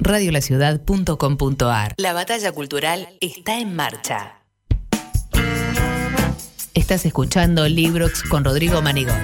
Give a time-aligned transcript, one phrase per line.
[0.00, 4.40] Radiolaciudad.com.ar La batalla cultural está en marcha.
[6.74, 9.14] Estás escuchando Librox con Rodrigo Manigot.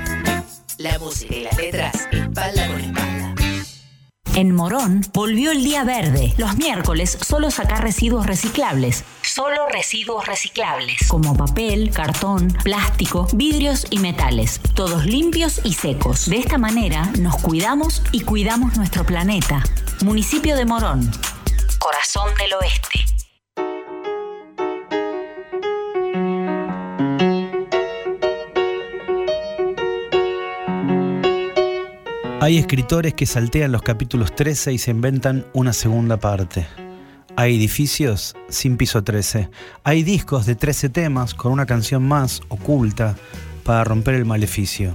[0.78, 3.34] La música y las letras, espalda con espalda.
[4.34, 6.32] En Morón volvió el día verde.
[6.38, 9.04] Los miércoles solo sacar residuos reciclables.
[9.22, 11.08] Solo residuos reciclables.
[11.08, 14.60] Como papel, cartón, plástico, vidrios y metales.
[14.74, 16.26] Todos limpios y secos.
[16.26, 19.64] De esta manera nos cuidamos y cuidamos nuestro planeta.
[20.02, 21.10] Municipio de Morón.
[21.78, 23.00] Corazón del Oeste.
[32.40, 36.66] Hay escritores que saltean los capítulos 13 y se inventan una segunda parte.
[37.36, 39.50] Hay edificios sin piso 13.
[39.84, 43.16] Hay discos de 13 temas con una canción más oculta
[43.64, 44.94] para romper el maleficio.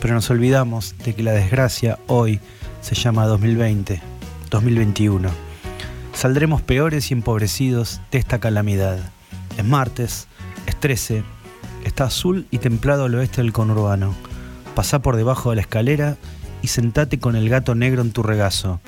[0.00, 2.40] Pero nos olvidamos de que la desgracia hoy
[2.80, 4.02] se llama 2020,
[4.52, 5.30] 2021.
[6.12, 8.98] Saldremos peores y empobrecidos de esta calamidad.
[9.56, 10.28] Es martes,
[10.66, 11.24] es 13,
[11.84, 14.14] está azul y templado al oeste del conurbano.
[14.76, 16.16] Pasá por debajo de la escalera
[16.60, 18.80] y sentate con el gato negro en tu regazo,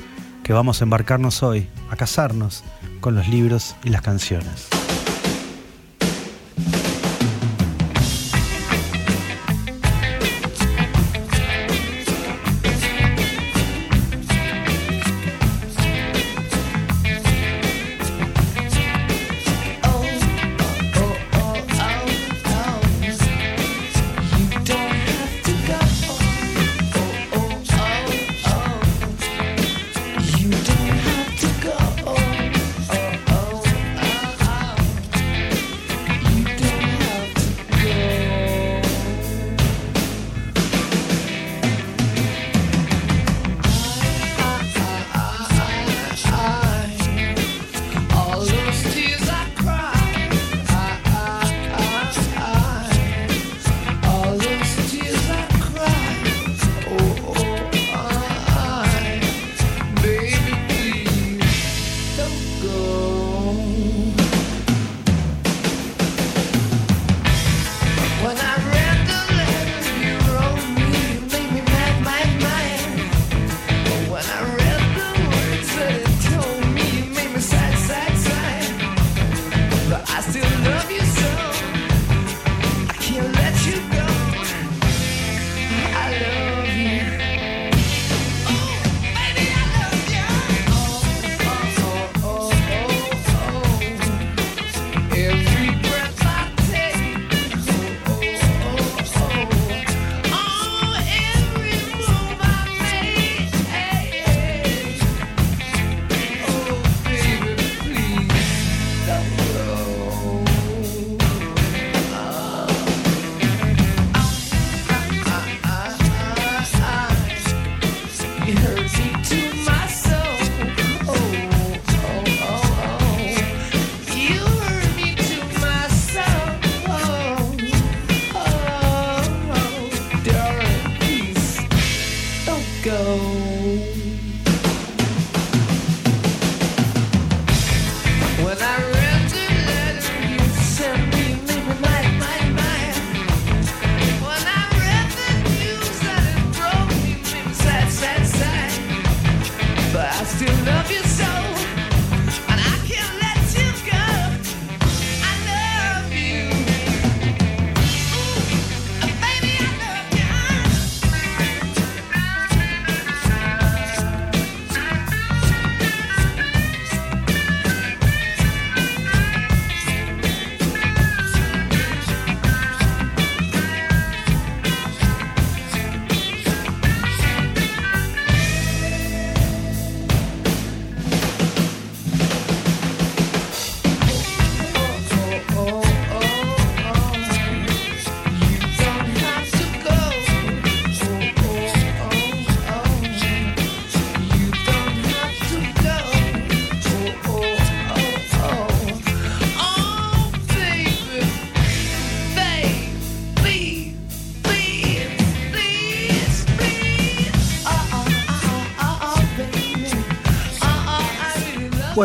[0.44, 2.62] que vamos a embarcarnos hoy, a casarnos
[3.00, 4.69] con los libros y las canciones.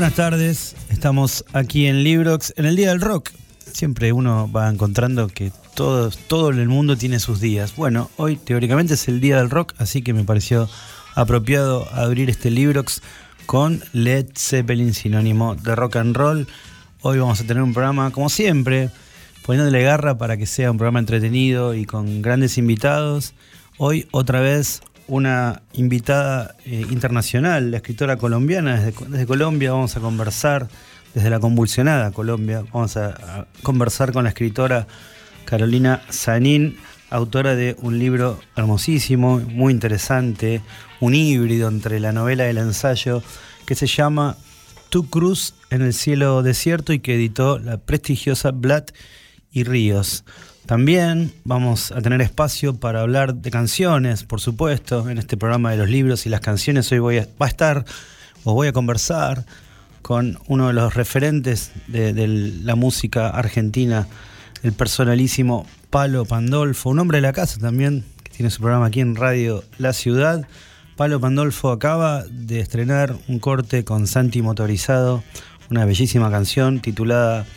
[0.09, 3.29] Buenas tardes, estamos aquí en Librox en el Día del Rock.
[3.71, 7.75] Siempre uno va encontrando que todo, todo el mundo tiene sus días.
[7.75, 10.67] Bueno, hoy teóricamente es el Día del Rock, así que me pareció
[11.13, 13.03] apropiado abrir este Librox
[13.45, 16.47] con Led Zeppelin, sinónimo de rock and roll.
[17.03, 18.89] Hoy vamos a tener un programa, como siempre,
[19.45, 23.35] poniéndole garra para que sea un programa entretenido y con grandes invitados.
[23.77, 29.71] Hoy otra vez una invitada eh, internacional, la escritora colombiana desde, Colombia.
[29.71, 30.69] Vamos a conversar
[31.13, 32.63] desde la convulsionada Colombia.
[32.71, 34.87] Vamos a, a conversar con la escritora
[35.45, 36.77] Carolina Sanín,
[37.09, 40.61] autora de un libro hermosísimo, muy interesante,
[40.99, 43.23] un híbrido entre la novela y el ensayo,
[43.65, 44.37] que se llama
[44.89, 48.91] Tu Cruz en el cielo desierto y que editó la prestigiosa Blatt
[49.51, 50.23] y Ríos.
[50.69, 55.77] También vamos a tener espacio para hablar de canciones, por supuesto, en este programa de
[55.77, 56.91] los libros y las canciones.
[56.91, 57.85] Hoy voy a, va a estar
[58.43, 59.47] o voy a conversar
[60.03, 64.05] con uno de los referentes de, de la música argentina,
[64.61, 68.99] el personalísimo Palo Pandolfo, un hombre de la casa también, que tiene su programa aquí
[68.99, 70.47] en Radio La Ciudad.
[70.95, 75.23] Palo Pandolfo acaba de estrenar un corte con Santi Motorizado,
[75.71, 77.47] una bellísima canción titulada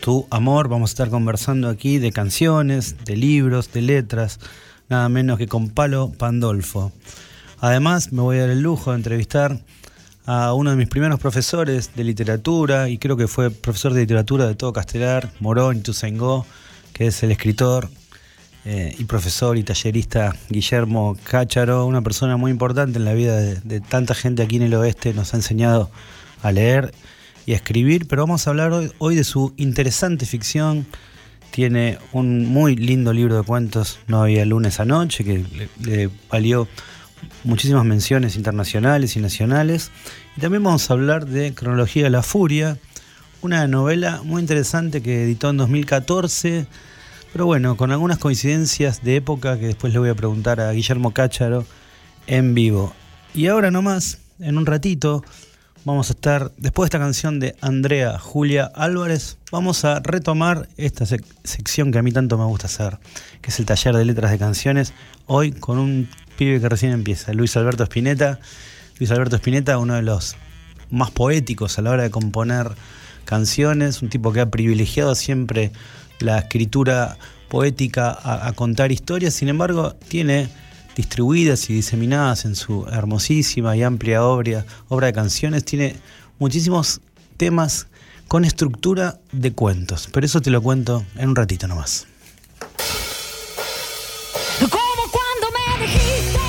[0.00, 0.68] Tu Amor.
[0.68, 4.40] Vamos a estar conversando aquí de canciones, de libros, de letras,
[4.88, 6.92] nada menos que con Palo Pandolfo.
[7.60, 9.60] Además, me voy a dar el lujo de entrevistar
[10.26, 14.46] a uno de mis primeros profesores de literatura, y creo que fue profesor de literatura
[14.46, 16.46] de todo Castelar, Morón y Tuzengó,
[16.92, 17.88] que es el escritor
[18.64, 23.56] eh, y profesor y tallerista Guillermo Cácharo, una persona muy importante en la vida de,
[23.56, 25.90] de, tanta gente aquí en el oeste, nos ha enseñado
[26.42, 26.92] a leer
[27.48, 30.84] y a escribir, pero vamos a hablar hoy, de su interesante ficción.
[31.50, 36.68] Tiene un muy lindo libro de cuentos, No había lunes anoche, que le, le valió
[37.44, 39.90] muchísimas menciones internacionales y nacionales.
[40.36, 42.76] Y también vamos a hablar de Cronología de la Furia,
[43.40, 46.66] una novela muy interesante que editó en 2014,
[47.32, 51.14] pero bueno, con algunas coincidencias de época que después le voy a preguntar a Guillermo
[51.14, 51.64] Cácharo
[52.26, 52.92] en vivo.
[53.32, 55.24] Y ahora nomás, en un ratito,
[55.88, 61.06] vamos a estar, después de esta canción de Andrea Julia Álvarez, vamos a retomar esta
[61.06, 62.98] sec sección que a mí tanto me gusta hacer,
[63.40, 64.92] que es el taller de letras de canciones,
[65.24, 66.06] hoy con un
[66.36, 68.38] pibe que recién empieza, Luis Alberto Spinetta.
[68.98, 70.36] Luis Alberto Spinetta, uno de los
[70.90, 72.72] más poéticos a la hora de componer
[73.24, 75.72] canciones, un tipo que ha privilegiado siempre
[76.20, 77.16] la escritura
[77.48, 80.50] poética a contar historias, sin embargo tiene
[80.98, 85.94] distribuidas y diseminadas en su hermosísima y amplia obra, obra de canciones, tiene
[86.40, 87.00] muchísimos
[87.36, 87.86] temas
[88.26, 92.08] con estructura de cuentos, pero eso te lo cuento en un ratito nomás.
[94.58, 96.40] Como cuando me dijiste,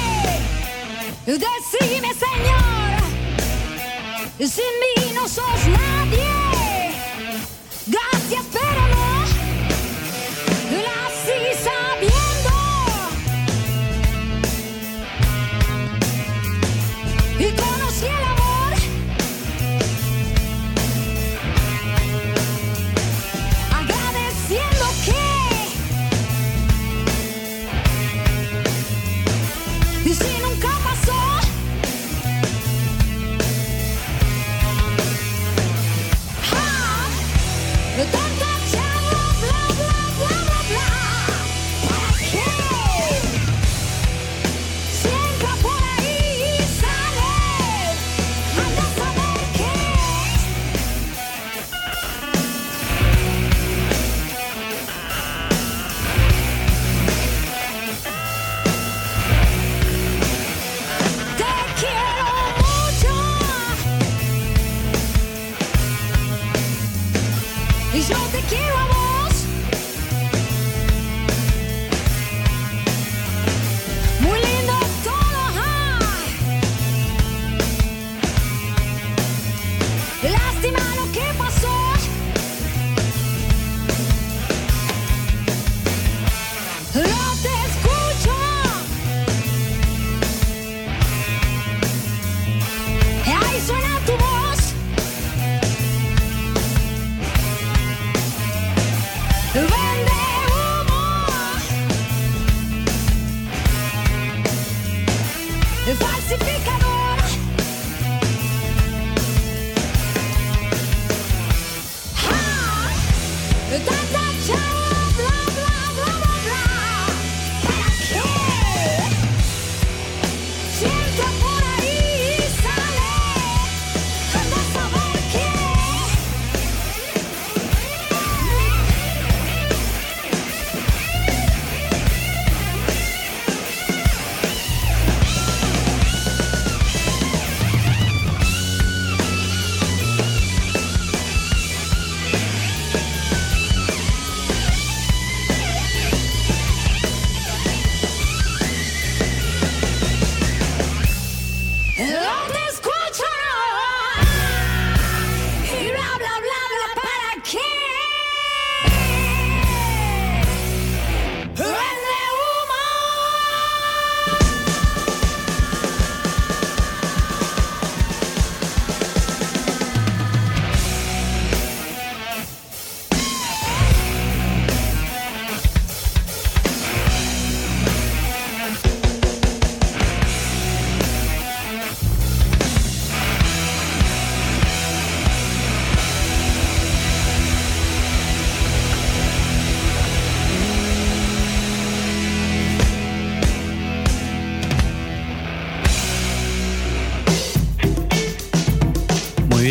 [1.27, 3.03] decime señor,
[4.39, 6.25] sin mí no sos nadie.
[7.85, 8.45] Gracias,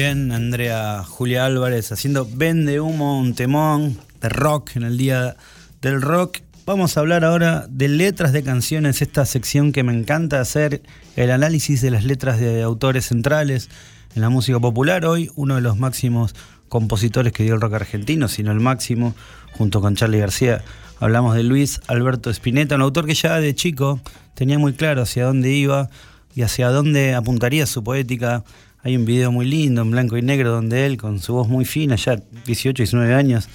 [0.09, 5.37] Andrea Julia Álvarez haciendo Vende Humo, un temón de rock en el día
[5.83, 6.39] del rock.
[6.65, 10.81] Vamos a hablar ahora de letras de canciones, esta sección que me encanta hacer,
[11.15, 13.69] el análisis de las letras de autores centrales
[14.15, 15.05] en la música popular.
[15.05, 16.35] Hoy uno de los máximos
[16.71, 19.15] compositores que dio el rock argentino, sino el máximo,
[19.59, 20.65] junto con Charlie García,
[21.01, 24.01] hablamos de Luis Alberto Spinetta, un autor que ya de chico
[24.33, 25.91] tenía muy claro hacia dónde iba
[26.35, 28.43] y hacia dónde apuntaría su poética.
[28.89, 31.67] Hay un video muy lindo en blanco y negro donde él, con su voz muy
[31.67, 33.47] fina, ya 18, 19 años,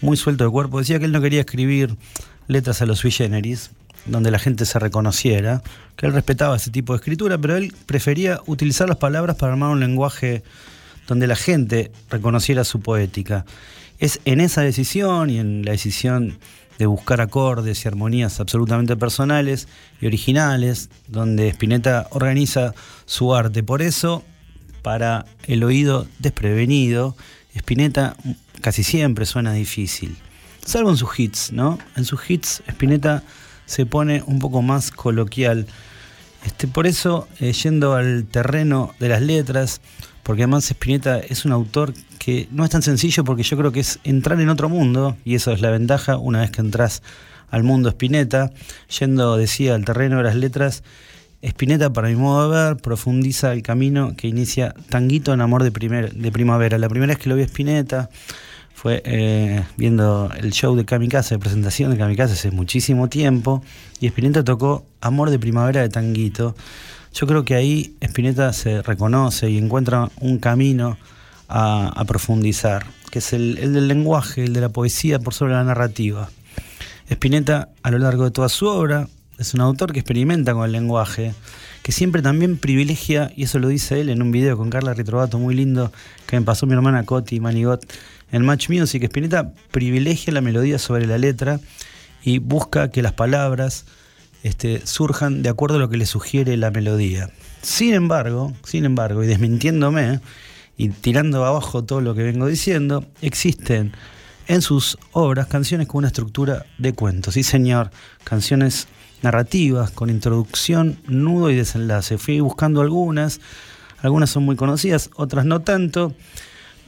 [0.00, 1.94] muy suelto de cuerpo, decía que él no quería escribir
[2.46, 3.70] letras a los sui generis,
[4.06, 5.62] donde la gente se reconociera,
[5.94, 9.68] que él respetaba ese tipo de escritura, pero él prefería utilizar las palabras para armar
[9.72, 10.42] un lenguaje
[11.06, 13.44] donde la gente reconociera su poética.
[13.98, 16.38] Es en esa decisión y en la decisión
[16.78, 19.68] de buscar acordes y armonías absolutamente personales
[20.00, 22.72] y originales, donde Spinetta organiza
[23.04, 23.62] su arte.
[23.62, 24.24] Por eso,
[24.82, 27.16] para el oído desprevenido,
[27.54, 28.16] Spinetta
[28.60, 30.16] casi siempre suena difícil.
[30.64, 31.78] Salvo en sus hits, ¿no?
[31.96, 33.22] En sus hits Spinetta
[33.66, 35.66] se pone un poco más coloquial.
[36.44, 39.80] Este, por eso, eh, yendo al terreno de las letras,
[40.22, 43.80] porque además Spinetta es un autor que no es tan sencillo porque yo creo que
[43.80, 47.02] es entrar en otro mundo, y eso es la ventaja una vez que entras
[47.50, 48.52] al mundo Spinetta,
[48.98, 50.82] yendo, decía, al terreno de las letras,
[51.42, 55.70] Spinetta, para mi modo de ver, profundiza el camino que inicia Tanguito en Amor de,
[55.70, 56.78] primer, de Primavera.
[56.78, 58.10] La primera vez que lo vi a Spinetta
[58.74, 63.62] fue eh, viendo el show de Kamikaze, de presentación de Kamikaze hace muchísimo tiempo,
[64.00, 66.56] y Spinetta tocó Amor de Primavera de Tanguito.
[67.14, 70.98] Yo creo que ahí Spinetta se reconoce y encuentra un camino
[71.48, 76.30] a, profundizar, que es el, del lenguaje, el de la poesía por sobre la narrativa.
[77.08, 80.72] Spinetta, a lo largo de toda su obra, es un autor que experimenta con el
[80.72, 81.32] lenguaje,
[81.82, 85.38] que siempre también privilegia, y eso lo dice él en un video con Carla Ritrovato
[85.38, 85.92] muy lindo
[86.26, 87.86] que me pasó mi hermana Coti Manigot
[88.32, 89.04] en Match Music.
[89.04, 91.60] Spinetta privilegia la melodía sobre la letra
[92.22, 93.84] y busca que las palabras
[94.42, 97.30] este, surjan de acuerdo a lo que le sugiere la melodía.
[97.62, 100.20] Sin embargo, sin embargo, y desmintiéndome
[100.76, 103.92] y tirando abajo todo lo que vengo diciendo, existen
[104.48, 107.34] en sus obras canciones con una estructura de cuentos.
[107.34, 107.90] Sí, señor,
[108.24, 108.88] canciones
[109.22, 112.18] narrativas con introducción, nudo y desenlace.
[112.18, 113.40] Fui buscando algunas,
[114.02, 116.14] algunas son muy conocidas, otras no tanto.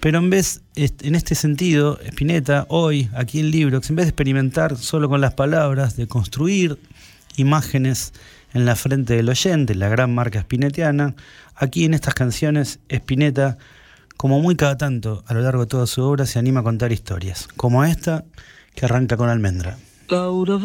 [0.00, 4.76] Pero en vez, en este sentido, Spinetta, hoy, aquí en Librox, en vez de experimentar
[4.76, 6.78] solo con las palabras, de construir
[7.36, 8.14] imágenes
[8.54, 11.14] en la frente del oyente, la gran marca spinetiana.
[11.54, 13.58] Aquí en estas canciones, Spinetta,
[14.16, 16.92] como muy cada tanto a lo largo de toda su obra, se anima a contar
[16.92, 18.24] historias, como esta
[18.74, 19.76] que arranca con Almendra.
[20.08, 20.58] Laura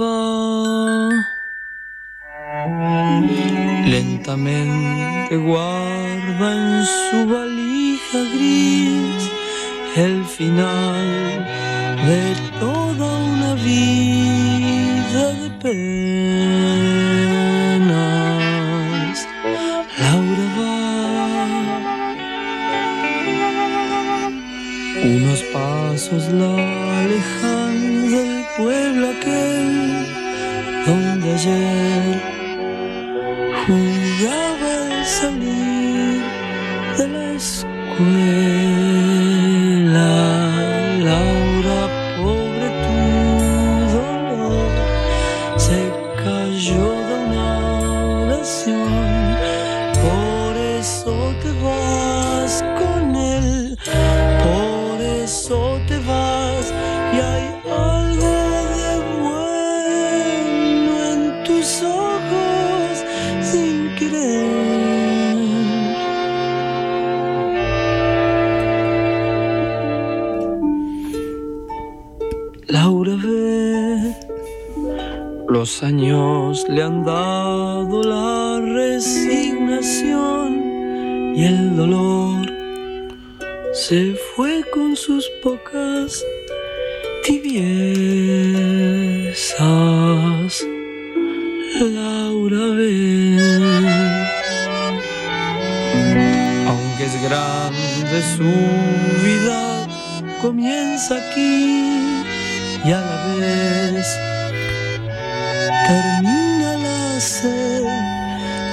[3.87, 9.31] lentamente guarda en su valija gris
[9.95, 11.45] el final
[12.07, 15.95] de toda una vida de penas.
[19.99, 20.75] Laura va
[25.03, 26.53] unos pasos la
[26.99, 27.75] alejan
[28.11, 29.65] del pueblo aquel
[30.85, 32.34] donde ayer
[33.67, 36.21] el salir
[36.97, 38.64] de la.
[75.65, 80.51] Los años le han dado la resignación
[81.35, 82.45] y el dolor
[83.73, 86.23] se fue con sus pocas
[87.23, 87.65] tibiezas.
[91.81, 93.39] Laura ve,
[96.67, 98.51] aunque es grande su
[99.25, 99.87] vida,
[100.43, 102.13] comienza aquí
[102.85, 104.34] y a la vez
[105.87, 107.83] termina la sed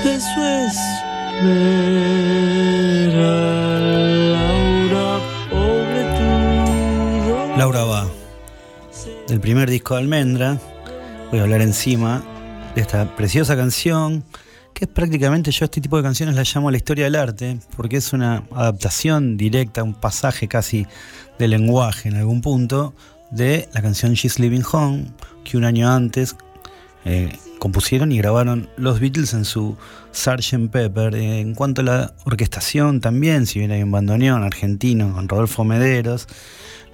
[0.04, 0.92] de su espera.
[4.38, 6.02] Laura, pobre.
[7.58, 8.08] Laura va,
[9.28, 10.58] del primer disco de Almendra,
[11.30, 12.22] voy a hablar encima
[12.74, 14.24] de esta preciosa canción
[14.72, 17.98] que es prácticamente, yo este tipo de canciones las llamo la historia del arte, porque
[17.98, 20.86] es una adaptación directa, un pasaje casi
[21.38, 22.94] de lenguaje en algún punto,
[23.30, 25.08] de la canción She's Living Home,
[25.44, 26.36] que un año antes
[27.04, 29.76] eh, compusieron y grabaron los Beatles en su
[30.12, 30.70] Sgt.
[30.70, 31.14] Pepper.
[31.14, 35.64] Eh, en cuanto a la orquestación también, si bien hay un bandoneón argentino con Rodolfo
[35.64, 36.26] Mederos,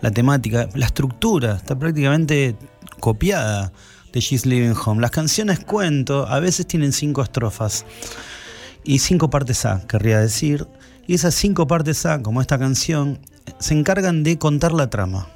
[0.00, 2.56] la temática, la estructura está prácticamente
[3.00, 3.72] copiada
[4.12, 5.00] de She's Living Home.
[5.00, 7.84] Las canciones cuento a veces tienen cinco estrofas
[8.84, 10.66] y cinco partes A, querría decir.
[11.06, 13.18] Y esas cinco partes A, como esta canción,
[13.58, 15.28] se encargan de contar la trama.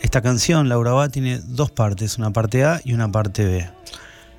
[0.00, 3.70] Esta canción, Laura Va, tiene dos partes, una parte A y una parte B.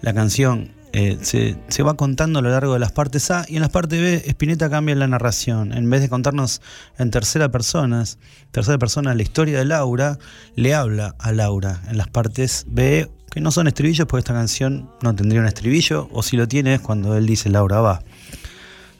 [0.01, 3.61] La canción eh, se, va contando a lo largo de las partes A y en
[3.61, 5.71] las partes B Spinetta cambia la narración.
[5.71, 6.61] En vez de contarnos
[6.97, 8.03] en tercera persona,
[8.51, 10.17] tercera persona la historia de Laura,
[10.55, 14.89] le habla a Laura en las partes B que no son estribillos porque esta canción
[15.01, 18.03] no tendría un estribillo o si lo tiene es cuando él dice Laura va.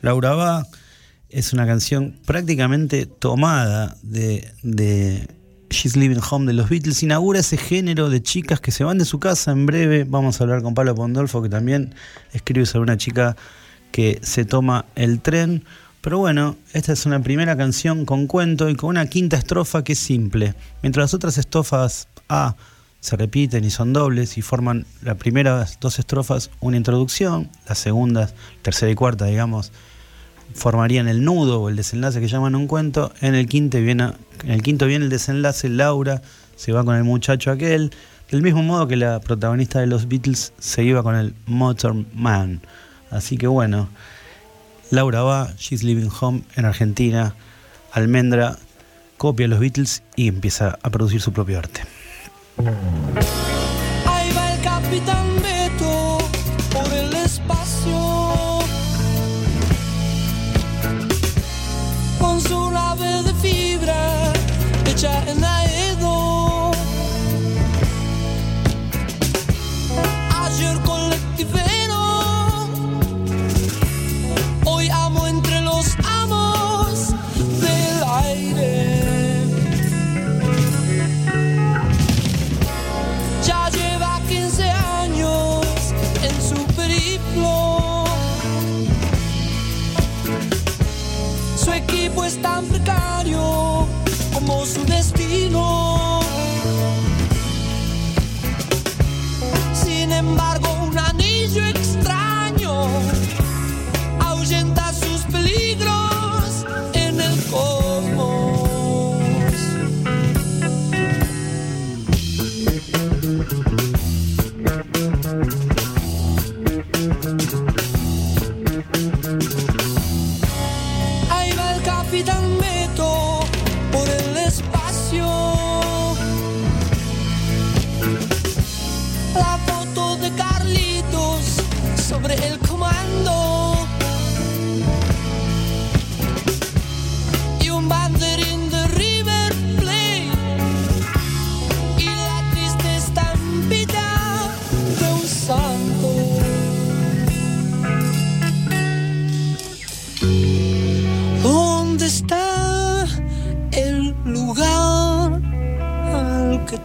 [0.02, 0.68] Laura va
[1.28, 4.48] es una canción prácticamente tomada de
[5.72, 9.06] She's Living Home de los Beatles inaugura ese género de chicas que se van de
[9.06, 10.04] su casa en breve.
[10.04, 11.96] Vamos a hablar con Pablo Pondolfo, que también
[12.34, 13.38] escribe sobre una chica
[13.92, 15.64] que se toma el tren.
[16.02, 19.94] Pero bueno, esta es una primera canción con cuento y con una quinta estrofa que
[19.94, 20.56] es simple.
[20.82, 22.56] Mientras las otras estrofas A
[23.00, 28.34] se repiten y son dobles y forman las primeras dos estrofas una introducción, las segundas,
[28.62, 29.72] tercera y cuarta, digamos,
[30.54, 33.12] formarían el nudo o el desenlace que llaman un cuento.
[33.22, 34.12] En el quinto viene,
[34.44, 36.22] en el quinto viene el desenlace, Laura
[36.56, 37.92] se va con el muchacho aquel,
[38.30, 42.62] del mismo modo que la protagonista de los Beatles se iba con el Motor Man.
[43.10, 43.90] Así que bueno,
[44.90, 47.36] Laura va, She's Living Home en Argentina,
[47.92, 48.58] Almendra
[49.18, 51.82] copia a los Beatles y empieza a producir su propio arte.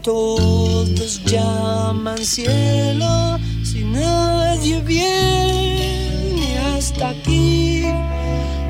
[0.06, 3.40] Todos llaman cielo?
[3.64, 7.82] Si nadie viene hasta aquí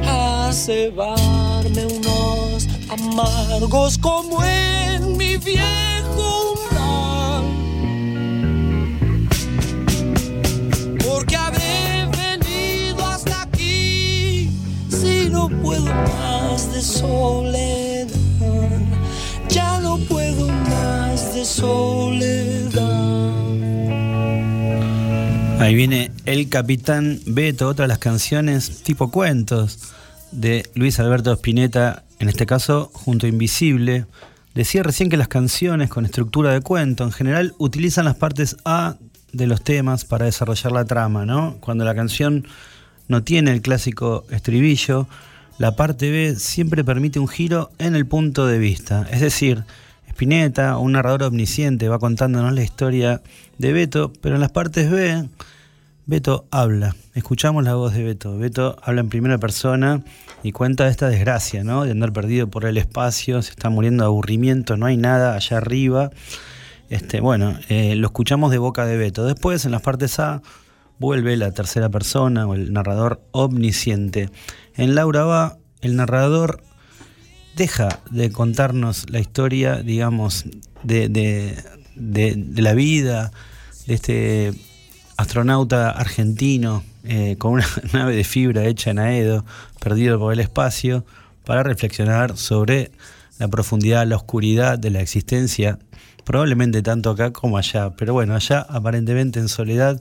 [0.06, 5.75] a cebarme unos amargos como en mi viejo
[25.66, 29.92] Ahí viene El Capitán Beto, otra de las canciones tipo cuentos
[30.30, 34.06] de Luis Alberto Spinetta, en este caso junto a Invisible.
[34.54, 38.94] Decía recién que las canciones con estructura de cuento en general utilizan las partes A
[39.32, 41.56] de los temas para desarrollar la trama, ¿no?
[41.58, 42.46] Cuando la canción
[43.08, 45.08] no tiene el clásico estribillo,
[45.58, 49.04] la parte B siempre permite un giro en el punto de vista.
[49.10, 49.64] Es decir,
[50.10, 53.20] Spinetta, un narrador omnisciente, va contándonos la historia
[53.58, 55.28] de Beto, pero en las partes B,
[56.08, 56.94] Beto habla.
[57.14, 58.38] Escuchamos la voz de Beto.
[58.38, 60.04] Beto habla en primera persona
[60.44, 61.84] y cuenta esta desgracia, ¿no?
[61.84, 65.56] De andar perdido por el espacio, se está muriendo de aburrimiento, no hay nada allá
[65.56, 66.10] arriba.
[66.90, 69.24] Este, bueno, eh, lo escuchamos de boca de Beto.
[69.24, 70.42] Después, en las partes A,
[71.00, 74.30] vuelve la tercera persona o el narrador omnisciente.
[74.76, 76.62] En Laura va, el narrador
[77.56, 80.44] deja de contarnos la historia, digamos,
[80.84, 81.56] de, de,
[81.96, 83.32] de la vida
[83.88, 84.52] de este
[85.16, 89.44] astronauta argentino eh, con una nave de fibra hecha en Aedo,
[89.80, 91.04] perdido por el espacio,
[91.44, 92.90] para reflexionar sobre
[93.38, 95.78] la profundidad, la oscuridad de la existencia,
[96.24, 97.90] probablemente tanto acá como allá.
[97.96, 100.00] Pero bueno, allá aparentemente en soledad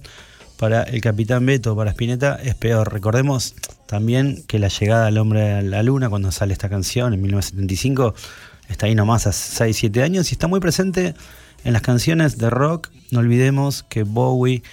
[0.58, 2.92] para el capitán Beto, para Spinetta, es peor.
[2.92, 3.56] Recordemos
[3.88, 8.16] también que la llegada al hombre a la luna, cuando sale esta canción en 1975,
[8.70, 11.14] está ahí nomás hace 6-7 años y está muy presente
[11.64, 12.90] en las canciones de rock.
[13.12, 14.64] No olvidemos que Bowie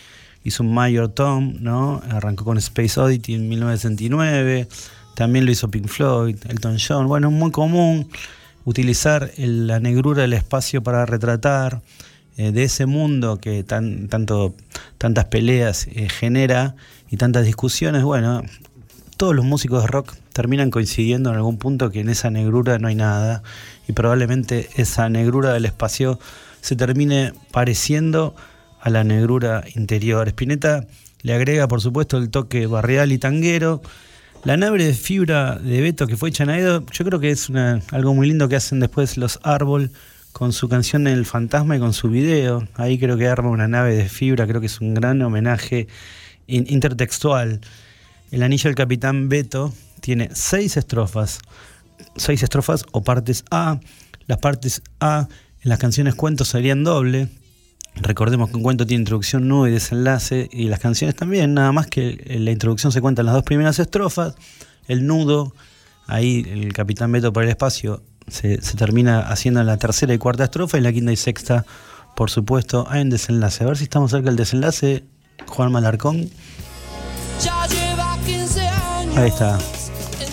[0.45, 2.03] hizo un Mayor Tom, ¿no?
[2.11, 4.69] Arrancó con Space Oddity en 1969,
[5.15, 7.07] también lo hizo Pink Floyd, Elton John.
[7.07, 8.09] Bueno, es muy común
[8.65, 11.83] utilizar la negrura del espacio para retratar
[12.37, 16.75] eh, de ese mundo que tan, tantas peleas eh, genera
[17.11, 18.03] y tantas discusiones.
[18.05, 18.43] Bueno,
[19.17, 22.89] todos los músicos de rock terminan coincidiendo en algún punto que en esa negrura no
[22.89, 23.43] hay nada
[23.87, 26.19] y probablemente esa negrura del espacio
[26.63, 28.35] se termine pareciendo
[28.83, 30.29] a la negrura interior.
[30.29, 30.87] Spinetta
[31.23, 33.81] le agrega, por supuesto, el toque barrial y tanguero.
[34.45, 37.49] La nave de fibra de Beto que fue hecha en yo creo que es
[37.93, 39.93] algo muy lindo que hacen después los Árbol
[40.33, 42.67] con su canción El Fantasma y con su video.
[42.75, 45.87] Ahí creo que arma una nave de fibra, creo que es un gran homenaje
[46.49, 47.61] intertextual.
[48.33, 51.39] El anillo del capitán Beto tiene seis estrofas,
[52.17, 53.79] seis estrofas o partes A.
[54.27, 55.29] Las partes A
[55.61, 57.29] en las canciones cuentos serían doble,
[57.95, 61.87] Recordemos que un cuento tiene introducción, nudo y desenlace, y las canciones también, nada más
[61.87, 64.35] que la introducción se cuenta en las dos primeras estrofas,
[64.89, 65.55] el nudo,
[66.07, 70.45] ahí el capitán Beto por el espacio se, termina haciendo en la tercera y cuarta
[70.45, 71.67] estrofa, y la quinta y sexta,
[72.17, 73.65] por supuesto, hay un desenlace.
[73.65, 75.05] A ver si estamos cerca del desenlace,
[75.47, 76.31] Juan Malarcón.
[79.17, 79.59] Ahí está.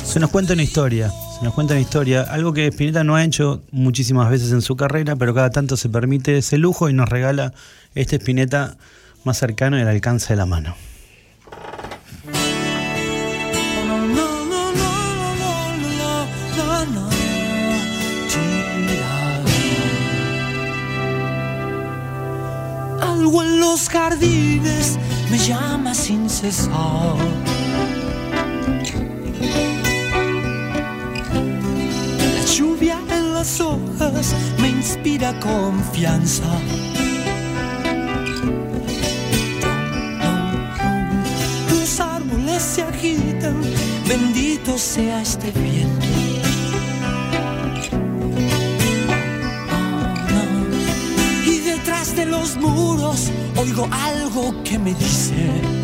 [0.04, 3.63] Se nos cuenta una historia nos cuenta una historia, algo que Spinetta no ha hecho
[3.71, 7.54] muchísimas veces en su carrera, pero cada tanto se permite ese lujo y nos regala
[7.95, 8.75] este Spinetta
[9.23, 10.75] más cercano y al alcance de la mano.
[23.02, 24.99] Algo en los jardines
[25.32, 27.15] me llama sin cesar
[33.40, 36.44] las hojas me inspira confianza.
[41.70, 43.62] Los árboles se agitan,
[44.08, 46.06] bendito sea este viento.
[51.46, 55.80] Y detrás de los muros oigo algo que me dice.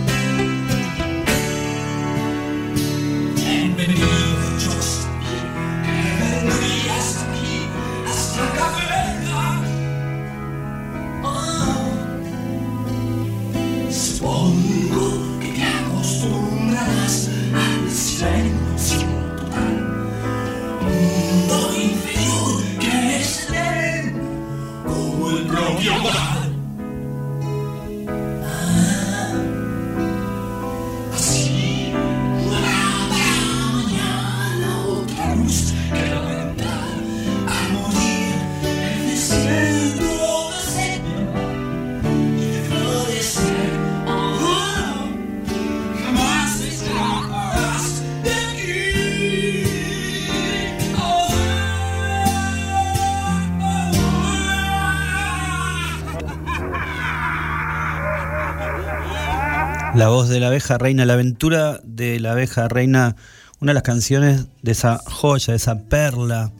[60.55, 63.17] Abeja reina, la aventura de la abeja reina,
[63.59, 66.53] una de las canciones de esa joya, de esa perla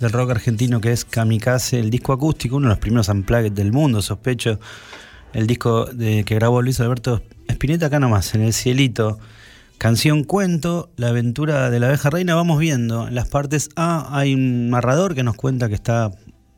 [0.00, 3.72] del rock argentino que es Kamikaze, el disco acústico, uno de los primeros unplugged del
[3.72, 4.58] mundo, sospecho,
[5.34, 9.18] el disco de, que grabó Luis Alberto Spinetta acá nomás, en el cielito.
[9.76, 13.06] Canción cuento, la aventura de la abeja reina, vamos viendo.
[13.06, 16.10] En las partes A hay un narrador que nos cuenta que está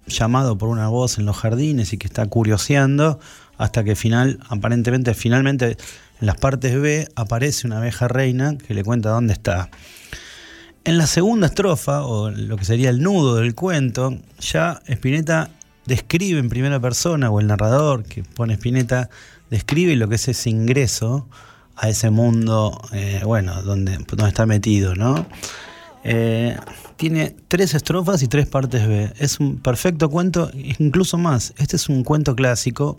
[0.06, 3.18] llamado por una voz en los jardines y que está curioseando
[3.56, 5.76] hasta que final, aparentemente, finalmente
[6.20, 9.70] en las partes B aparece una abeja reina que le cuenta dónde está.
[10.84, 15.50] En la segunda estrofa, o lo que sería el nudo del cuento, ya Spinetta
[15.84, 19.10] describe en primera persona, o el narrador que pone Spinetta,
[19.50, 21.28] describe lo que es ese ingreso
[21.76, 25.26] a ese mundo, eh, bueno, donde, donde, está metido, ¿no?
[26.04, 26.56] Eh,
[26.96, 29.12] tiene tres estrofas y tres partes B.
[29.18, 31.54] Es un perfecto cuento, incluso más.
[31.58, 32.98] Este es un cuento clásico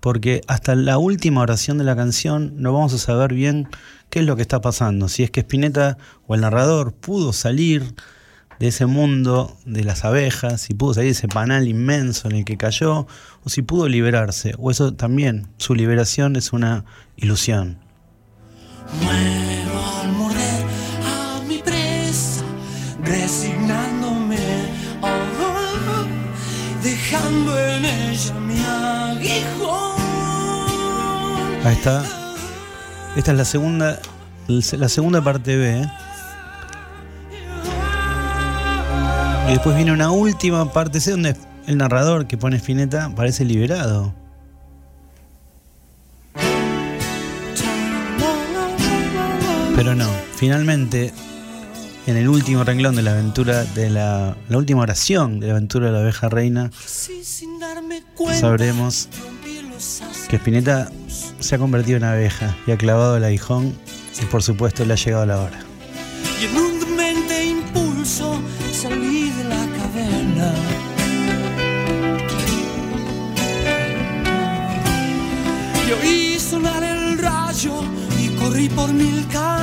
[0.00, 3.68] porque hasta la última oración de la canción no vamos a saber bien
[4.10, 7.94] qué es lo que está pasando, si es que Spinetta o el narrador pudo salir
[8.58, 12.44] de ese mundo de las abejas, si pudo salir de ese panal inmenso en el
[12.44, 13.06] que cayó,
[13.44, 16.84] o si pudo liberarse, o eso también, su liberación es una
[17.16, 17.78] ilusión.
[19.02, 20.08] Muero al
[21.06, 22.42] a mi presa,
[23.04, 23.87] resignándome,
[27.10, 29.96] dejando en ella mi aguijón.
[31.64, 32.04] Ahí está.
[33.16, 33.98] Esta es la segunda,
[34.46, 35.80] la segunda parte B.
[35.80, 35.90] ¿eh?
[39.48, 41.34] Y después viene una última parte C donde
[41.66, 44.14] el narrador que pone Spinetta parece liberado.
[49.76, 51.14] Pero no, finalmente,
[52.08, 55.88] en el último renglón de la aventura, de la, la última oración de la aventura
[55.88, 56.70] de la abeja reina,
[58.32, 59.10] sabremos
[60.30, 60.90] que Spinetta
[61.38, 63.74] se ha convertido en abeja y ha clavado el aguijón
[64.22, 65.60] y por supuesto le ha llegado la hora.
[66.40, 68.40] Y en un demente impulso
[68.72, 70.54] salí de la caverna.
[75.86, 77.82] Y oí sonar el rayo
[78.18, 79.57] y corrí por mil canteros.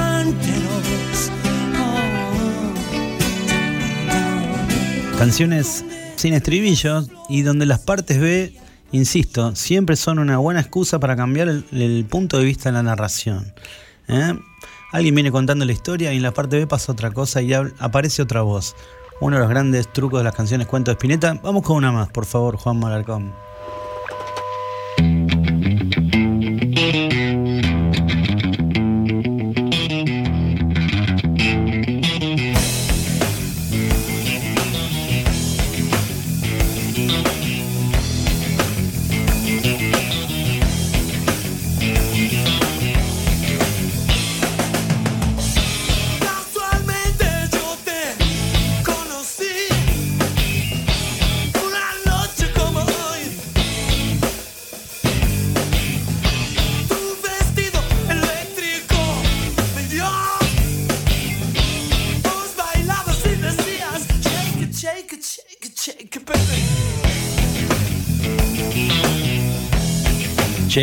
[5.18, 5.86] Canciones
[6.18, 8.54] sin estribillos y donde las partes B,
[8.92, 13.54] insisto, siempre son una buena excusa para cambiar el, punto de vista de la narración.
[14.10, 14.34] ¿eh?
[14.92, 18.22] Alguien viene contando la historia y en la parte B pasa otra cosa y aparece
[18.22, 18.76] otra voz.
[19.22, 21.40] Uno de los grandes trucos de las canciones Cuento de Spinetta.
[21.42, 23.45] Vamos con una más, por favor, Juan Malarcón.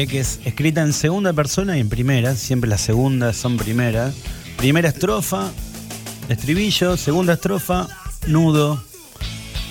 [0.02, 4.12] Cheques, escrita en segunda persona y en primera, siempre las segundas son primeras.
[4.56, 5.52] Primera estrofa,
[6.28, 7.86] estribillo, segunda estrofa,
[8.26, 8.82] nudo.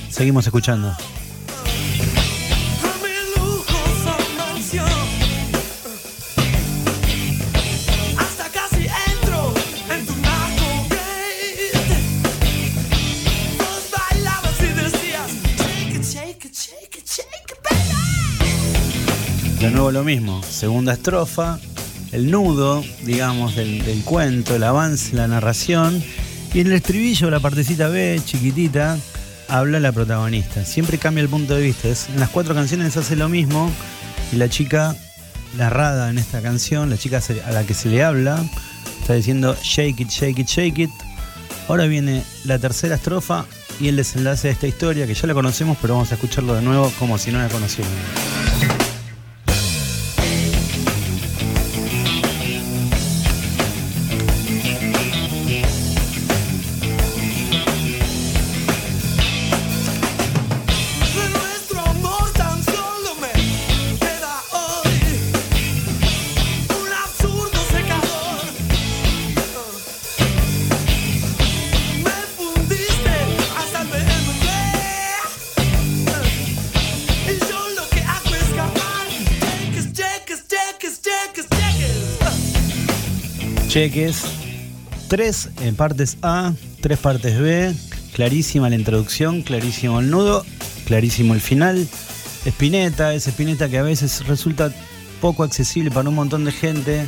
[0.10, 0.96] Seguimos escuchando.
[19.82, 21.58] Nuevo lo mismo, segunda estrofa,
[22.12, 26.04] el nudo, digamos, del, cuento, el avance, la narración.
[26.54, 29.00] Y en el estribillo, la partecita B, chiquitita,
[29.48, 30.65] habla la protagonista.
[30.65, 31.88] Siempre cambia el punto de vista.
[31.88, 33.72] Es- en las cuatro canciones hace lo mismo.
[34.32, 34.96] Y la chica
[35.58, 38.39] narrada en esta canción, la chica a la que se le habla,
[39.00, 40.91] está diciendo shake it, shake it, shake it.
[41.67, 43.46] Ahora viene la tercera estrofa
[43.80, 46.62] y el desenlace de esta historia, que ya la conocemos, pero vamos a escucharlo de
[46.62, 48.90] nuevo como si no la conociéramos.
[83.71, 84.23] Cheques.
[85.07, 87.73] Tres en partes A, tres partes B.
[88.13, 90.45] Clarísima la introducción, clarísimo el nudo,
[90.86, 91.88] clarísimo el final.
[92.45, 94.73] Spinetta, ese Spinetta que a veces resulta
[95.21, 97.07] poco accesible para un montón de gente.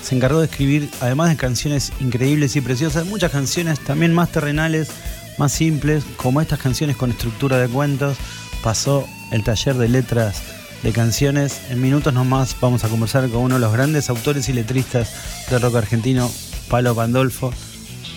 [0.00, 4.90] Se encargó de escribir, además de canciones increíbles y preciosas, muchas canciones también más terrenales,
[5.38, 8.16] más simples, como estas canciones con estructura de cuentos.
[8.62, 11.60] Pasó el taller de letras de canciones.
[11.70, 15.12] En minutos nomás vamos a conversar con uno de los grandes autores y letristas
[15.50, 16.30] del rock argentino,
[16.68, 17.52] Palo Pandolfo.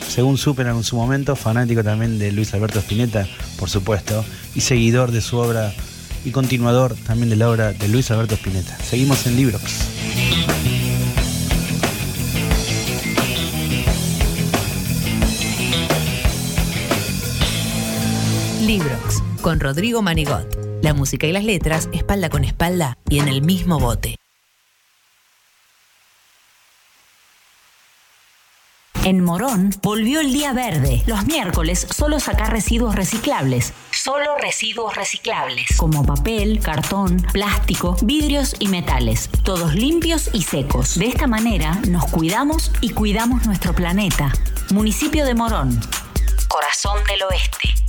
[0.07, 5.11] Según supe en su momento, fanático también de Luis Alberto Spinetta, por supuesto, y seguidor
[5.11, 5.73] de su obra
[6.25, 8.77] y continuador también de la obra de Luis Alberto Spinetta.
[8.83, 9.63] Seguimos en Librox.
[18.65, 20.58] Librox, con Rodrigo Manigot.
[20.81, 24.15] La música y las letras, espalda con espalda y en el mismo bote.
[29.03, 31.03] En Morón volvió el día verde.
[31.05, 33.73] Los miércoles solo sacar residuos reciclables.
[33.91, 35.77] Solo residuos reciclables.
[35.77, 39.29] Como papel, cartón, plástico, vidrios y metales.
[39.43, 40.95] Todos limpios y secos.
[40.99, 44.31] De esta manera nos cuidamos y cuidamos nuestro planeta.
[44.71, 45.79] Municipio de Morón.
[46.47, 47.88] Corazón del Oeste.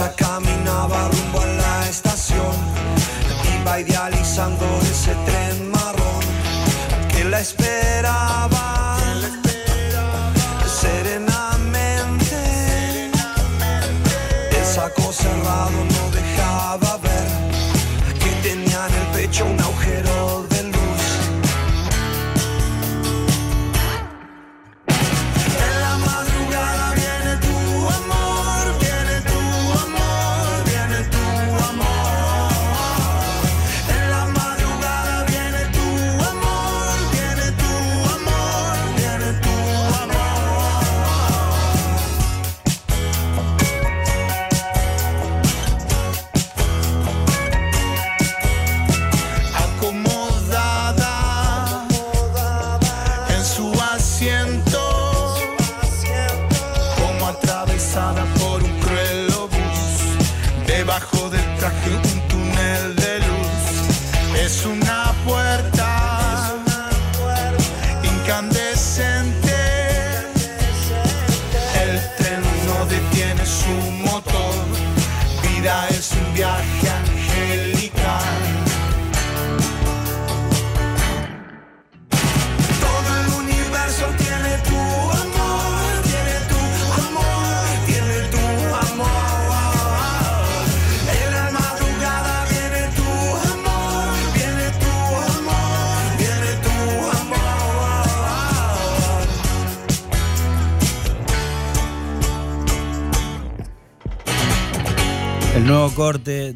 [0.00, 0.14] Ella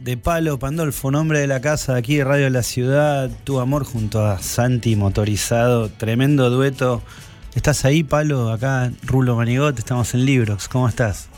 [0.04, 3.84] de Palo Pandolfo, nombre de la casa de aquí de Radio La Ciudad, Tu Amor
[3.84, 7.02] junto a Santi Motorizado, tremendo dueto.
[7.54, 8.52] ¿Estás ahí, Palo?
[8.52, 10.68] Acá, Rulo Manigot, estamos en Librox.
[10.68, 11.30] ¿Cómo estás?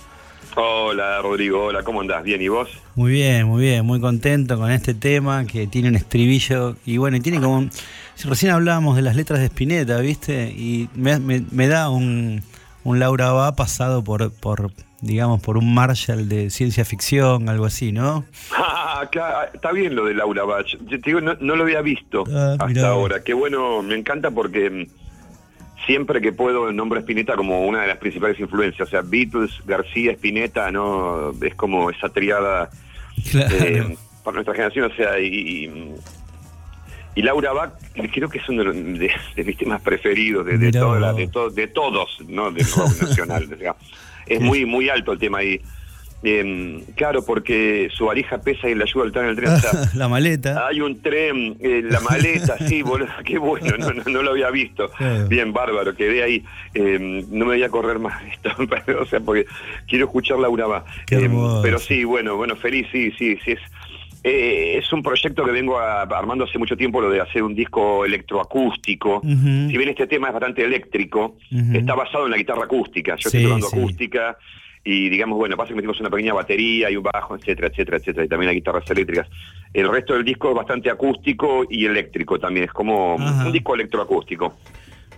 [0.57, 2.25] Hola Rodrigo, hola, ¿cómo andás?
[2.25, 2.69] ¿Bien y vos?
[2.97, 7.19] Muy bien, muy bien, muy contento con este tema que tiene un estribillo y bueno,
[7.19, 7.71] y tiene como un...
[8.25, 10.49] Recién hablábamos de las letras de Spinetta, ¿viste?
[10.49, 12.43] Y me, me- me da un,
[12.83, 14.73] un Laura Va pasado por, por,
[15.07, 18.25] digamos, por un Marshall de ciencia ficción, algo así, ¿no?
[18.99, 20.67] Ah, claro, está bien lo de Laura Bach.
[20.67, 22.89] Yo te digo, no, no lo había visto Ah, hasta mirá.
[22.89, 23.23] ahora.
[23.23, 24.87] Qué bueno, me encanta porque mm,
[25.87, 28.89] siempre que puedo nombro a Spinetta como una de las principales influencias.
[28.89, 31.33] O sea, Beatles, García, Spinetta, ¿no?
[31.43, 32.71] Es como esa triada
[33.31, 33.55] Claro.
[33.55, 34.91] eh, para nuestra generación.
[34.91, 35.71] O sea, y,
[37.15, 37.73] y, Laura Bach
[38.15, 41.67] creo que es uno de, de- mis temas preferidos de, toda la- de, to- de
[41.67, 42.51] todos, ¿no?
[42.51, 43.49] Del rock nacional.
[44.27, 45.61] es muy, muy alto el tema ahí.
[46.23, 49.49] Em, claro, porque su valija pesa y le ayuda al tren en el tren.
[49.53, 50.67] O sea, la maleta.
[50.67, 54.51] hay un tren, eh, la maleta, sí, boludo, qué bueno, no, no, no lo había
[54.51, 54.89] visto.
[54.91, 55.29] Claro.
[55.29, 56.45] Bien, bárbaro, quedé ahí.
[56.75, 58.51] Eh, no me voy a correr más esto,
[58.87, 59.47] pero, o sea, porque
[59.87, 60.85] quiero escuchar Laura.
[61.07, 61.63] Qué hermoso.
[61.63, 63.53] pero sí, bueno, bueno, feliz, sí, sí, sí.
[63.53, 63.61] Es,
[64.29, 67.55] eh, es un proyecto que vengo a- armando hace mucho tiempo, lo de hacer un
[67.55, 69.21] disco electroacústico.
[69.23, 71.37] Si bien este tema es bastante eléctrico,
[71.73, 73.15] está basado en la guitarra acústica.
[73.17, 73.79] Yo Sí, estoy tocando sí.
[73.79, 74.37] acústica
[74.85, 78.25] y digamos, bueno, pasa que metimos una pequeña batería y un bajo, etcétera, etcétera, etcétera,
[78.25, 79.29] y también hay guitarras eléctricas.
[79.73, 83.47] El resto del disco es bastante acústico y eléctrico también, es como Ajá.
[83.47, 84.57] un disco electroacústico.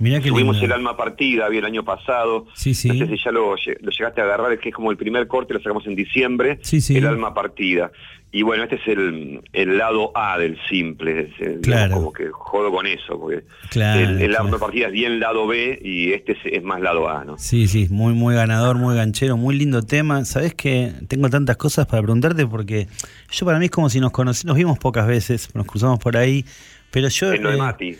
[0.01, 2.47] Mirá que Tuvimos el alma partida, bien el año pasado.
[2.55, 2.89] Sí, sí.
[2.89, 5.27] No sé si ya lo, lo llegaste a agarrar, es que es como el primer
[5.27, 6.97] corte, lo sacamos en diciembre, Sí, sí.
[6.97, 7.91] el alma partida.
[8.31, 11.95] Y bueno, este es el, el lado A del simple, digamos, Claro.
[11.95, 14.45] como que jodo con eso, porque Claro, el, el claro.
[14.45, 17.39] alma partida es bien lado B y este es, es más lado A, ¿no?
[17.39, 20.27] Sí, sí, muy, muy ganador, muy ganchero, muy lindo tema.
[20.27, 22.87] Sabes que tengo tantas cosas para preguntarte porque
[23.33, 26.15] yo para mí es como si nos conocimos, nos vimos pocas veces, nos cruzamos por
[26.19, 26.45] ahí,
[26.91, 27.33] pero yo...
[27.33, 27.97] En lo de eh, Mati.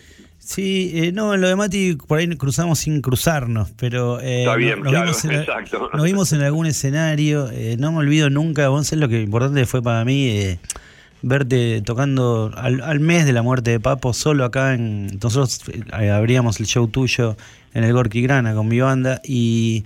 [0.51, 4.53] Sí, eh, no, en lo de Mati por ahí cruzamos sin cruzarnos, pero eh, Está
[4.53, 5.91] no- bien, nos, claro, vimos en, exacto.
[5.93, 7.51] nos vimos en algún escenario.
[7.53, 10.59] eh, no me olvido nunca, vos lo que importante fue para mí eh,
[11.21, 14.73] verte tocando al, al mes de la muerte de Papo solo acá.
[14.73, 15.61] en Nosotros
[16.01, 17.37] eh, abríamos el show tuyo
[17.75, 19.85] en el Gorky Grana con mi banda y,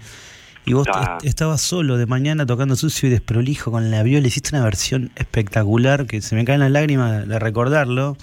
[0.64, 1.16] y vos Ah.
[1.18, 4.28] est- estabas solo de mañana tocando sucio y desprolijo con la viola.
[4.28, 8.16] Hiciste una versión espectacular que se me caen las lágrimas de recordarlo.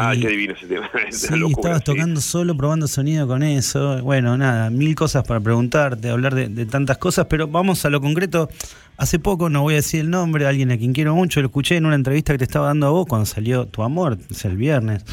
[0.00, 0.90] Ah, qué divino ese tema.
[1.10, 1.84] Sí, locura, estabas sí.
[1.84, 4.02] tocando solo, probando sonido con eso.
[4.02, 8.00] Bueno, nada, mil cosas para preguntarte, hablar de, de tantas cosas, pero vamos a lo
[8.00, 8.48] concreto.
[8.96, 11.76] Hace poco, no voy a decir el nombre, alguien a quien quiero mucho, lo escuché
[11.76, 14.56] en una entrevista que te estaba dando a vos cuando salió Tu Amor, es el
[14.56, 15.04] viernes.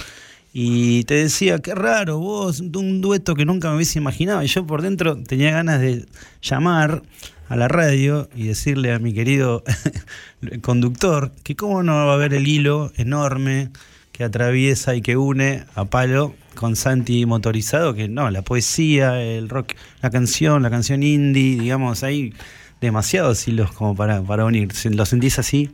[0.58, 4.42] Y te decía, qué raro, vos, un dueto que nunca me hubiese imaginado.
[4.42, 6.06] Y yo por dentro tenía ganas de
[6.42, 7.04] llamar
[7.50, 9.64] a la radio y decirle a mi querido
[10.62, 13.70] conductor que cómo no va a haber el hilo enorme
[14.16, 19.50] que atraviesa y que une a Palo con Santi motorizado, que no, la poesía, el
[19.50, 22.34] rock, la canción, la canción indie, digamos, hay
[22.80, 24.70] demasiados hilos como para, para unir.
[24.92, 25.70] ¿Lo sentís así?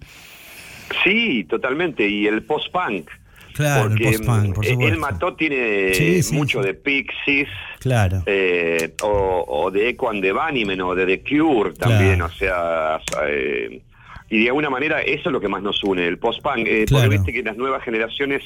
[1.03, 2.07] Sí, totalmente.
[2.07, 3.09] Y el post-punk.
[3.53, 4.93] Claro, el porque post-punk, por mm, supuesto.
[4.93, 6.67] El Mató tiene Sí, sí, mucho sí.
[6.67, 7.47] de Pixies.
[7.79, 8.23] Claro.
[8.25, 12.25] eh, o, o de Echo and the Bunnymen o de The Cure también, Claro.
[12.25, 13.81] o sea, eh,
[14.31, 17.03] y de alguna manera eso es lo que más nos une, el post-punk, eh, Claro.
[17.05, 18.41] porque viste que las nuevas generaciones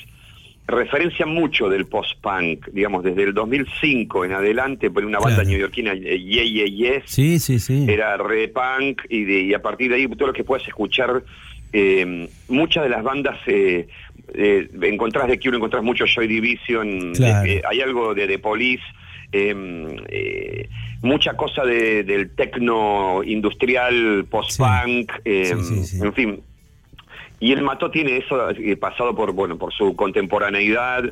[0.67, 5.49] referencian mucho del post-punk, digamos, desde el 2005 en adelante, por una banda Claro.
[5.49, 7.86] neoyorquina, eh, Yeah Yeah Yes, Sí, sí, sí.
[7.88, 11.23] era re punk y, de, y a partir de ahí todo lo que puedas escuchar
[11.71, 13.88] eh, muchas de las bandas eh,
[14.33, 17.47] eh, encontrás de Cure encontrás mucho Joy Division Claro.
[17.47, 18.83] eh, hay algo de The Police
[19.36, 19.53] eh,
[20.09, 20.69] eh,
[21.01, 25.97] mucha cosa de- del tecno industrial post-punk Sí, sí.
[26.03, 26.39] en fin
[27.41, 31.03] y el Mató tiene eso eh, pasado por bueno por su contemporaneidad,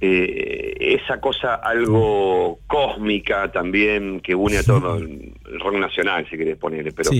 [0.00, 6.58] eh, esa cosa algo cósmica también que une a todo el rock nacional, si querés
[6.58, 6.92] ponerle.
[6.92, 7.10] Pero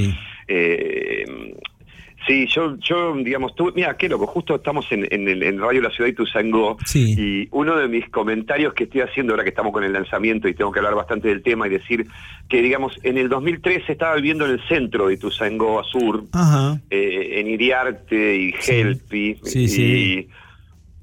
[2.27, 2.47] Sí.
[2.47, 5.91] yo, yo digamos, tú, mira, qué loco, justo estamos en, en, el- en Radio La
[5.91, 7.15] Ciudad y Tuzangó Sí.
[7.19, 10.55] y uno de mis comentarios que estoy haciendo ahora que estamos con el lanzamiento y
[10.55, 12.07] tengo que hablar bastante del tema y decir
[12.49, 16.81] que, digamos, en el 2013 estaba viviendo en el centro de Tuzangó Sur, Ajá.
[16.91, 18.55] eh, en Iriarte y.
[18.69, 19.37] Helpi.
[19.45, 20.29] Sí, y.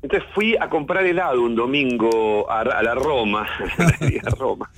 [0.04, 3.48] Entonces fui a comprar helado un domingo a, a la Roma,
[3.78, 4.70] a Roma.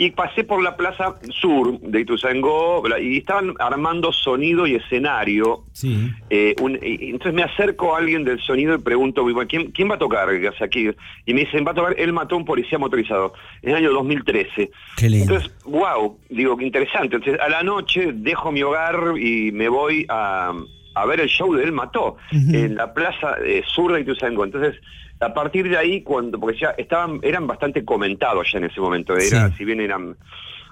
[0.00, 5.64] Y pasé por la plaza sur de Ituzaingó y estaban armando sonido y escenario.
[5.72, 6.08] Sí.
[6.30, 9.96] Eh, un- y- entonces me acerco a alguien del sonido y pregunto, ¿quién, quién va
[9.96, 10.88] a tocar que hace aquí?
[11.26, 13.32] Y me dicen, va a tocar Él mató a un policía motorizado,
[13.62, 14.70] en el año 2013.
[14.96, 15.34] Qué lindo.
[15.34, 17.16] Entonces, wow, digo, qué interesante.
[17.16, 20.52] Entonces, a la noche dejo mi hogar y me voy a,
[20.94, 24.44] a ver el show de Él Mató en la plaza eh, sur de Ituzaingó.
[24.44, 24.76] Entonces,
[25.20, 29.16] a partir de ahí, cuando porque ya estaban eran bastante comentados ya en ese momento.
[29.16, 29.54] Era, Sí.
[29.58, 30.16] Si bien eran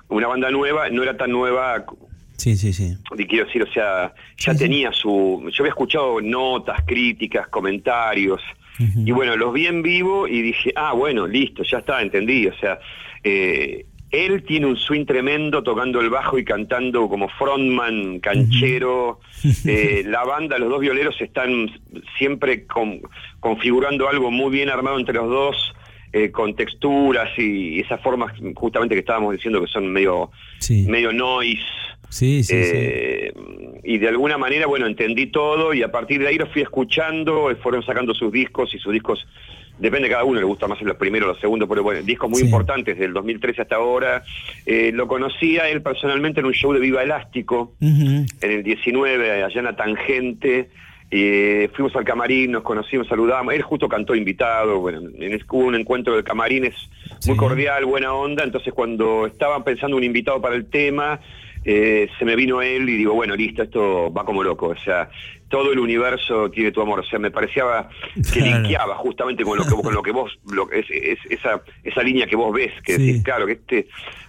[0.08, 1.84] una banda nueva, no era tan nueva
[2.36, 2.96] Sí, sí, sí.
[3.16, 4.64] y quiero decir, o sea, ya Sí, sí.
[4.64, 5.48] tenía su...
[5.52, 8.40] Yo había escuchado notas, críticas, comentarios,
[8.78, 12.46] y bueno, los vi en vivo y dije, ah, bueno, listo, ya está, entendí.
[12.46, 12.78] O sea,
[13.24, 19.20] eh, él tiene un swing tremendo tocando el bajo y cantando como frontman, canchero.
[19.66, 21.68] Eh, la banda, los dos violeros están
[22.18, 23.00] siempre con-
[23.40, 25.74] configurando algo muy bien armado entre los dos.
[26.12, 30.30] eh, con texturas y esas formas justamente que estábamos diciendo que son medio
[30.60, 30.86] Sí.
[30.88, 31.60] medio noise
[32.08, 32.70] Sí, sí, sí.
[32.74, 33.32] eh,
[33.84, 37.50] Y de alguna manera, bueno, entendí todo y a partir de ahí lo fui escuchando,
[37.62, 39.26] fueron sacando sus discos y sus discos,
[39.78, 42.40] depende de cada uno, le gusta más los primeros, los segundos, pero bueno, discos muy
[42.40, 42.46] Sí.
[42.46, 44.22] importantes del 2013 hasta ahora.
[44.64, 49.58] Eh, lo conocía él personalmente en un show de Viva Elástico, en el 19, allá
[49.58, 50.70] en la Tangente.
[51.08, 53.54] Eh, fuimos al camarín, nos conocimos, saludamos.
[53.54, 54.80] Él justo cantó invitado.
[54.80, 56.74] Bueno, en hubo un encuentro de camarines
[57.26, 57.36] muy Sí.
[57.36, 58.42] cordial, buena onda.
[58.42, 61.20] Entonces, cuando estaban pensando un invitado para el tema,
[61.68, 64.68] eh, se me vino él y digo, bueno, listo, esto va como loco.
[64.68, 65.10] O sea,
[65.48, 67.00] todo el universo tiene tu amor.
[67.00, 68.60] O sea, me parecía que Claro.
[68.62, 72.26] linkeaba justamente con lo que, con lo que vos, lo, es, es- esa, esa línea
[72.26, 73.06] que vos ves, que Sí.
[73.06, 73.88] decís, claro, que este.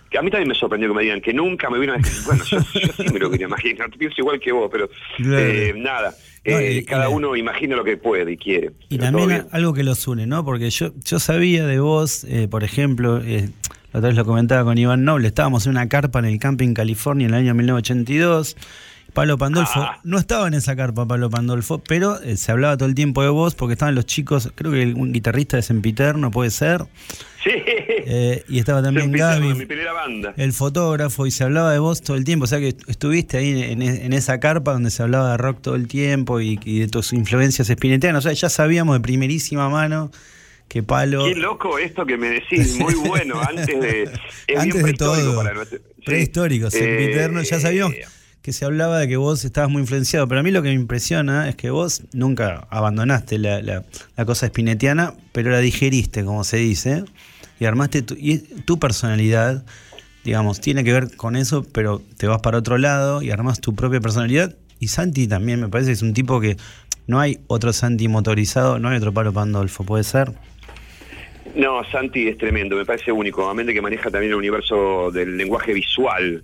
[0.10, 2.24] Que a mí también me sorprendió que me digan que nunca me vino a decir,
[2.26, 5.38] bueno, yo, yo sí me lo quería imaginar, pienso igual que vos, pero Claro.
[5.38, 6.16] eh, nada,
[6.46, 8.72] No, eh, y- cada uno imagina lo que puede y quiere.
[8.88, 10.46] Y también algo que los une, ¿no?
[10.46, 13.50] Porque yo, yo sabía de vos, eh, por ejemplo, eh,
[13.98, 16.74] la otra vez lo comentaba con Iván Noble, estábamos en una carpa en el camping
[16.76, 18.56] California en el año 1982.
[19.14, 20.00] Palo Pandolfo Ah.
[20.04, 23.30] no estaba en esa carpa, Palo Pandolfo, pero eh, se hablaba todo el tiempo de
[23.30, 26.84] vos porque estaban los chicos, creo que un guitarrista de Sempiterno puede ser,
[27.44, 30.34] Sí, eh, y estaba también Gaby, mi primera banda.
[30.38, 32.44] el fotógrafo, y se hablaba de vos todo el tiempo.
[32.44, 35.76] O sea que estuviste ahí en, en esa carpa donde se hablaba de rock todo
[35.76, 38.26] el tiempo y, y de tus influencias espineteanas.
[38.26, 40.12] O sea, ya sabíamos de primerísima mano
[40.68, 41.26] que Palo...
[41.26, 44.04] Qué loco esto que me decís, muy bueno, antes de...
[44.04, 44.10] Es
[44.48, 46.02] bien Antes de prehistórico todo, para nuestro- sí.
[46.06, 47.96] prehistórico, ya Eh, sabíamos
[48.42, 50.76] que se hablaba de que vos estabas muy influenciado, pero a mí lo que me
[50.76, 53.84] impresiona es que vos nunca abandonaste la, la-
[54.16, 57.04] la cosa espinetiana, pero la digeriste, como se dice,
[57.60, 59.66] y armaste tu, y tu personalidad,
[60.24, 63.76] digamos, tiene que ver con eso, pero te vas para otro lado y armas tu
[63.76, 64.56] propia personalidad.
[64.80, 66.56] Y Santi también me parece que es un tipo que
[67.06, 70.32] no hay otro Santi motorizado, no hay otro Palo Pandolfo, ¿puede ser?
[71.58, 75.36] No, Santi es tremendo, me parece único, a mente que maneja también el universo del
[75.38, 76.44] lenguaje visual,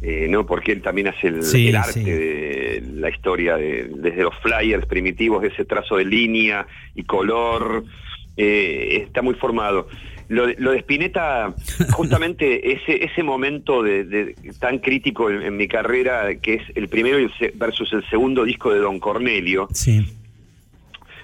[0.00, 0.46] eh, ¿no?
[0.46, 2.04] Porque él también hace el, Sí, el arte sí.
[2.04, 7.84] de la historia, de- desde los flyers primitivos, de ese trazo de línea y color,
[8.36, 9.88] eh, está muy formado.
[10.28, 11.54] Lo de, lo de Spinetta,
[11.92, 16.88] justamente ese, ese momento de, de- tan crítico en, en mi carrera, que es el
[16.88, 20.06] primero y el se- versus el segundo disco de Don Cornelio, Sí.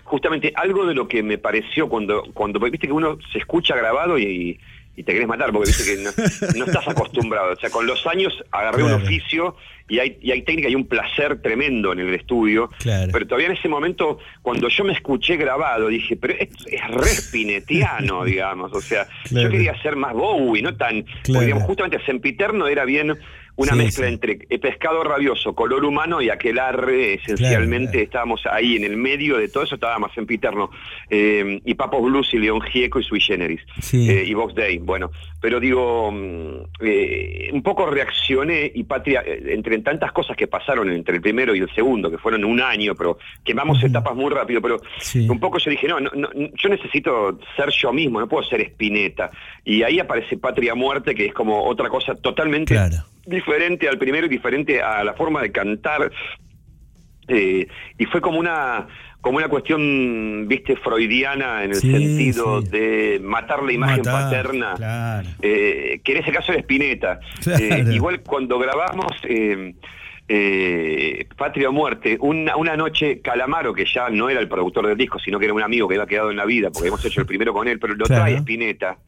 [0.08, 4.18] Justamente algo de lo que me pareció cuando, cuando viste que uno se escucha grabado
[4.18, 4.58] y,
[4.96, 6.10] y te querés matar, porque viste que no,
[6.58, 7.52] no estás acostumbrado.
[7.52, 9.54] O sea, con los años agarré un oficio
[9.90, 12.68] y hay, y hay técnica y un placer tremendo en el estudio.
[12.78, 13.10] Claro.
[13.12, 17.06] Pero todavía en ese momento, cuando yo me escuché grabado, dije, pero es, es re
[17.08, 18.72] spinetiano, digamos.
[18.74, 19.44] O sea, Claro.
[19.46, 21.04] yo quería ser más Bowie, no tan...
[21.26, 23.14] porque, digamos, justamente Sempiterno era bien
[23.58, 24.12] una Sí, mezcla sí.
[24.14, 28.04] entre pescado rabioso, color humano y aquel arre esencialmente claro.
[28.04, 30.70] estábamos ahí en el medio de todo eso, estábamos en Piterno.
[31.10, 33.60] Eh, y Papos Blues y León Gieco y Sui Generis.
[33.80, 34.08] Sí.
[34.08, 35.10] Eh, y Vox Day, bueno.
[35.40, 41.16] Pero digo, mm, eh, un poco reaccioné y Patria, entre tantas cosas que pasaron entre
[41.16, 44.80] el primero y el segundo, que fueron un año, pero quemamos etapas muy rápido, pero
[45.28, 48.60] un poco yo dije, no, no, no, yo necesito ser yo mismo, no puedo ser
[48.60, 49.30] Espineta.
[49.64, 52.96] Y ahí aparece Patria Muerte, que es como otra cosa totalmente Claro.
[53.28, 56.10] Diferente al primero y diferente a la forma de cantar.
[57.28, 57.66] Eh,
[57.98, 58.86] y fue como una
[59.20, 62.68] como una cuestión, viste, freudiana en el Sí, sentido sí.
[62.70, 64.74] de matar la imagen Matar, paterna.
[64.76, 65.28] claro.
[65.42, 67.18] Eh, que en ese caso era Spinetta.
[67.42, 67.64] Claro.
[67.64, 69.12] Eh, igual cuando grabamos
[70.30, 74.96] eh, Patria o Muerte, una, una noche Calamaro, que ya no era el productor del
[74.96, 77.20] disco, sino que era un amigo que había quedado en la vida, porque hemos hecho
[77.20, 78.22] el primero con él, pero lo Claro.
[78.24, 78.98] trae Spinetta.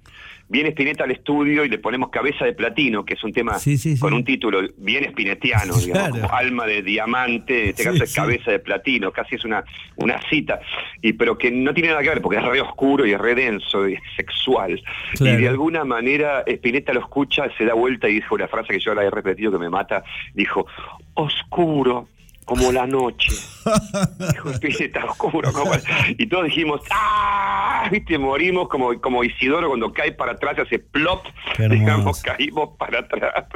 [0.50, 3.78] Viene Spinetta al estudio y le ponemos Cabeza de Platino, que es un tema Sí,
[3.78, 4.00] sí, sí.
[4.00, 6.14] con un título bien spinetiano, digamos, Claro.
[6.14, 9.62] como alma de diamante, en este caso es cabeza de platino, casi es una,
[9.96, 10.60] una cita,
[11.00, 13.36] y pero que no tiene nada que ver, porque es re oscuro y es re
[13.36, 14.82] denso y es sexual.
[15.14, 15.38] Claro.
[15.38, 18.80] Y de alguna manera Spinetta lo escucha, se da vuelta y dijo una frase que
[18.80, 20.02] yo la he repetido que me mata,
[20.34, 20.66] dijo,
[21.14, 22.08] oscuro
[22.44, 23.32] como la noche.
[24.32, 25.80] Dijo Spinetta, oscuro como la-".
[26.18, 27.88] Y todos dijimos, ¡ah!
[27.90, 28.18] ¿Viste?
[28.18, 31.24] Morimos como, como Isidoro cuando cae para atrás, hace plop,
[31.58, 33.46] digamos, caímos para atrás.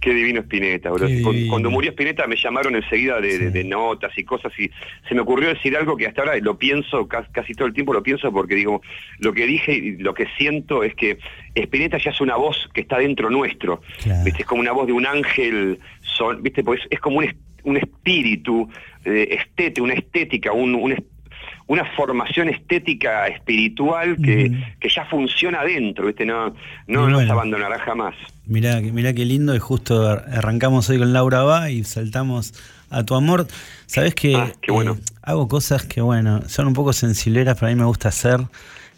[0.00, 1.06] Qué divino Spinetta, bro.
[1.48, 4.70] Cuando murió Spinetta me llamaron enseguida de, de- de notas y cosas y
[5.08, 7.92] se me ocurrió decir algo que hasta ahora lo pienso, ca- casi todo el tiempo
[7.92, 8.80] lo pienso porque digo,
[9.18, 11.18] lo que dije y lo que siento es que
[11.54, 14.24] Spinetta ya es una voz que está dentro nuestro, Claro.
[14.24, 14.42] ¿viste?
[14.42, 16.64] Es como una voz de un ángel, son, ¿viste?
[16.64, 17.34] Pues es como un,
[17.64, 18.68] un espíritu,
[19.04, 20.74] eh, estete, una estética, un,
[21.66, 24.50] una formación estética espiritual que,
[24.80, 26.26] que ya funciona adentro, ¿viste?
[26.26, 26.54] No,
[26.88, 27.32] no, no bueno.
[27.32, 28.14] abandonará jamás.
[28.46, 32.52] Mirá, mirá qué lindo y justo ar- arrancamos hoy con Laura Va y saltamos
[32.90, 33.46] a tu amor.
[33.86, 34.94] Sabes que Ah, bueno.
[34.94, 38.40] eh, hago cosas que, bueno, son un poco sensileras, pero a mí me gusta hacer.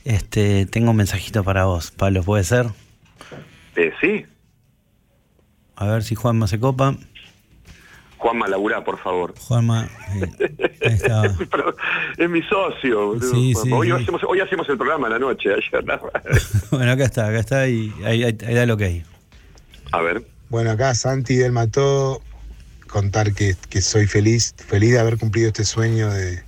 [0.07, 2.67] Este, tengo un mensajito para vos, Pablo, ¿puede ser?
[3.77, 4.25] Eh, sí,
[5.77, 6.97] A ver si Juanma se copa.
[8.23, 9.35] Juanma Laura, por favor.
[9.37, 10.31] Juanma, eh,
[10.81, 11.29] ahí
[12.19, 13.09] es mi socio.
[13.09, 13.35] boludo.
[13.35, 13.93] Sí, sí, hoy, sí.
[13.93, 15.51] Hacemos, hoy hacemos el programa a la noche.
[15.53, 16.01] Ayer, ¿no?
[16.71, 19.03] bueno, acá está, acá está y ahí, ahí, ahí da lo que hay.
[19.91, 20.23] A ver.
[20.51, 22.23] Bueno, acá Santi del Mató,
[22.87, 26.45] contar que, que soy feliz, feliz de haber cumplido este sueño de,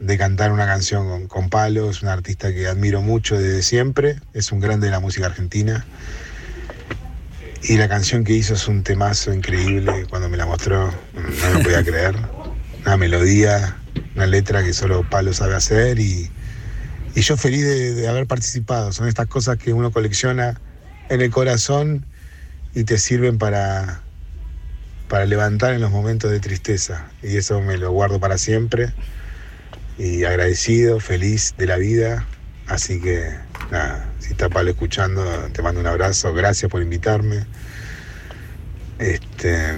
[0.00, 1.90] de cantar una canción con, con Palo.
[1.90, 5.84] Es un artista que admiro mucho desde siempre, es un grande de la música argentina.
[7.68, 10.06] Y la canción que hizo es un temazo increíble.
[10.08, 12.14] Cuando me la mostró, no lo podía creer.
[12.82, 13.76] Una melodía,
[14.14, 15.98] una letra que solo Palo sabe hacer.
[15.98, 16.30] Y,
[17.16, 18.92] y yo feliz de, de haber participado.
[18.92, 20.60] Son estas cosas que uno colecciona
[21.08, 22.06] en el corazón
[22.72, 24.00] y te sirven para,
[25.08, 27.10] para levantar en los momentos de tristeza.
[27.20, 28.92] Y eso me lo guardo para siempre.
[29.98, 32.26] Y agradecido, feliz de la vida.
[32.68, 33.34] Así que,
[33.70, 36.32] nada, si está Pablo escuchando, te mando un abrazo.
[36.34, 37.44] Gracias por invitarme.
[38.98, 39.74] Este,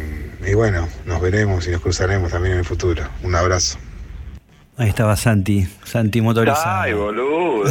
[0.46, 3.02] y bueno, nos veremos y nos cruzaremos también en el futuro.
[3.22, 3.78] Un abrazo.
[4.76, 6.82] Ahí estaba Santi, Santi motorizado.
[6.82, 7.64] Ay, boludo.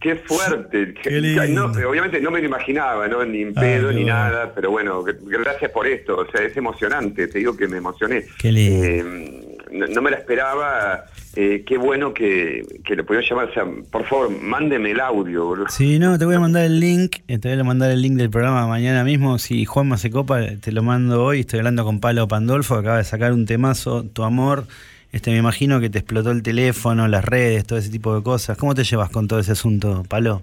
[0.00, 0.94] Qué fuerte.
[1.00, 1.68] Qué lindo.
[1.68, 3.24] No, obviamente no me lo imaginaba, ¿no?
[3.24, 4.16] Ni en pedo, qué ni bueno.
[4.18, 6.16] nada, pero bueno, gr- gracias por esto.
[6.18, 8.24] O sea, es emocionante, te digo que me emocioné.
[8.36, 8.84] Qué lindo.
[8.84, 11.04] Eh, no, no me la esperaba.
[11.34, 13.48] eh, qué bueno que, que lo pudieron llamar.
[13.50, 15.68] O sea, por favor, mándeme el audio, boludo.
[15.68, 18.14] Sí, no, te voy a mandar el link, eh, te voy a mandar el link
[18.16, 19.38] del programa mañana mismo.
[19.38, 21.40] Si Juanma se copa, te lo mando hoy.
[21.40, 24.64] Estoy hablando con Palo Pandolfo, acaba de sacar un temazo, Tu Amor.
[25.12, 28.58] Este, me imagino que te explotó el teléfono, las redes, todo ese tipo de cosas.
[28.58, 30.42] ¿Cómo te llevas con todo ese asunto, Palo?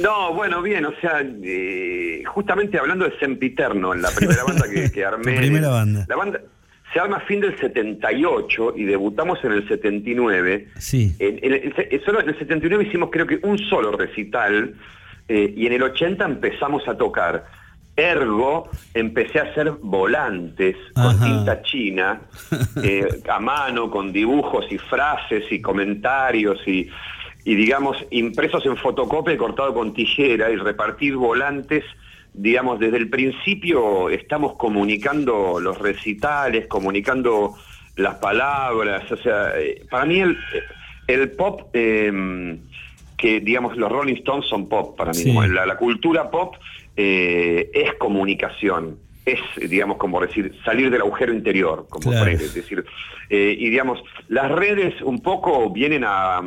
[0.00, 4.90] No, bueno, bien, o sea, eh, justamente hablando de Sempiterno, en la primera banda que,
[4.90, 5.34] que armé.
[5.34, 6.06] Tu primera banda.
[6.08, 6.40] La banda
[6.94, 10.68] se arma a fin del 78 y debutamos en el 79.
[10.78, 11.14] Sí.
[11.18, 14.74] En, en el, en- solo en el 79 hicimos creo que un solo recital
[15.28, 17.44] eh, y en el 80 empezamos a tocar.
[17.96, 22.22] Ergo, empecé a hacer volantes con tinta china,
[22.82, 26.88] eh, a mano, con dibujos y frases y comentarios y,
[27.44, 31.84] y, digamos, impresos en fotocopia y cortado con tijera y repartir volantes.
[32.36, 37.54] Digamos, desde el principio estamos comunicando los recitales, comunicando
[37.96, 39.10] las palabras.
[39.10, 40.36] O sea, eh, para mí el,
[41.06, 42.58] el pop, eh,
[43.16, 45.32] que digamos los Rolling Stones son pop para mí, Sí.
[45.32, 46.56] la, la cultura pop
[46.96, 48.98] eh, es comunicación.
[49.24, 52.30] Es, digamos, como decir, salir del agujero interior, como Claro.
[52.30, 52.84] Es decir,
[53.30, 56.42] eh, y digamos, las redes un poco vienen a,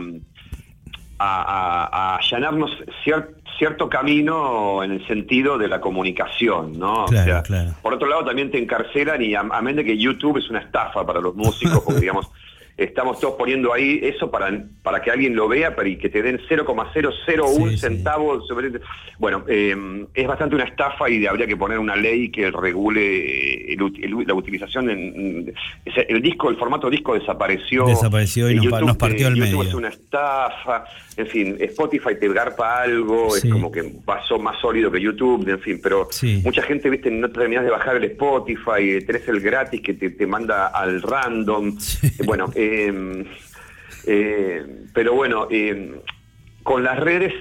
[1.20, 2.72] a, a- a allanarnos
[3.06, 7.06] cier- cierto camino en el sentido de la comunicación, ¿no?
[7.06, 7.72] Claro, claro.
[7.82, 11.06] Por otro lado, también te encarcelan y a- amén de que YouTube es una estafa
[11.06, 12.30] para los músicos, porque digamos,
[12.78, 14.52] estamos todos poniendo ahí eso para,
[14.84, 17.78] para que alguien lo vea pero y que te den 0,001 Sí, sí.
[17.80, 18.48] centavos.
[18.48, 18.70] sobre-
[19.18, 23.82] Bueno, eh, es bastante una estafa y habría que poner una ley que regule el
[24.04, 25.54] el- la utilización en...
[25.86, 27.86] El disco, el formato disco desapareció.
[27.88, 29.70] Desapareció y Eh, nos nos partió eh, al YouTube medio.
[29.70, 30.86] es una estafa,
[31.18, 33.48] en fin, Spotify te garpa algo, Sí.
[33.48, 36.42] es como que pasó más sólido que YouTube, en fin, pero Sí.
[36.46, 40.12] mucha gente, viste, no terminás de bajar el Spotify, eh, tenés el gratis que te,
[40.12, 42.08] te manda al random, Sí.
[42.08, 43.26] Eh, bueno, eh,
[44.06, 44.64] eh,
[44.94, 45.96] pero bueno, eh,
[46.64, 47.34] con las redes,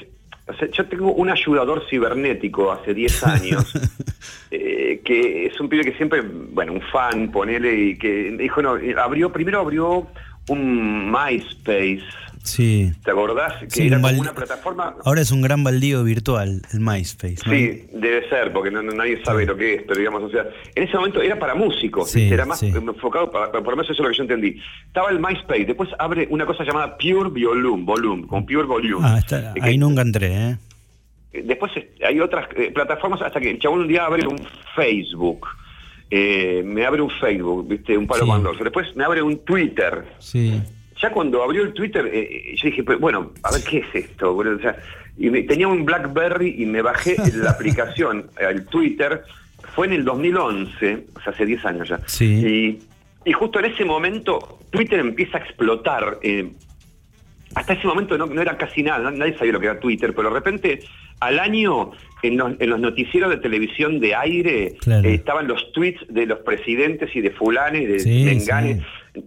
[0.48, 3.72] o sea, yo tengo un ayudador cibernético hace 10 años,
[4.50, 9.32] que es un pibe que siempre, bueno, un fan, ponele, y que dijo, no, abrió,
[9.32, 10.06] primero abrió
[10.48, 12.02] un MySpace,
[12.46, 12.92] Sí.
[13.04, 13.54] ¿te acordás?
[13.64, 14.94] Que Sí, era como una plataforma...
[15.04, 17.36] Ahora es un gran baldío virtual, el MySpace.
[17.44, 17.52] ¿no?
[17.52, 20.46] Sí, debe ser, porque no, no- nadie sabe lo que es, pero digamos, o sea,
[20.74, 23.94] en ese momento era para músicos, Sí, era más enfocado, para, por lo menos eso
[23.94, 24.60] es lo que yo entendí.
[24.86, 29.06] Estaba el MySpace, después abre una cosa llamada Pure Volume, Volume, con Pure Volume.
[29.06, 30.56] Ah, está- Eh, ahí que- nunca entré, ¿eh?
[31.44, 34.38] Después este, hay otras eh, plataformas hasta que el chabón un día abre un
[34.74, 35.46] Facebook.
[36.08, 37.98] Eh, me abre un Facebook, ¿viste?
[37.98, 38.62] Un palo mandorso.
[38.62, 40.04] Después me abre un Twitter.
[40.20, 40.62] Sí.
[41.00, 42.20] Ya cuando abrió el Twitter, eh,
[42.52, 44.56] eh, yo dije, pues, bueno, a ver qué es esto, boludo?
[44.56, 44.76] O sea,
[45.18, 49.22] y me- tenía un BlackBerry y me bajé la aplicación, el Twitter,
[49.74, 52.00] fue en el 2011, o sea, hace 10 años ya.
[52.06, 52.78] Sí.
[53.24, 56.18] Y, y justo en ese momento, Twitter empieza a explotar.
[56.22, 56.50] eh,
[57.54, 60.28] hasta ese momento no, no era casi nada, nadie sabía lo que era Twitter, pero
[60.28, 60.80] de repente
[61.20, 61.92] al año
[62.22, 65.08] en los, en los noticieros de televisión de aire Claro.
[65.08, 68.24] eh, estaban los tweets de los presidentes y de fulane y de sí.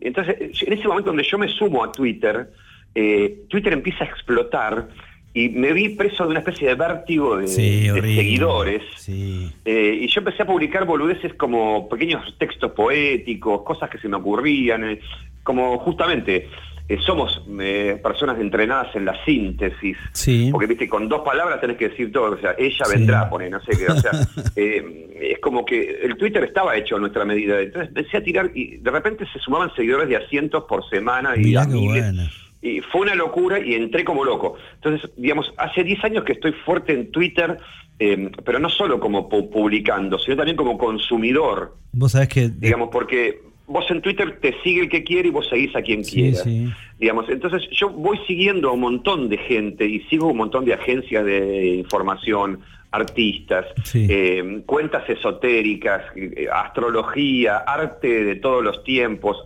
[0.01, 2.49] Entonces, en ese momento donde yo me sumo a Twitter,
[2.95, 4.87] eh, Twitter empieza a explotar
[5.33, 8.15] y me vi preso de una especie de vértigo de, Sí, de horrible.
[8.15, 8.83] seguidores.
[8.97, 9.51] Sí.
[9.65, 14.17] Eh, y yo empecé a publicar boludeces como pequeños textos poéticos, cosas que se me
[14.17, 14.99] ocurrían, eh,
[15.43, 16.47] como justamente
[16.89, 20.49] eh, somos eh, personas entrenadas en la síntesis, Sí.
[20.51, 22.97] porque viste, con dos palabras tenés que decir todo, o sea, ella Sí.
[22.97, 24.11] vendrá, pone, no sé qué, o sea,
[24.55, 28.51] eh, es como que el Twitter estaba hecho a nuestra medida, entonces empecé a tirar
[28.55, 32.29] y de repente se sumaban seguidores de a cientos por semana y Mirá a miles.
[32.61, 34.57] Y fue una locura y entré como loco.
[34.75, 37.57] Entonces, digamos, hace 10 años que estoy fuerte en Twitter,
[37.99, 42.49] eh, pero no solo como pu- publicando, sino también como consumidor, Vos sabés que.
[42.49, 46.03] digamos, porque vos en Twitter te sigue el que quiere y vos seguís a quien
[46.03, 46.37] Sí, quiera.
[46.43, 46.67] sí.
[46.99, 50.73] Digamos, entonces yo voy siguiendo a un montón de gente y sigo un montón de
[50.73, 52.59] agencias de información,
[52.91, 54.07] artistas, Sí.
[54.09, 59.37] eh, cuentas esotéricas, eh, astrología, arte de todos los tiempos,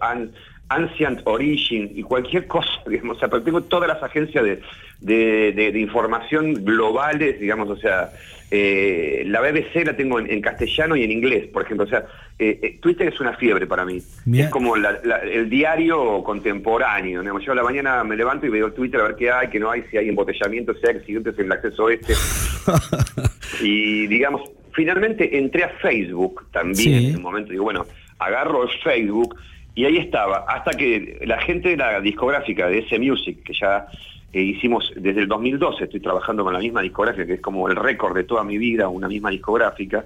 [0.73, 4.61] Ancient Origin y cualquier cosa, digamos, o sea, pero tengo todas las agencias de,
[4.99, 8.11] de- de- de información globales, digamos, o sea,
[8.55, 12.05] eh, la BBC la tengo en, en castellano y en inglés, por ejemplo, o sea,
[12.37, 14.45] eh, eh, Twitter es una fiebre para mí, Mirá.
[14.45, 18.49] es como la- la- el diario contemporáneo, digamos, yo a la mañana me levanto y
[18.49, 21.37] veo Twitter a ver qué hay, qué no hay, si hay embotellamiento, si hay accidentes
[21.39, 22.13] en el acceso este,
[23.61, 24.41] y digamos,
[24.73, 27.07] finalmente entré a Facebook también Sí.
[27.09, 27.85] en un momento, digo, bueno,
[28.19, 29.35] agarro el Facebook
[29.75, 33.87] y ahí estaba, hasta que la gente de la discográfica de ese Music, que ya
[34.31, 37.75] eh, hicimos desde el 2012, estoy trabajando con la misma discográfica, que es como el
[37.75, 40.05] récord de toda mi vida, una misma discográfica,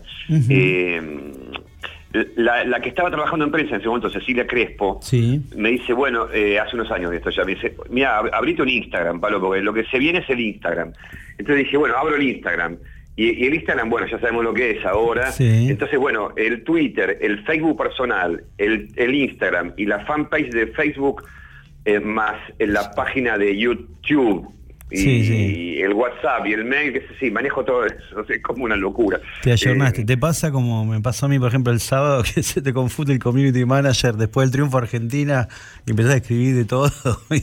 [0.49, 1.01] eh,
[2.37, 5.41] la, la que estaba trabajando en prensa en ese momento, Cecilia Crespo, Sí.
[5.55, 8.61] me dice, bueno, eh, hace unos años de esto ya, me dice, mira, ab- abrite
[8.61, 10.93] un Instagram, Pablo, porque lo que se viene es el Instagram.
[11.37, 12.77] Entonces dije, bueno, abro el Instagram.
[13.17, 15.31] Y, y el Instagram, bueno, ya sabemos lo que es ahora.
[15.31, 15.67] Sí.
[15.69, 21.23] Entonces, bueno, el Twitter, el Facebook personal, el, el Instagram y la fanpage de Facebook,
[21.83, 24.47] eh, más en la página de YouTube.
[24.89, 25.33] Y, Sí, sí.
[25.33, 29.19] y el WhatsApp y el mail, que sí, manejo todo eso, es como una locura.
[29.43, 30.01] Te ayornaste.
[30.03, 32.71] Eh, ¿Te pasa como me pasó a mí, por ejemplo, el sábado, que se te
[32.71, 35.47] confunde el community manager después del triunfo Argentina
[35.85, 36.91] y empezás a escribir de todo
[37.31, 37.37] y,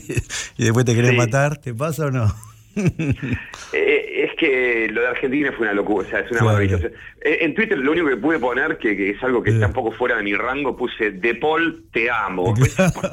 [0.57, 1.17] y después te querés Sí.
[1.17, 1.57] matar?
[1.57, 2.33] ¿Te pasa o no?
[3.73, 6.77] Eh, es que lo de Argentina fue una locura, o sea, es una maravilla.
[7.21, 9.73] Eh, en Twitter lo único que pude poner, que, que es algo que está un
[9.73, 12.53] poco fuera de mi rango, puse De Paul te amo.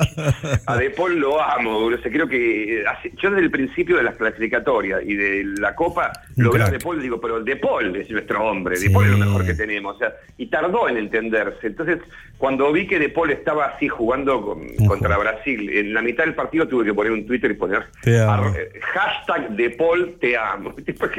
[0.66, 1.78] A De Paul lo amo.
[1.78, 5.44] O sea, creo que eh, hace- yo desde el principio de las clasificatorias y de
[5.58, 6.70] la Copa, lo veo a.
[6.70, 8.88] De Paul y digo, pero De Paul es nuestro hombre, Sí.
[8.88, 9.96] De Paul es lo mejor que tenemos.
[9.96, 11.66] O sea, y tardó en entenderse.
[11.66, 11.98] Entonces,
[12.38, 16.34] cuando vi que De Paul estaba así jugando con- contra Brasil, en la mitad del
[16.34, 17.84] partido tuve que poner un Twitter y poner
[18.92, 20.74] hashtag De Paul te amo.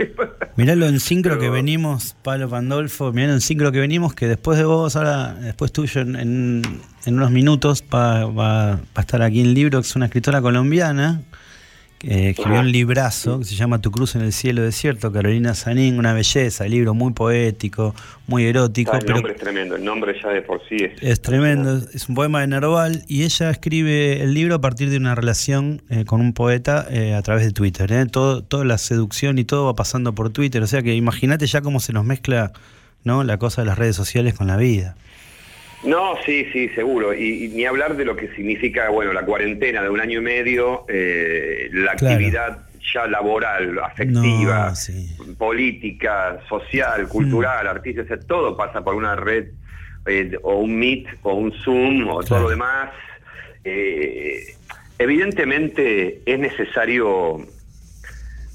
[0.58, 4.28] Mirá lo en sincro que venimos, Pablo Pandolfo, mirá lo en sincro que venimos, que
[4.28, 6.62] después de vos, ahora, después tuyo, en, en-
[7.06, 10.42] en unos minutos, va, va- va a estar aquí en libro, que es una escritora
[10.42, 11.22] colombiana,
[12.04, 15.98] que escribió un librazo que se llama Tu cruz en el cielo desierto, Carolina Sanín,
[15.98, 17.96] una belleza, libro muy poético,
[18.28, 21.02] muy erótico, Ah, el pero nombre es tremendo, el nombre ya de por sí es...
[21.02, 24.98] es tremendo, es un poema de Nerval y ella escribe el libro a partir de
[24.98, 27.92] una relación eh, con un poeta eh, a través de Twitter.
[27.92, 28.06] ¿eh?
[28.06, 31.62] Todo, toda la seducción y todo va pasando por Twitter, o sea que imagínate ya
[31.62, 32.52] cómo se nos mezcla
[33.04, 33.24] ¿no?
[33.24, 34.96] la cosa de las redes sociales con la vida.
[35.84, 37.14] No, sí, sí, seguro.
[37.14, 40.24] Y, y ni hablar de lo que significa, bueno, la cuarentena de un año y
[40.24, 42.16] medio, eh, la Claro.
[42.16, 42.60] actividad
[42.94, 45.16] ya laboral, afectiva, No, sí.
[45.38, 49.48] política, social, cultural, artística, o sea, todo pasa por una red
[50.06, 52.92] eh, o un Meet o un Zoom o todo lo demás.
[53.64, 54.56] Eh,
[55.00, 57.46] evidentemente es necesario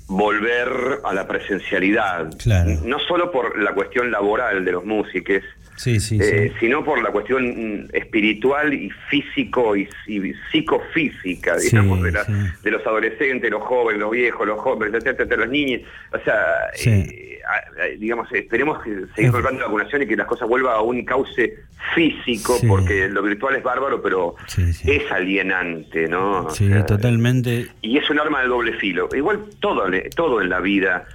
[0.09, 0.68] volver
[1.05, 2.70] a la presencialidad, Claro.
[2.85, 5.43] no solo por la cuestión laboral de los músicos,
[5.79, 6.57] Sí, sí, eh, sí.
[6.66, 7.45] sino por la cuestión
[7.85, 12.24] mm, espiritual y físico y, y psicofísica, digamos, de, la-
[12.62, 15.83] de los adolescentes, los jóvenes, los viejos, los jóvenes, etcétera, los niños.
[16.12, 16.35] O sea,
[16.85, 21.05] eh, digamos, esperemos que seguir colgando la vacunación y que las cosas vuelvan a un
[21.05, 21.55] cauce
[21.95, 24.35] físico, porque lo virtual es bárbaro, pero
[24.85, 26.47] es alienante, ¿no?
[26.47, 27.68] O Sí, sea, totalmente.
[27.83, 29.09] y es un arma de doble filo.
[29.14, 31.07] Igual todo, todo en la vida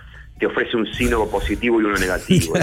[0.43, 2.53] te ofrece un signo positivo y uno negativo.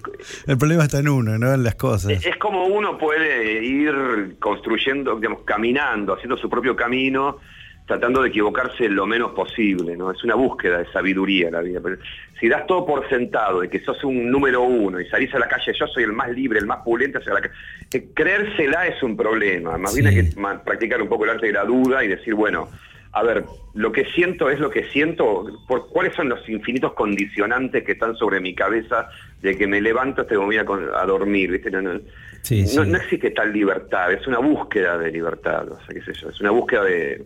[0.46, 1.54] El problema está en uno, ¿no?
[1.54, 2.22] En las cosas.
[2.22, 7.38] es como uno puede ir construyendo, digamos, caminando, haciendo su propio camino,
[7.86, 10.10] tratando de equivocarse lo menos posible, ¿no?
[10.10, 11.80] Es una búsqueda de sabiduría la vida.
[11.82, 11.96] Pero
[12.38, 15.48] si das todo por sentado de que sos un número uno y salís a la
[15.48, 17.54] calle, yo soy el más libre, el más pulente hacia la calle,
[17.90, 19.78] eh, creérsela es un problema.
[19.78, 22.68] Más bien hay que practicar un poco el arte de la duda y decir, bueno,
[23.12, 23.44] a ver,
[23.74, 28.16] lo que siento es lo que siento, por cuáles son los infinitos condicionantes que están
[28.16, 29.08] sobre mi cabeza
[29.42, 30.64] de que me levanto hasta que me voy a,
[31.04, 31.70] dormir, ¿viste?
[31.70, 32.00] No, no,
[32.42, 32.90] Sí, no, sí.
[32.90, 36.40] no existe tal libertad, es una búsqueda de libertad, o sea, qué sé yo, es
[36.40, 37.22] una búsqueda de,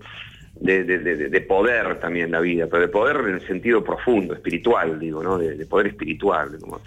[0.60, 4.34] de, de- de- de poder también la vida, pero de poder en el sentido profundo,
[4.34, 5.36] espiritual, digo, ¿no?
[5.36, 6.80] De, de poder espiritual, de como-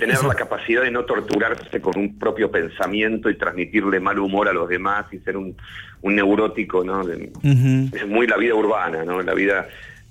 [0.00, 4.52] tener la capacidad de no torturarse con un propio pensamiento y transmitirle mal humor a
[4.52, 5.56] los demás y ser un,
[6.02, 7.02] un neurótico, ¿no?
[7.94, 9.22] Es muy la vida urbana, ¿no?
[9.22, 9.66] La vida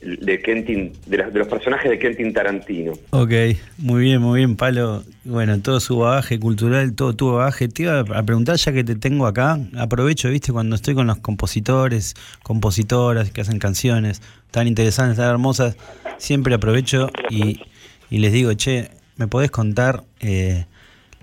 [0.05, 2.93] de Quentin, de, de los personajes de Quentin Tarantino.
[3.09, 3.31] Ok,
[3.77, 5.03] muy bien, muy bien, Palo.
[5.23, 7.67] Bueno, todo su bagaje cultural, todo tu bagaje.
[7.67, 11.17] Te iba a preguntar, ya que te tengo acá, aprovecho, viste, cuando estoy con los
[11.17, 15.75] compositores, compositoras que hacen canciones tan interesantes, tan hermosas,
[16.17, 17.61] siempre aprovecho y,
[18.09, 20.65] y les digo, che, ¿me podés contar eh,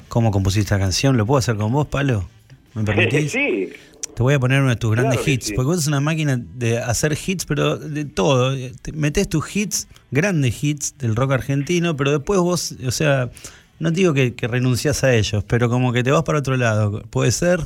[0.09, 1.17] cómo compusiste esta canción?
[1.17, 2.29] ¿Lo puedo hacer con vos, Palo?
[2.75, 3.31] ¿Me permitís?
[3.33, 3.71] sí,
[4.15, 5.53] Te voy a poner uno de tus grandes Claro hits, sí.
[5.55, 8.55] porque vos sos una máquina de hacer hits, pero de todo.
[8.83, 13.31] Te- Metés tus hits, grandes hits del rock argentino, pero después vos, o sea,
[13.79, 17.03] no digo que, que renunciás a ellos, pero como que te vas para otro lado.
[17.11, 17.61] ¿Puede ser?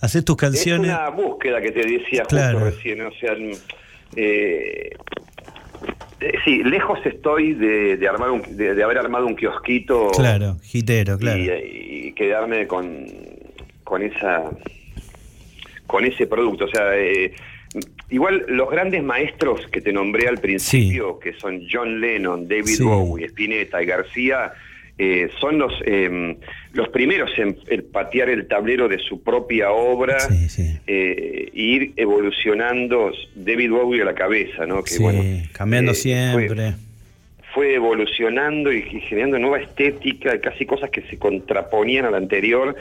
[0.00, 0.90] Haces tus canciones.
[0.90, 2.60] Es una búsqueda que te decía Claro.
[2.60, 3.32] justo recién, o sea,
[4.16, 4.90] eh,
[6.20, 10.58] eh, sí, lejos estoy de, de armar un, de, de haber armado un kiosquito Claro,
[10.72, 11.38] hitero, claro.
[11.38, 13.06] y, y quedarme con,
[13.84, 14.44] con esa
[15.90, 17.32] con ese producto, o sea, eh,
[18.10, 22.84] igual los grandes maestros que te nombré al principio, que son John Lennon, David Sí.
[22.84, 24.52] Bowie, Spinetta y García,
[24.98, 26.36] eh, son los eh,
[26.74, 31.92] los primeros en, en patear el tablero de su propia obra Sí, eh, e ir
[31.96, 34.84] evolucionando David Bowie a la cabeza, ¿no?
[34.84, 35.22] Que, bueno,
[35.52, 36.48] cambiando eh, siempre.
[36.54, 36.74] Fue,
[37.54, 42.76] fue evolucionando y generando nueva estética, casi cosas que se contraponían a la anterior.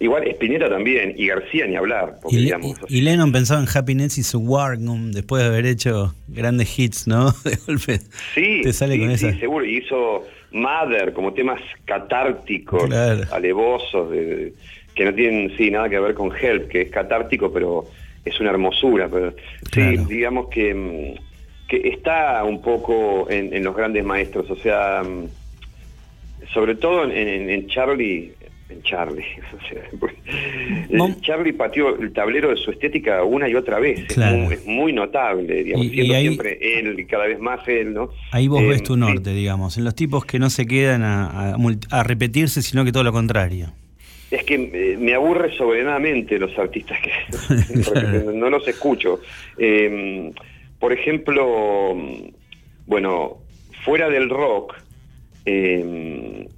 [0.00, 2.16] Igual Spinetta también, y García ni hablar.
[2.20, 5.66] porque, Y, digamos, y- y Lennon pensaba en Happiness y su Wargum después de haber
[5.66, 7.32] hecho grandes hits, ¿no?
[7.44, 8.00] De golpe.
[8.34, 9.38] Sí, Te sale sí, con sí, esa.
[9.38, 9.64] seguro.
[9.64, 13.22] Y hizo Mother como temas catárticos, Claro.
[13.32, 14.52] alevosos, de-
[14.94, 17.86] que no tienen sí nada que ver con Help, que es catártico, pero
[18.24, 19.08] es una hermosura.
[19.08, 19.32] Pero
[19.70, 19.90] Claro.
[20.06, 24.50] sí, digamos que, mm, que está un poco en, en los grandes maestros.
[24.50, 25.28] O sea, mm,
[26.52, 28.32] sobre todo en, en- en Charlie.
[28.70, 29.24] En Charlie.
[30.90, 34.00] Mom- Charlie pateó el tablero de su estética una y otra vez.
[34.00, 34.36] Es Claro.
[34.38, 37.66] muy- Es, muy notable, digamos, Y- y siendo ahí- siempre él y cada vez más
[37.68, 38.08] él, ¿no?
[38.32, 39.00] Ahí vos Eh, ves tu sí.
[39.00, 42.84] norte, digamos, en los tipos que no se quedan a, a multi- a repetirse, sino
[42.84, 43.72] que todo lo contrario.
[44.30, 47.10] Es que eh, me aburre soberanamente los artistas que
[47.92, 48.32] Claro.
[48.32, 49.20] no los escucho.
[49.58, 50.32] Eh,
[50.80, 51.94] por ejemplo,
[52.86, 53.38] bueno,
[53.84, 54.74] fuera del rock,
[55.46, 56.48] eh,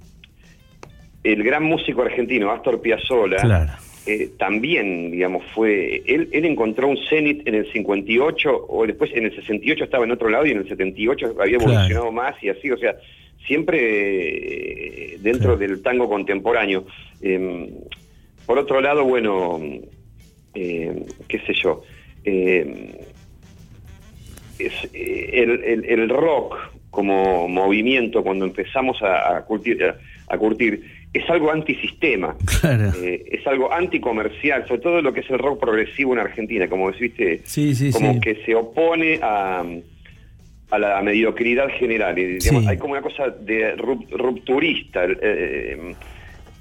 [1.33, 3.71] el gran músico argentino Astor Piazzolla Claro.
[4.05, 6.01] eh, también, digamos, fue.
[6.05, 10.11] Él, él encontró un cenit en el 58, o después en el 68 estaba en
[10.11, 11.71] otro lado y en el 78 había Claro.
[11.73, 12.95] evolucionado más y así, o sea,
[13.45, 13.77] siempre
[15.13, 15.57] eh, dentro Claro.
[15.57, 16.85] del tango contemporáneo.
[17.21, 17.69] Eh,
[18.45, 19.59] por otro lado, bueno,
[20.53, 21.83] eh, qué sé yo.
[22.23, 22.99] eh,
[24.59, 26.55] es, eh, el, el- el rock
[26.89, 29.97] como movimiento, cuando empezamos a, a curtir, a,
[30.27, 30.81] a curtir,
[31.13, 32.35] es algo antisistema.
[32.61, 32.91] Claro.
[33.01, 36.91] Eh, es algo anticomercial, sobre todo lo que es el rock progresivo en Argentina, como
[36.91, 38.19] deciste, Sí, sí, como sí.
[38.19, 39.63] que se opone a,
[40.71, 42.17] a la mediocridad general.
[42.19, 42.67] Y, digamos.
[42.67, 45.05] Hay como una cosa de rup- rupturista.
[45.21, 45.95] eh,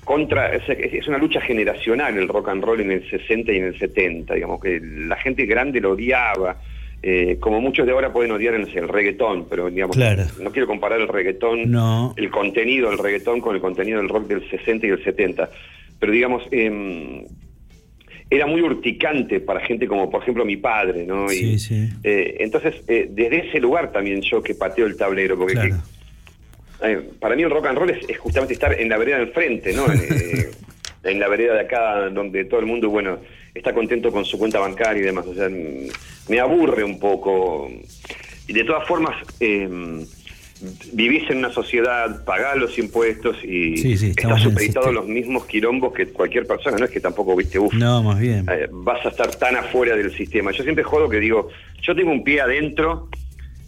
[0.05, 3.65] contra es, es una lucha generacional el rock and roll en el 60 y en
[3.65, 6.61] el 70 digamos que la gente grande lo odiaba
[7.09, 10.25] eh, como muchos de ahora pueden odiar el, el reggaetón pero digamos Claro.
[10.43, 12.15] no quiero comparar el reggaetón No.
[12.17, 15.49] el contenido del reggaetón con el contenido del rock del 60 y del 70
[16.01, 17.25] pero digamos em,
[18.29, 21.89] era muy urticante para gente como por ejemplo mi padre no Sí, y, sí.
[22.03, 25.77] eh, entonces eh, desde ese lugar también yo que pateo el tablero porque Claro.
[25.77, 25.97] que-
[27.21, 29.73] para mí el rock and roll es, es justamente estar en la vereda del frente,
[29.73, 29.85] ¿no?
[31.05, 33.19] En, en la vereda de acá, donde todo el mundo, bueno,
[33.57, 35.27] está contento con su cuenta bancaria y demás.
[35.27, 35.49] O sea,
[36.29, 37.71] me aburre un poco.
[38.49, 39.69] Y de todas formas, eh,
[40.93, 45.45] vivís en una sociedad, pagás los impuestos y Sí, sí, estás supeditado a los mismos
[45.47, 46.79] quilombos que cualquier persona.
[46.79, 48.47] No es que tampoco, viste, uff, No, más bien.
[48.51, 50.53] eh, vas a estar tan afuera del sistema.
[50.53, 51.49] Yo siempre jodo que digo,
[51.83, 53.09] yo tengo un pie adentro,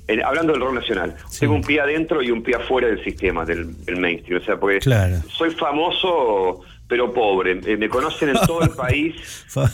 [0.07, 1.41] en- hablando del rock nacional, Sí.
[1.41, 4.41] tengo un pie adentro y un pie afuera del sistema, del, del mainstream.
[4.41, 5.17] O sea, porque Claro.
[5.37, 7.61] soy famoso pero pobre.
[7.67, 9.15] Eh, me conocen en todo el país,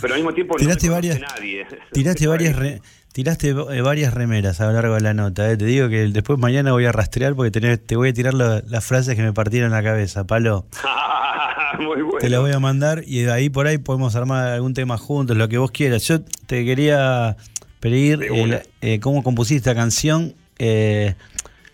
[0.01, 1.67] pero al mismo tiempo no Tiraste me conoce varias- nadie.
[1.93, 2.81] Tiraste varias, re-
[3.12, 5.51] tiraste eh, varias remeras a lo largo de la nota.
[5.51, 5.57] eh.
[5.57, 8.85] Te digo que después mañana voy a rastrear porque tenés- te voy a tirar las
[8.85, 10.67] frases que me partieron la cabeza, palo.
[11.79, 12.19] Muy bueno.
[12.21, 15.37] Te la voy a mandar y de ahí por ahí podemos armar algún tema juntos,
[15.37, 16.07] lo que vos quieras.
[16.07, 17.37] Yo te quería
[17.81, 20.35] pedir el- eh, cómo compusiste esta canción.
[20.59, 21.15] eh,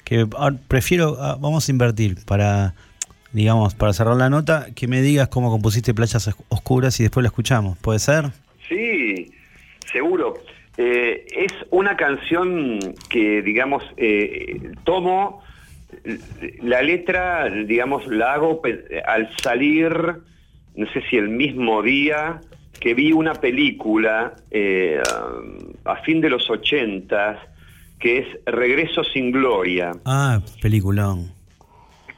[0.04, 2.74] que ah, prefiero, ah, vamos a invertir para,
[3.32, 7.22] digamos, para cerrar la nota, que me digas cómo compusiste Playas Os- Oscuras y después
[7.22, 7.78] la escuchamos.
[7.78, 8.26] ¿Puede ser?
[8.68, 9.30] Sí,
[9.92, 10.34] seguro.
[10.76, 12.78] Eh, es una canción
[13.08, 15.42] que, digamos, eh, tomo
[16.62, 18.62] la letra, digamos, la hago
[19.06, 19.92] al salir,
[20.76, 22.40] no sé si el mismo día
[22.78, 25.00] que vi una película eh,
[25.84, 27.38] a fin de los ochentas
[27.98, 29.92] que es Regreso sin Gloria.
[30.06, 31.32] Ah, peliculón.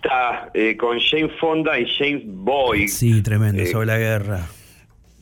[0.03, 2.89] Está eh, con Jane Fonda y James Boyd.
[2.89, 4.41] Sí, tremendo, Eh, sobre la guerra.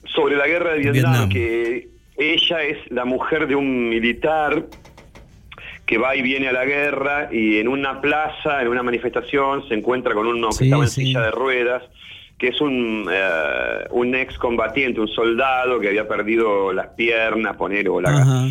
[0.07, 1.29] sobre la guerra de Vietnam, Vietnam.
[1.29, 4.65] que ella es la mujer de un militar
[5.87, 9.75] que va y viene a la guerra y en una plaza, en una manifestación, se
[9.75, 11.05] encuentra con uno que Sí, estaba en sí.
[11.05, 11.83] silla de ruedas,
[12.39, 17.87] que es un, eh, un ex combatiente, un soldado que había perdido las piernas, poner
[17.91, 18.49] o la,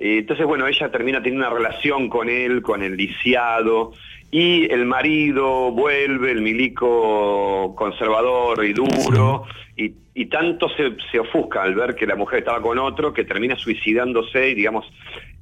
[0.00, 3.92] Entonces, bueno, ella termina teniendo una relación con él, con el lisiado,
[4.30, 9.44] y el marido vuelve, el milico conservador y duro,
[9.76, 13.24] y, y tanto se, se ofusca al ver que la mujer estaba con otro, que
[13.24, 14.84] termina suicidándose, y digamos,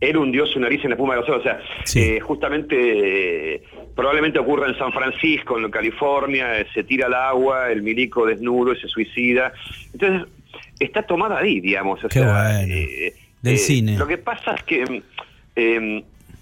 [0.01, 1.41] él hundió su nariz en la espuma de los ojos.
[1.41, 2.01] O sea, Sí.
[2.01, 3.63] eh, justamente, eh,
[3.95, 8.73] probablemente ocurra en San Francisco, en California, eh, se tira al agua, el milico desnudo
[8.75, 9.53] y se suicida.
[9.95, 10.29] Entonces,
[10.79, 12.05] está tomada ahí, digamos.
[12.05, 12.27] O Qué sea,
[12.59, 12.75] bueno.
[12.75, 13.97] eh, Del cine.
[13.97, 15.03] Lo que pasa es que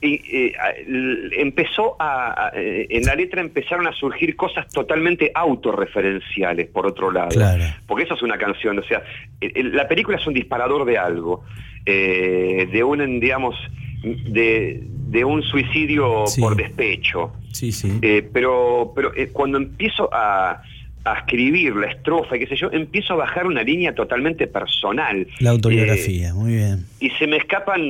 [0.05, 6.69] eh, eh, empezó a, a- eh, en la letra empezaron a surgir cosas totalmente autorreferenciales,
[6.69, 7.29] por otro lado.
[7.31, 7.65] Claro.
[7.87, 9.03] Porque eso es una canción, o sea,
[9.41, 11.45] el- la película es un disparador de algo,
[11.87, 13.55] eh, de un, digamos,
[14.03, 16.41] de, de un suicidio Sí.
[16.41, 17.33] por despecho.
[17.53, 17.99] Sí, sí.
[18.03, 20.61] Eh, pero pero eh, cuando empiezo a,
[21.05, 25.27] a escribir la estrofa y qué sé yo, empiezo a bajar una línea totalmente personal.
[25.41, 26.85] La Eh, autobiografía, muy bien.
[27.01, 27.81] y se me escapan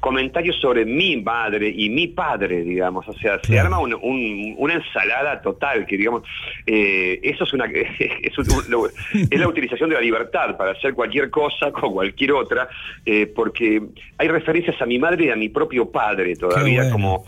[0.00, 4.74] comentarios sobre mi madre y mi padre, digamos, o sea, se arma un- un- una
[4.74, 6.22] ensalada total, que digamos,
[6.66, 7.66] eh, eso es una
[8.22, 12.32] es, un- lo- es la utilización de la libertad para hacer cualquier cosa con cualquier
[12.32, 12.68] otra,
[13.04, 13.82] eh, porque
[14.18, 16.92] hay referencias a mi madre y a mi propio padre todavía, bueno.
[16.92, 17.24] como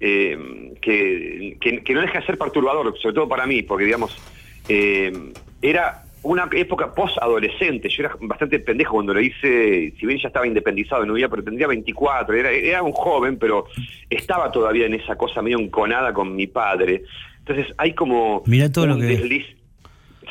[0.00, 4.14] eh, que, que- que no deja de ser perturbador, sobre todo para mí, porque digamos,
[5.62, 10.46] era una época post-adolescente, yo era bastante pendejo cuando lo hice, si bien ya estaba
[10.46, 13.66] independizado en Uruguay, pero tendría 24, era, era un joven, pero
[14.10, 17.02] estaba todavía en esa cosa medio enconada con mi padre.
[17.38, 19.46] Entonces hay como Mirá todo un lo que- desliz.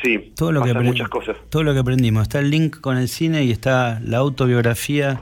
[0.04, 1.38] Sí, Todo lo, que muchas cosas.
[1.50, 2.24] todo lo que aprendimos.
[2.24, 5.22] Está el link con el cine y está la autobiografía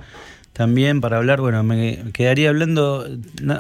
[0.54, 1.42] también para hablar.
[1.42, 3.06] Bueno, me quedaría hablando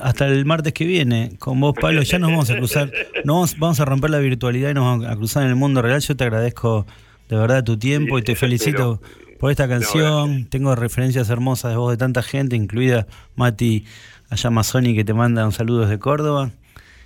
[0.03, 2.01] hasta el martes que viene con vos, Pablo.
[2.03, 2.91] Ya nos vamos a cruzar,
[3.25, 5.81] nos vamos, vamos a romper la virtualidad y nos vamos a cruzar en el mundo
[5.81, 5.99] real.
[6.01, 6.85] Yo te agradezco
[7.29, 9.01] de verdad tu tiempo y te felicito
[9.39, 10.45] por esta canción.
[10.45, 13.85] Tengo referencias hermosas de voz de tanta gente, incluida Mati
[14.29, 16.51] allá Mazzoni que te manda un saludo desde Córdoba.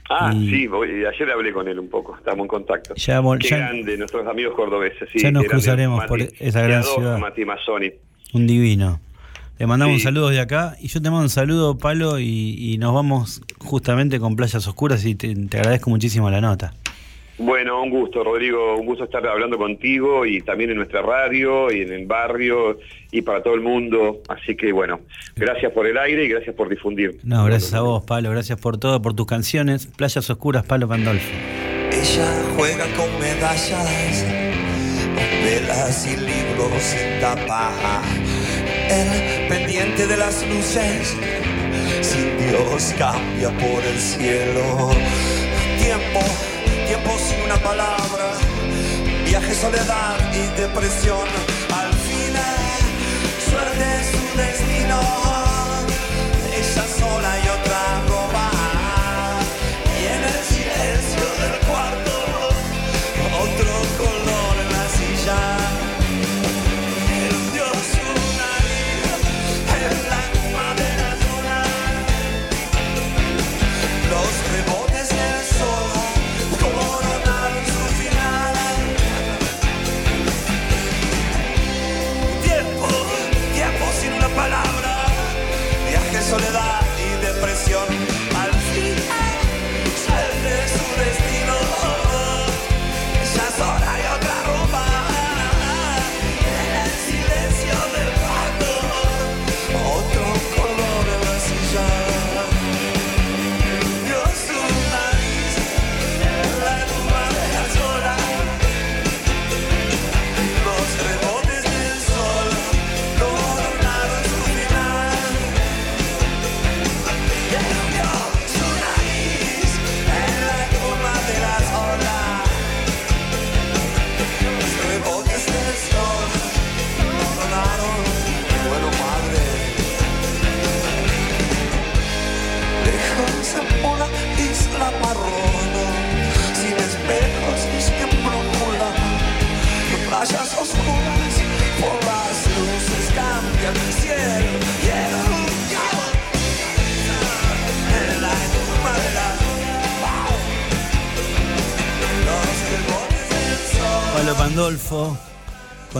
[0.09, 2.93] Ah, Y- sí, voy- ayer hablé con él un poco, estamos en contacto.
[2.95, 5.09] Ya Qué ya- grande, nuestros amigos cordobeses.
[5.11, 7.17] Sí, Ya nos cruzaremos por esa gran ciudad.
[7.17, 7.91] Mati Mazzoni.
[8.33, 9.01] Un divino.
[9.59, 10.03] Le mandamos un Sí.
[10.05, 14.19] saludo de acá y yo te mando un saludo, Palo, y, y nos vamos justamente
[14.19, 16.73] con Playas Oscuras y te, te agradezco muchísimo la nota.
[17.39, 21.81] Bueno, un gusto, Rodrigo, un gusto estar hablando contigo y también en nuestra radio y
[21.81, 22.79] en el barrio
[23.11, 24.21] y para todo el mundo.
[24.27, 25.01] Así que bueno,
[25.35, 27.19] gracias por el aire y gracias por difundir.
[27.23, 29.85] No, gracias a vos, Palo, gracias por todo, por tus canciones.
[29.85, 31.29] Playas Oscuras, Palo Pandolfo.
[31.91, 34.25] Ella juega con medallas,
[35.43, 37.71] velas y libros sin tapa.
[38.89, 41.15] El pendiente de las luces,
[42.01, 44.91] sin Dios cambia por el cielo.
[45.77, 46.19] Tiempo,
[46.87, 48.31] tiempo sin una palabra,
[49.25, 51.27] viaje, soledad y depresión.
[51.73, 52.79] Al final,
[53.49, 55.16] suerte es su destino.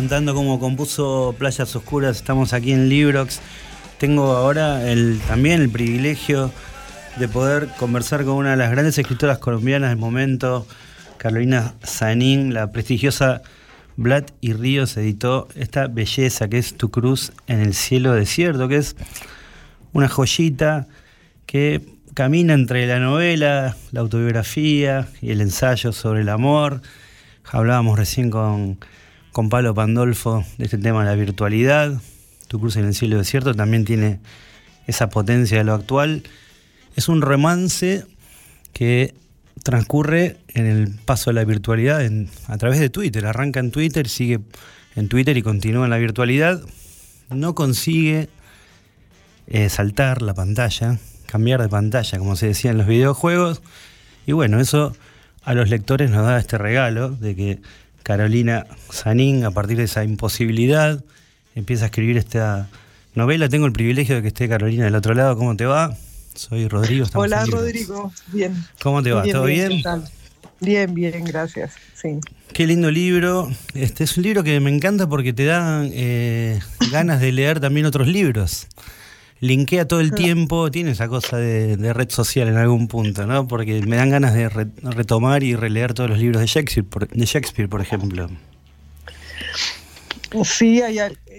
[0.08, 2.16] Contando cómo compuso Playas Oscuras.
[2.16, 3.42] Estamos aquí en Librox.
[3.98, 6.50] Tengo ahora el, también el privilegio
[7.18, 10.66] de poder conversar con una de las grandes escritoras colombianas del momento,
[11.18, 13.42] Carolina Sanín, la prestigiosa
[13.98, 18.78] Vlad y Ríos editó esta belleza que es Tu Cruz en el Cielo Desierto, que
[18.78, 18.96] es
[19.92, 20.88] una joyita
[21.46, 21.82] que
[22.14, 26.82] camina entre la novela, la autobiografía y el ensayo sobre el amor.
[27.52, 28.78] Hablábamos recién con,
[29.38, 32.02] con Pablo Pandolfo de este tema de la virtualidad.
[32.48, 34.20] Tu cruz en el cielo desierto también tiene
[34.88, 36.24] esa potencia de lo actual.
[36.96, 38.04] Es un romance
[38.74, 39.14] que
[39.62, 43.28] transcurre en el paso de la virtualidad en- a través de Twitter.
[43.28, 44.40] Arranca en Twitter, sigue
[44.96, 46.60] en Twitter y continúa en la virtualidad.
[47.30, 48.30] No consigue
[49.46, 53.62] eh, saltar la pantalla, cambiar de pantalla, como se decía en los videojuegos.
[54.26, 54.94] Y bueno, eso
[55.44, 57.60] a los lectores nos da este regalo de que
[58.08, 61.04] Carolina Sanín, a partir de esa imposibilidad,
[61.56, 62.70] empieza a escribir esta
[63.16, 63.50] novela.
[63.50, 65.38] Tengo el privilegio de que esté Carolina del otro lado.
[65.38, 65.94] ¿Cómo te va?
[66.34, 67.06] Soy Rodrigo.
[67.16, 67.44] Hola.
[67.46, 68.64] Rodrigo, bien.
[68.82, 69.24] ¿Cómo te va?
[69.24, 69.84] ¿Todo bien?
[70.62, 71.74] Bien, bien, gracias.
[72.02, 72.22] Sí.
[72.54, 73.52] Qué lindo libro.
[73.74, 76.62] Este es un libro que me encanta porque te da eh,
[76.94, 78.68] ganas de leer también otros libros.
[79.40, 83.48] Linkea todo el tiempo, tiene esa cosa de, de red social en algún punto, ¿no?
[83.48, 87.08] Porque me dan ganas de re- retomar y releer todos los libros de Shakespeare, por,
[87.08, 88.30] de Shakespeare, por ejemplo.
[90.44, 90.82] Sí,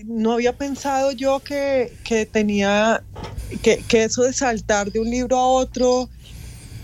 [0.06, 3.02] no había pensado yo que, que tenía
[3.62, 6.08] que, que eso de saltar de un libro a otro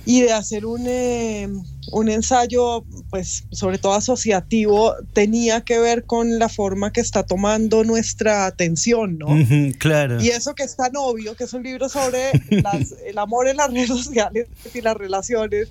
[0.05, 1.49] y de hacer un, eh,
[1.91, 7.85] un ensayo, pues sobre todo asociativo, tenía que ver con la forma que está tomando
[7.85, 9.29] nuestra atención, ¿no?
[9.79, 10.21] Claro.
[10.23, 12.33] Y eso que es tan obvio, que es un libro sobre
[12.63, 15.69] las- el amor en las redes sociales y las relaciones,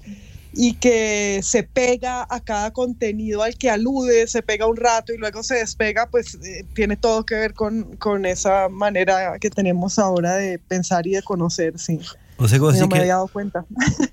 [0.55, 5.17] y que se pega a cada contenido al que alude, se pega un rato y
[5.17, 9.97] luego se despega, pues eh, tiene todo que ver con, con esa manera que tenemos
[9.97, 11.99] ahora de pensar y de conocer, sí.
[12.37, 13.65] O sea, vos no me que, había dado cuenta.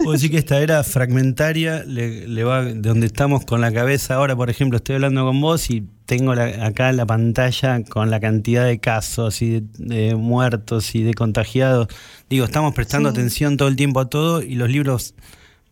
[0.05, 4.15] vos decís que esta era fragmentaria, le, le va de donde estamos con la cabeza
[4.15, 8.21] ahora, por ejemplo, estoy hablando con vos y tengo la- acá la pantalla con la
[8.21, 11.89] cantidad de casos y de, de muertos y de contagiados.
[12.29, 13.17] Digo, estamos prestando Sí.
[13.19, 15.15] atención todo el tiempo a todo y los libros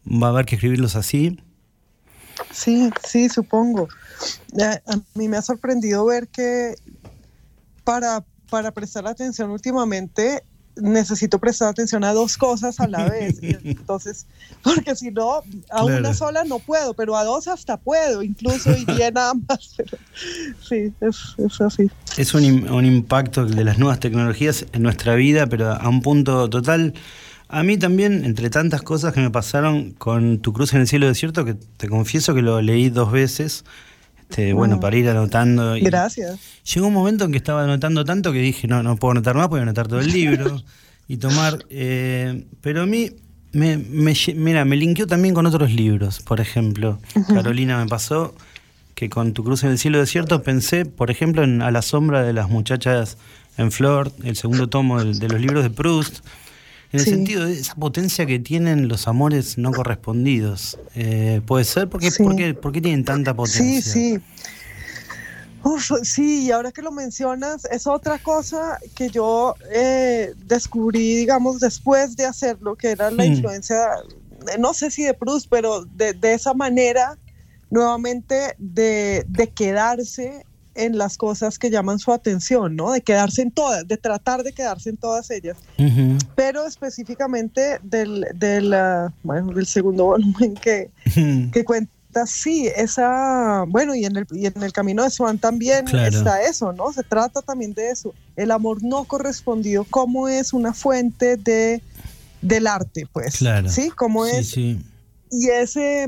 [0.06, 1.38] va a haber que escribirlos así.
[2.52, 3.88] Sí, sí, supongo.
[4.60, 6.74] A, a mí me ha sorprendido ver que
[7.84, 10.42] para, para prestar atención últimamente
[10.80, 13.38] necesito prestar atención a dos cosas a la vez.
[13.42, 14.26] Entonces,
[14.62, 15.42] porque si no, a
[15.82, 15.98] Claro.
[15.98, 19.74] una sola no puedo, pero a dos hasta puedo, incluso y bien ambas.
[19.76, 19.98] Pero,
[20.66, 21.90] sí, es, es así.
[22.16, 26.48] Es un, un impacto de las nuevas tecnologías en nuestra vida, pero a un punto
[26.50, 26.94] total.
[27.50, 31.06] A mí también, entre tantas cosas que me pasaron con Tu Cruz en el Cielo
[31.06, 33.64] Desierto, que te confieso que lo leí dos veces,
[34.28, 34.80] este, bueno, Mm.
[34.80, 35.76] para ir anotando.
[35.76, 36.38] y Gracias.
[36.74, 39.48] Llegó un momento en que estaba anotando tanto que dije, no, no puedo anotar más,
[39.48, 40.62] voy a anotar todo el libro
[41.08, 41.58] y tomar.
[41.70, 43.10] eh, pero a mí,
[43.52, 46.20] me, mira, me linkeó también con otros libros.
[46.20, 46.98] Por ejemplo,
[47.28, 48.34] Carolina me pasó
[48.94, 52.22] que con Tu Cruz en el Cielo Desierto pensé, por ejemplo, en A la sombra
[52.22, 53.16] de las muchachas
[53.56, 56.18] en flor, el segundo tomo del- de, los libros de Proust.
[56.90, 57.10] En el Sí.
[57.10, 60.78] sentido de esa potencia que tienen los amores no correspondidos.
[60.94, 61.88] Eh, ¿Puede ser?
[61.88, 62.22] ¿Por qué, Sí.
[62.22, 63.82] por qué- por qué tienen tanta potencia?
[63.92, 64.18] Sí, sí.
[65.64, 71.60] Uf, sí, y ahora que lo mencionas, es otra cosa que yo eh, descubrí, digamos,
[71.60, 73.32] después de hacerlo, que era la Hmm.
[73.32, 73.76] influencia,
[74.58, 77.18] no sé si de Proust, pero de, de esa manera,
[77.70, 80.46] nuevamente, de, de quedarse
[80.78, 82.92] en las cosas que llaman su atención, ¿no?
[82.92, 86.16] De quedarse en todas, de tratar de quedarse en todas ellas Ujú.
[86.34, 90.90] pero específicamente del, del, ah, bueno, del segundo volumen que,
[91.52, 91.92] que cuenta,
[92.26, 96.16] sí, esa, bueno, y en el, y en el camino de Swan también Claro.
[96.16, 96.92] está eso, ¿no?
[96.92, 101.82] Se trata también de eso, el amor no correspondido, cómo es una fuente de,
[102.42, 103.68] del arte, pues, Claro.
[103.68, 103.90] ¿sí?
[103.90, 104.80] Cómo Sí, es, sí.
[105.30, 106.06] y ese...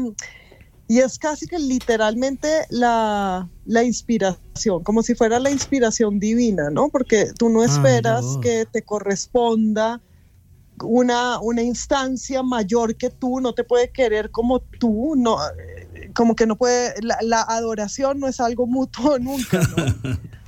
[0.90, 6.88] Y es casi que literalmente la, la inspiración, como si fuera la inspiración divina, ¿no?
[6.88, 10.00] Porque tú no Ah, esperas que te corresponda
[10.82, 16.34] una, una instancia mayor que tú, no te puede querer como tú, no, eh, como
[16.34, 20.18] que no puede, la, la adoración no es algo mutuo nunca, ¿no?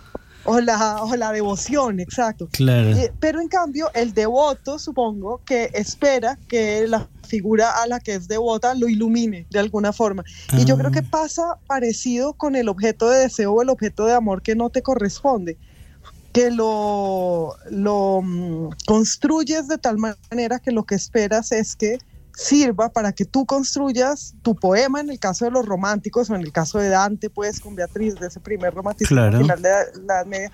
[0.44, 2.48] O la, o la devoción, exacto.
[2.51, 2.90] Claro.
[2.97, 8.14] Eh, pero en cambio, el devoto, supongo, que espera que la figura a la que
[8.14, 10.24] es devota lo ilumine de alguna forma.
[10.59, 11.09] Y yo creo que Ah.
[11.10, 14.82] pasa parecido con el objeto de deseo o el objeto de amor que no te
[14.82, 15.56] corresponde,
[16.32, 21.98] que lo, lo mm, construyes de tal manera que lo que esperas es que
[22.35, 26.41] sirva para que tú construyas tu poema en el caso de los románticos o en
[26.43, 29.39] el caso de Dante, pues con Beatriz, de ese primer romanticismo Claro.
[29.39, 29.83] final de la,
[30.15, 30.51] Edad Media,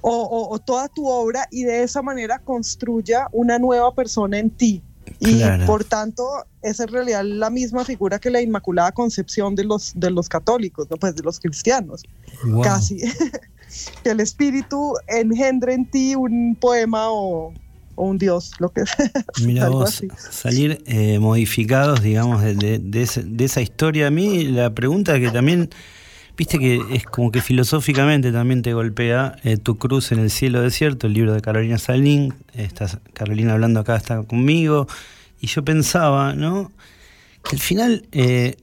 [0.00, 4.50] o, o- o toda tu obra y de esa manera construya una nueva persona en
[4.50, 4.82] ti.
[5.20, 5.66] Y Claro.
[5.66, 6.28] por tanto,
[6.62, 10.88] es en realidad la misma figura que la Inmaculada Concepción de los, de los católicos,
[10.90, 10.96] ¿no?
[10.96, 12.02] pues de los cristianos,
[12.44, 12.62] Wow.
[12.62, 12.96] casi.
[14.04, 17.52] que el espíritu engendre en ti un poema o,
[17.94, 19.10] o un dios, lo que sea.
[19.44, 20.08] Mira vos, así.
[20.30, 24.06] salir eh, modificados, digamos, de, de- de ese- de esa historia.
[24.06, 25.70] A mí la pregunta que también,
[26.36, 30.62] viste que es como que filosóficamente también te golpea eh, Tu cruz en el cielo
[30.62, 32.34] desierto, el libro de Carolina Salín.
[32.54, 34.86] Está Carolina hablando acá, está conmigo.
[35.40, 36.70] Y yo pensaba, ¿no?
[37.48, 38.56] Que al final eh,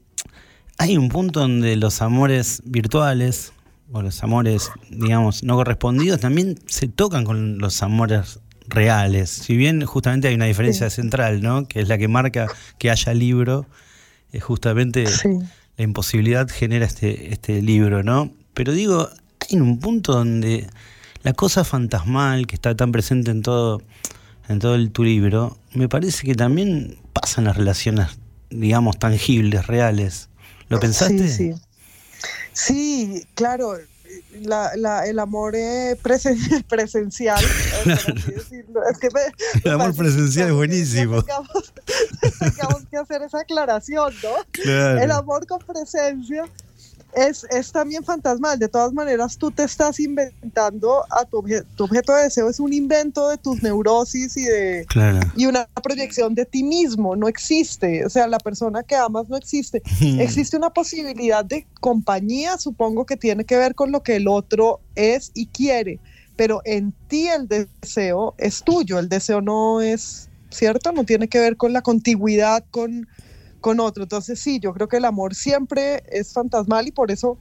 [0.77, 3.51] hay un punto donde los amores virtuales
[3.91, 8.39] o los amores, digamos, no correspondidos también se tocan con los amores
[8.69, 9.29] reales.
[9.29, 11.67] Si bien justamente hay una diferencia central, ¿no?
[11.67, 12.47] Que es la que marca
[12.77, 13.65] que haya libro,
[14.31, 15.27] es justamente Sí.
[15.77, 18.31] la imposibilidad genera este, este libro, ¿no?
[18.53, 19.09] Pero digo,
[19.49, 20.67] hay un punto donde
[21.23, 23.81] la cosa fantasmal que está tan presente en todo,
[24.47, 28.07] en todo el, tu libro, me parece que también pasan las relaciones,
[28.49, 30.29] digamos, tangibles, reales.
[30.69, 31.27] ¿Lo pensaste?
[31.27, 31.61] Sí, sí.
[32.53, 33.77] Sí, claro.
[34.41, 37.43] La, la, el amor eh, presen- presencial.
[37.85, 37.95] eh.
[38.91, 39.21] Es que me-
[39.63, 41.23] El amor parece presencial es buenísimo.
[41.23, 44.29] Tengamos que hacer esa aclaración, ¿no?
[44.51, 45.01] Claro.
[45.01, 46.45] El amor con presencia
[47.13, 48.59] es, es también fantasmal.
[48.59, 52.59] De todas maneras, tú te estás inventando a tu, obje- tu objeto de deseo, es
[52.59, 55.19] un invento de tus neurosis y de Claro.
[55.35, 57.15] y una proyección de ti mismo.
[57.15, 58.05] No existe.
[58.05, 59.81] O sea, la persona que amas no existe.
[60.19, 64.79] Existe una posibilidad de compañía, supongo que tiene que ver con lo que el otro
[64.95, 65.99] es y quiere.
[66.35, 68.97] Pero en ti el deseo es tuyo.
[68.99, 70.91] El deseo no es, ¿cierto?
[70.93, 73.07] No tiene que ver con la contigüidad con,
[73.61, 74.03] con otro.
[74.03, 77.37] Entonces sí, yo creo que el amor siempre es fantasmal y por eso,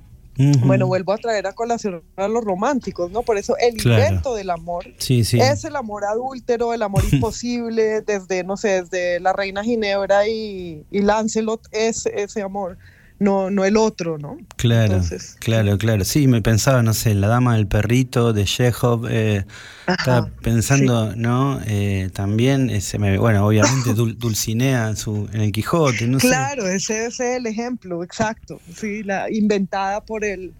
[0.65, 3.23] bueno, vuelvo a traer a colación a los románticos, ¿no?
[3.23, 4.05] Por eso el Claro.
[4.05, 5.41] invento del amor Sí, sí.
[5.41, 10.85] es el amor adúltero, el amor imposible, desde, no sé, desde la reina Ginebra y,
[10.93, 12.79] y Lancelot, es ese amor,
[13.19, 14.37] no, no el otro, ¿no?
[14.57, 16.05] Claro, Entonces, claro, claro.
[16.05, 19.07] Sí, me pensaba, no sé, la dama del perrito de Chekhov.
[19.11, 19.45] Eh,
[19.87, 21.61] estaba pensando, ¿no?
[21.67, 26.29] Eh, también, ese, me- bueno, obviamente Dul- Dulcinea en, su, en el Quijote, no sé.
[26.29, 30.53] Claro, ese es el ejemplo, exacto, sí, la inventada por el,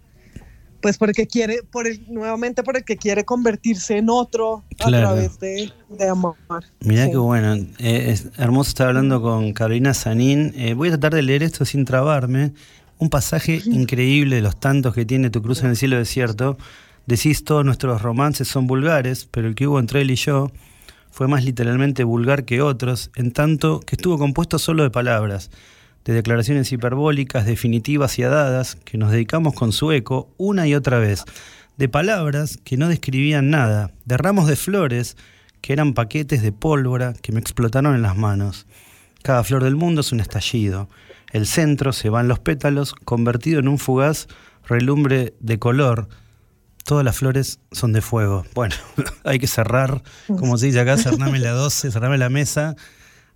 [0.81, 4.65] pues por el que quiere, por el, nuevamente por el que quiere convertirse en otro
[4.79, 4.97] Claro.
[4.97, 6.35] a través de, de amar.
[6.81, 7.11] Mirá Sí.
[7.11, 7.55] qué bueno.
[7.79, 10.53] Eh, es hermoso estar hablando con Carolina Sanín.
[10.57, 12.53] Eh, voy a tratar de leer esto sin trabarme.
[12.99, 16.59] Un pasaje increíble de los tantos que tiene Tu Cruz en el Cielo Desierto.
[17.07, 20.51] Decís todos nuestros romances son vulgares, pero el que hubo entre él y yo
[21.11, 25.51] fue más literalmente vulgar que otros, en tanto que estuvo compuesto solo de palabras,
[26.09, 30.99] de declaraciones hiperbólicas, definitivas y adadas, que nos dedicamos con su eco una y otra
[30.99, 31.27] vez,
[31.77, 35.19] de palabras que no describían nada, de ramos de flores
[35.61, 38.67] que eran paquetes de pólvora que me explotaron en las manos.
[39.23, 40.89] Cada flor del mundo es un estallido.
[41.31, 44.29] El centro se van los pétalos, convertido en un fugaz
[44.67, 46.09] relumbre de color.
[46.87, 48.47] Todas las flores son de fuego.
[48.55, 48.75] Bueno,
[49.25, 52.77] hay que cerrar, como se dice acá, cerrame la 12, cerrame la mesa.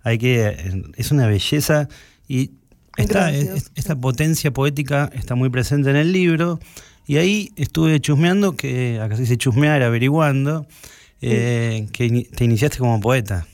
[0.01, 0.89] Hay que.
[0.95, 1.87] Es una belleza
[2.27, 2.53] y
[2.97, 3.55] está, Gracias.
[3.57, 6.59] es- esta potencia poética está muy presente en el libro.
[7.05, 10.65] Y ahí estuve chusmeando, que acá se dice chusmear, averiguando,
[11.21, 13.45] eh, que te iniciaste como poeta.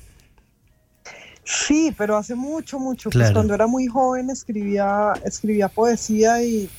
[1.43, 3.09] Sí, pero hace mucho, mucho.
[3.09, 3.25] Claro.
[3.29, 6.69] Pues cuando era muy joven escribía, escribía poesía y,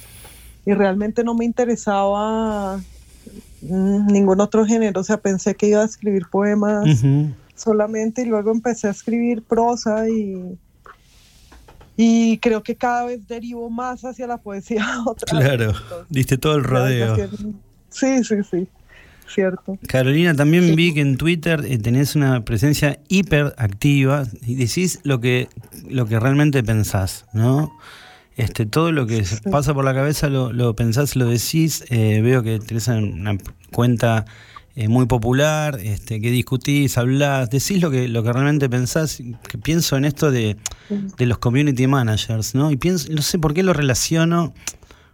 [0.64, 2.76] y realmente no me interesaba
[3.62, 5.00] mm, ningún otro género.
[5.00, 7.02] O sea, pensé que iba a escribir poemas
[7.56, 10.56] solamente y luego empecé a escribir prosa y,
[12.02, 14.86] y creo que cada vez derivo más hacia la poesía.
[15.06, 15.46] Otra vez.
[15.46, 17.14] Claro, Entonces, diste todo el rodeo.
[17.90, 18.68] Sí, sí, sí,
[19.28, 19.78] cierto.
[19.86, 25.48] Carolina, también vi que en Twitter eh, tenés una presencia hiperactiva y decís lo que,
[25.90, 27.70] lo que realmente pensás, ¿no?
[28.34, 31.84] Este, todo lo que pasa por la cabeza lo, lo pensás, lo decís.
[31.90, 33.36] Eh, veo que tenés una
[33.72, 34.24] cuenta
[34.82, 39.20] eh, muy popular, este, que discutís, hablás, decís lo que, lo que realmente pensás.
[39.48, 40.56] Que pienso en esto de,
[41.18, 42.70] de los community managers, ¿no?
[42.70, 44.54] Y pienso, no sé por qué lo relaciono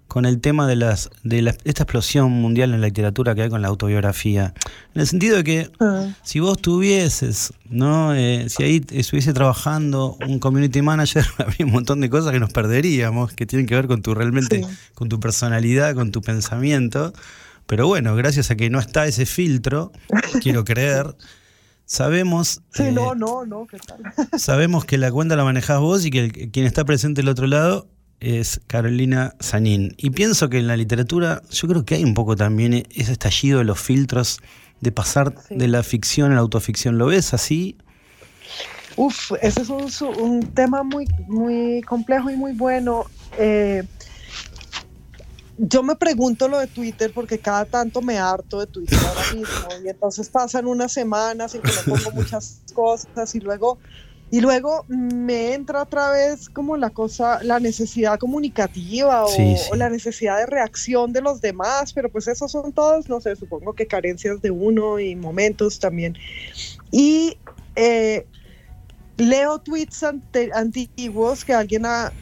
[0.08, 3.48] con el tema de las de la- esta explosión mundial en la literatura que hay
[3.48, 4.54] con la autobiografía.
[4.94, 8.14] En el sentido de que Ah, si vos tuvieses, ¿no?
[8.14, 12.52] Eh, si ahí estuviese trabajando un community manager, habría un montón de cosas que nos
[12.52, 14.70] perderíamos, que tienen que ver con tu realmente, Sí.
[14.94, 17.12] con tu personalidad, con tu pensamiento.
[17.66, 19.92] Pero bueno, gracias a que no está ese filtro,
[20.42, 21.16] quiero creer,
[21.84, 22.62] sabemos.
[22.72, 23.98] sí, eh, no, no, no, ¿qué tal?
[24.38, 27.46] Sabemos que la cuenta la manejás vos y que el- quien está presente del otro
[27.46, 27.88] lado
[28.20, 29.94] es Carolina Sanín.
[29.98, 33.58] Y pienso que en la literatura, yo creo que hay un poco también ese estallido
[33.58, 34.38] de los filtros
[34.80, 35.56] de pasar Sí.
[35.56, 36.98] de la ficción a la autoficción.
[36.98, 37.76] ¿Lo ves así?
[38.96, 39.90] Uf, ese es un,
[40.20, 43.04] un tema muy, muy complejo y muy bueno.
[43.38, 43.82] Eh,
[45.58, 49.68] yo me pregunto lo de Twitter porque cada tanto me harto de Twitter ahora mismo
[49.84, 53.78] y entonces pasan unas semanas en que no pongo muchas cosas y luego
[54.28, 59.68] y luego me entra otra vez como la cosa, la necesidad comunicativa o, Sí, sí.
[59.70, 63.36] o la necesidad de reacción de los demás, pero pues esos son todos, no sé,
[63.36, 66.18] supongo que carencias de uno y momentos también.
[66.90, 67.38] Y
[67.76, 68.26] eh,
[69.16, 72.12] leo tweets ante- antiguos que alguien ha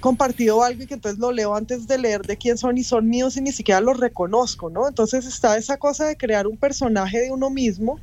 [0.00, 3.08] compartido algo y que entonces lo leo antes de leer de quién son y son
[3.08, 4.88] míos y ni siquiera los reconozco, ¿no?
[4.88, 7.98] Entonces está esa cosa de crear un personaje de uno mismo,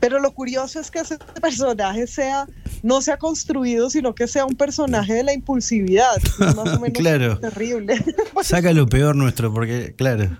[0.00, 2.46] pero lo curioso es que ese personaje sea
[2.82, 6.16] no sea construido, sino que sea un personaje de la impulsividad.
[6.38, 7.38] Más o menos Claro.
[7.38, 8.04] terrible.
[8.42, 10.36] Saca lo peor nuestro, porque, claro.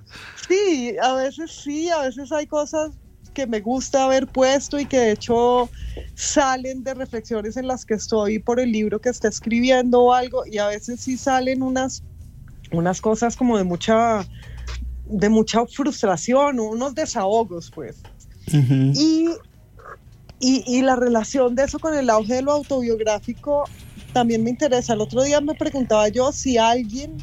[0.46, 2.90] Sí, a veces sí, a veces hay cosas
[3.34, 5.70] que me gusta haber puesto y que de hecho
[6.14, 10.44] salen de reflexiones en las que estoy por el libro que está escribiendo o algo
[10.46, 12.02] y a veces sí salen unas,
[12.70, 14.26] unas cosas como de mucha
[15.06, 17.98] de mucha frustración, unos desahogos pues.
[18.48, 18.92] Ujú.
[18.94, 19.28] Y,
[20.40, 23.68] y, y la relación de eso con el auge de lo autobiográfico
[24.12, 24.94] también me interesa.
[24.94, 27.16] El otro día me preguntaba yo si alguien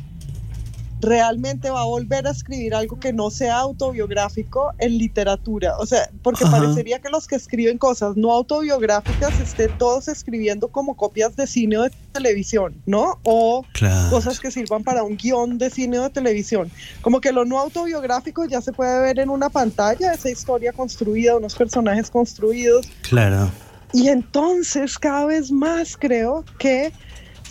[1.02, 5.76] realmente va a volver a escribir algo que no sea autobiográfico en literatura.
[5.78, 6.57] O sea, porque Ajá.
[6.60, 11.78] parecería que los que escriben cosas no autobiográficas estén todos escribiendo como copias de cine
[11.78, 13.19] o de televisión, ¿no?
[13.23, 14.10] O Claro.
[14.10, 16.72] cosas que sirvan para un guion de cine o de televisión.
[17.02, 21.36] Como que lo no autobiográfico ya se puede ver en una pantalla, esa historia construida,
[21.38, 22.88] unos personajes construidos.
[23.02, 23.49] Claro.
[23.94, 26.94] Y entonces cada vez más creo que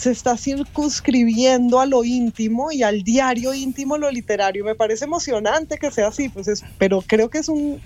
[0.00, 4.64] se está circunscribiendo a lo íntimo y al diario íntimo lo literario.
[4.64, 7.80] Me parece emocionante que sea así, pues es- pero creo que es un,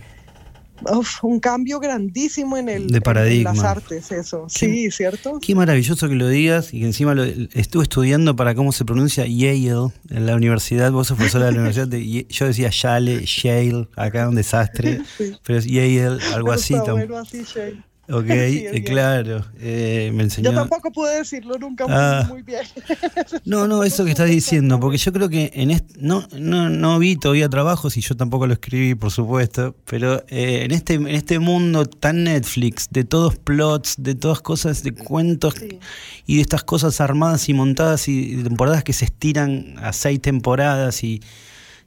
[0.93, 3.53] uf, un cambio grandísimo en, el, De en paradigma.
[3.55, 4.47] las artes, eso.
[4.49, 5.39] Qué- Sí, ¿cierto?
[5.41, 9.27] Qué maravilloso que lo digas y que encima lo, estuve estudiando para cómo se pronuncia
[9.27, 10.93] Yale en la universidad.
[10.93, 11.89] Vos sos profesora de la universidad.
[11.89, 15.01] de yo decía Yale, Yale, acá un desastre.
[15.19, 15.32] Sí.
[15.45, 16.74] Pero es Yale, algo así.
[16.74, 17.82] bueno así, Shane.
[18.10, 18.85] Ok, Sí, eh, bien.
[18.85, 19.44] claro.
[19.59, 20.51] eh, me enseñó.
[20.51, 22.26] Yo tampoco pude decirlo nunca muy, Ah.
[22.28, 22.62] muy bien.
[23.44, 26.98] No, no, eso que estás diciendo, porque yo creo que en este, no, no, no
[26.98, 31.09] vi todavía trabajos y yo tampoco lo escribí, por supuesto, pero eh, en este, en
[31.09, 35.78] este mundo tan Netflix, de todos plots, de todas cosas, de cuentos Sí.
[36.26, 41.02] y de estas cosas armadas y montadas y temporadas que se estiran a seis temporadas
[41.05, 41.22] y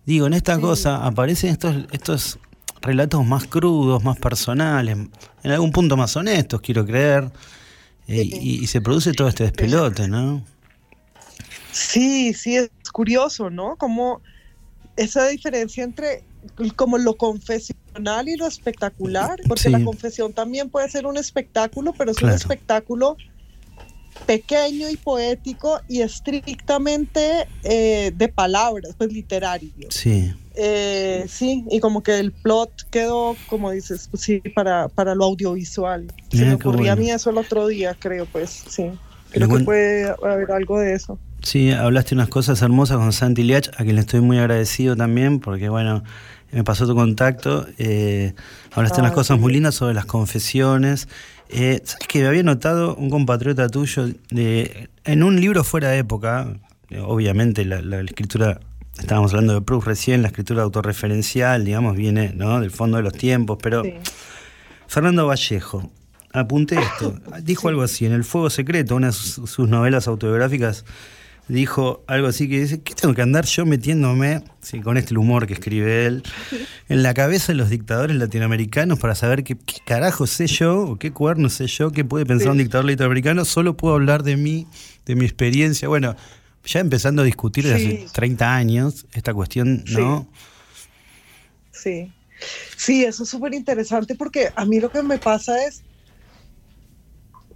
[0.06, 0.62] digo, en esta Sí.
[0.62, 2.40] cosa aparecen estos, estos
[2.82, 4.98] relatos más crudos, más personales,
[5.44, 7.30] en algún punto más honestos, quiero creer,
[8.08, 10.44] eh, y, y se produce todo este despelote, ¿no?
[11.72, 13.76] Sí, sí, es curioso, ¿no?
[13.78, 14.22] Como
[14.96, 16.24] esa diferencia entre
[16.76, 19.70] como lo confesional y lo espectacular, porque Sí.
[19.70, 22.34] la confesión también puede ser un espectáculo, pero es Claro.
[22.34, 23.18] un espectáculo
[24.26, 29.88] pequeño y poético y estrictamente eh, de palabras, pues literario.
[29.90, 30.34] Sí.
[30.60, 35.26] Eh, sí, y como que el plot quedó, como dices, pues sí, para, para lo
[35.26, 36.08] audiovisual.
[36.32, 38.92] Se me qué ocurría a mí eso el otro día, creo, pues sí.
[39.30, 41.20] Creo que puede haber algo de eso.
[41.44, 45.40] Sí, hablaste unas cosas hermosas con Santi Liach, a quien le estoy muy agradecido también,
[45.40, 46.04] porque bueno,
[46.52, 47.68] me pasó tu contacto.
[47.78, 48.34] eh,
[48.74, 49.42] hablaste Ah, unas cosas sí.
[49.42, 51.08] muy lindas sobre las confesiones.
[51.50, 56.48] Eh, ¿Sabes que había notado un compatriota tuyo de, en un libro fuera de época?
[57.06, 58.62] obviamente la, la escritura,
[59.00, 62.60] estábamos hablando de Proust recién, la escritura autorreferencial, digamos, viene ¿no?
[62.60, 63.94] del fondo de los tiempos, pero Sí.
[64.88, 65.92] Fernando Vallejo,
[66.34, 70.86] apunté esto, dijo algo así, en El Fuego Secreto, una de sus, sus novelas autobiográficas,
[71.50, 75.48] dijo algo así que dice, ¿qué tengo que andar yo metiéndome, sí, con este humor
[75.48, 76.24] que escribe él,
[76.90, 80.96] en la cabeza de los dictadores latinoamericanos para saber qué, qué carajo sé yo, o
[80.98, 82.52] qué cuerno sé yo, qué puede pensar Sí.
[82.52, 84.68] un dictador latinoamericano, solo puedo hablar de mí,
[85.06, 86.16] de mi experiencia, bueno,
[86.68, 90.28] ya empezando a discutir desde hace 30 años esta cuestión, ¿no?
[91.72, 92.12] Sí.
[92.76, 95.82] Sí, eso es súper interesante porque a mí lo que me pasa es,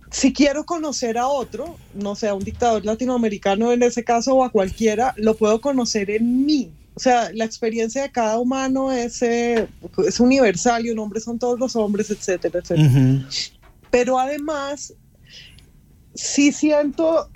[0.10, 4.44] si quiero conocer a otro, no sé, a un dictador latinoamericano en ese caso o
[4.44, 6.72] a cualquiera, lo puedo conocer en mí.
[6.96, 9.68] O sea, la experiencia de cada humano es, eh,
[10.06, 12.90] es universal y un hombre son todos los hombres, etcétera, etcétera.
[13.90, 14.94] Pero además,
[16.14, 17.30] sí siento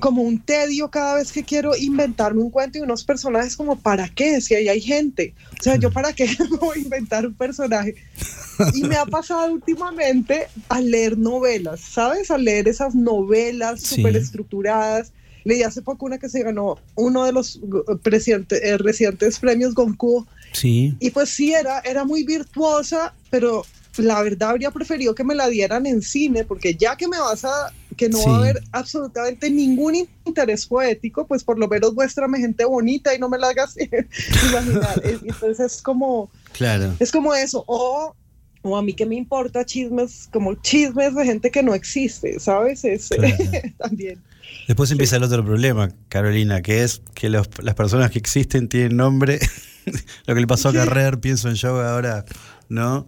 [0.00, 4.08] como un tedio cada vez que quiero inventarme un cuento y unos personajes como para
[4.08, 5.34] qué, si ahí hay gente.
[5.58, 6.26] O sea, yo para qué
[6.60, 7.94] voy a inventar un personaje.
[8.74, 12.30] Y me ha pasado últimamente a leer novelas, ¿sabes?
[12.30, 13.96] A leer esas novelas Sí.
[13.96, 15.12] súper estructuradas.
[15.42, 17.60] Leí hace poco una que se ganó uno de los
[18.04, 20.94] presidente- eh, recientes premios Goncourt Sí.
[21.00, 23.66] y pues sí, era, era muy virtuosa, pero
[23.96, 27.44] la verdad habría preferido que me la dieran en cine, porque ya que me vas
[27.44, 28.28] a, que no Sí.
[28.28, 33.18] va a haber absolutamente ningún interés poético, pues por lo menos muéstrame gente bonita y
[33.18, 33.74] no me la hagas
[34.50, 35.02] imaginar.
[35.04, 36.94] Es- Entonces es como, Claro.
[37.00, 38.14] es como eso, o,
[38.62, 42.84] o a mí que me importa chismes, como chismes de gente que no existe, ¿sabes?
[42.84, 43.36] Es, Claro.
[43.78, 44.20] también.
[44.68, 48.96] Después empieza el otro problema, Carolina, que es que los- las personas que existen tienen
[48.96, 49.38] nombre.
[50.26, 50.78] Lo que le pasó a Sí.
[50.78, 52.24] Carrer, pienso en yo ahora,
[52.70, 53.06] ¿no?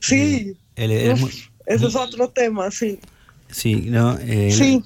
[0.00, 1.32] Sí, Eh, él- él es Uf, muy-
[1.66, 3.00] eso es otro tema, sí.
[3.52, 4.18] Sí, ¿no?
[4.20, 4.82] Eh, Sí.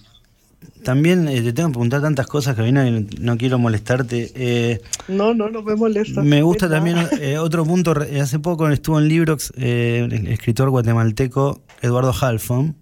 [0.82, 2.82] También eh, te tengo que preguntar tantas cosas, que no,
[3.20, 4.30] no quiero molestarte.
[4.36, 6.22] Eh, No, no, no me molesta.
[6.22, 6.96] me gusta también
[7.40, 12.76] otro punto, hace poco estuvo en Librox el escritor guatemalteco Eduardo Halfon.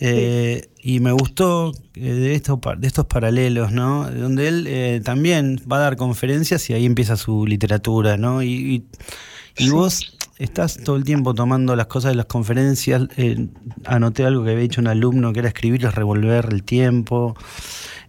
[0.00, 4.10] Y me gustó de, de estos paralelos, ¿no?
[4.10, 8.42] Donde él también va a dar conferencias y ahí empieza su literatura, ¿no?
[8.42, 8.84] Y, y-
[9.56, 13.02] y vos estás todo el tiempo tomando las cosas de las conferencias.
[13.16, 13.48] eh,
[13.84, 17.36] anoté algo que había dicho un alumno que era escribir es revolver el tiempo.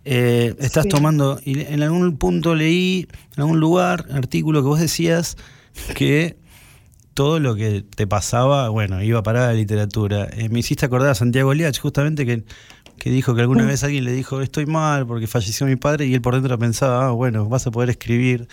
[0.05, 0.89] Eh, estás Sí.
[0.89, 5.35] tomando, y en algún punto leí, en algún lugar, artículo que vos decías
[5.95, 6.37] que
[7.13, 10.27] todo lo que te pasaba, bueno, iba a parar a la literatura.
[10.33, 12.43] Eh, me hiciste acordar a Santiago Liach, justamente que,
[12.99, 16.13] que dijo que alguna vez alguien le dijo, estoy mal porque falleció mi padre, y
[16.13, 18.47] él por dentro pensaba, ah, bueno, vas a poder escribir.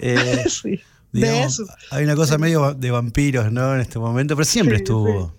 [0.00, 0.16] Eh,
[0.48, 0.80] Sí,
[1.12, 1.66] de digamos, eso.
[1.90, 3.74] Hay una cosa medio de vampiros, ¿no?
[3.74, 5.32] En este momento, pero siempre Sí, estuvo.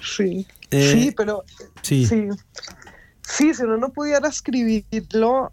[0.00, 0.46] Sí.
[0.70, 1.44] Eh, sí, pero
[1.82, 2.06] sí.
[2.06, 2.28] sí.
[3.26, 5.52] Sí, si uno no pudiera escribirlo,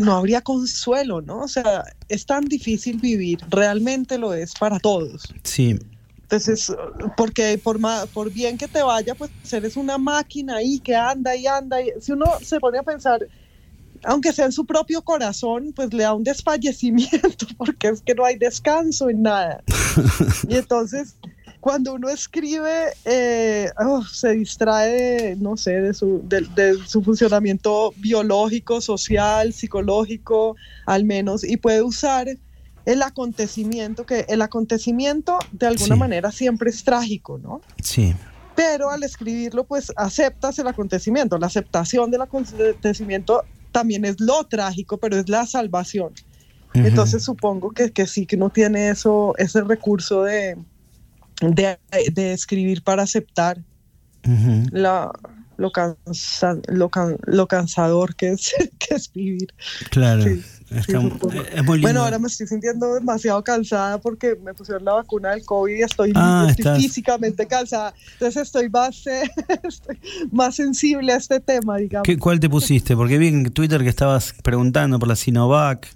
[0.00, 1.40] no habría consuelo, ¿no?
[1.40, 5.22] O sea, es tan difícil vivir, realmente lo es para todos.
[5.42, 5.78] Sí,
[6.22, 6.72] Entonces,
[7.16, 11.34] porque por, ma- por bien que te vaya, pues eres una máquina ahí que anda
[11.36, 11.82] y anda.
[11.82, 13.20] Y, si uno se pone a pensar,
[14.04, 18.24] aunque sea en su propio corazón, pues le da un desfallecimiento, porque es que no
[18.24, 19.62] hay descanso en nada.
[20.48, 21.16] y entonces,
[21.60, 27.02] cuando uno escribe, eh, oh, se distrae, de, no sé, de su, de, de su
[27.02, 30.56] funcionamiento biológico, social, psicológico,
[30.86, 32.26] al menos, y puede usar
[32.84, 35.98] el acontecimiento, que el acontecimiento de alguna Sí.
[36.00, 37.60] manera siempre es trágico, ¿no?
[37.82, 38.14] sí.
[38.54, 41.38] Pero al escribirlo, pues aceptas el acontecimiento.
[41.38, 46.12] La aceptación del acontecimiento también es lo trágico, pero es la salvación.
[46.74, 50.56] Entonces supongo que, que sí que uno tiene eso, ese recurso de,
[51.40, 51.78] de,
[52.12, 53.58] de escribir para aceptar
[54.72, 55.10] la,
[55.56, 59.48] lo, cansa- lo, can- lo cansador que es, que es vivir.
[59.90, 60.22] Claro.
[60.22, 60.42] Sí,
[60.80, 61.42] Está- sí, supongo.
[61.42, 61.80] es muy lindo.
[61.88, 65.82] Bueno, ahora me estoy sintiendo demasiado cansada porque me pusieron la vacuna del COVID y
[65.82, 67.94] estoy, Ah, estoy físicamente cansada.
[68.14, 69.30] Entonces estoy más, eh,
[69.62, 69.98] estoy
[70.30, 72.04] más sensible a este tema, digamos.
[72.06, 72.96] ¿Qué- ¿Cuál te pusiste?
[72.96, 75.88] Porque vi en Twitter que estabas preguntando por la Sinovac.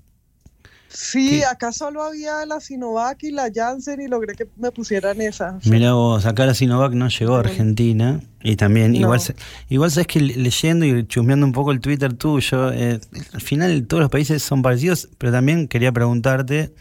[0.98, 1.44] Sí, ¿Qué?
[1.44, 5.58] acá solo había la Sinovac y la Janssen y logré que me pusieran esa.
[5.66, 8.20] Mirá vos, acá la Sinovac no llegó a Argentina.
[8.42, 8.98] Y también, No.
[9.00, 9.20] igual,
[9.68, 12.98] igual sabes que leyendo y chusmeando un poco el Twitter tuyo, eh,
[13.34, 16.72] al final todos los países son parecidos, pero también quería preguntarte,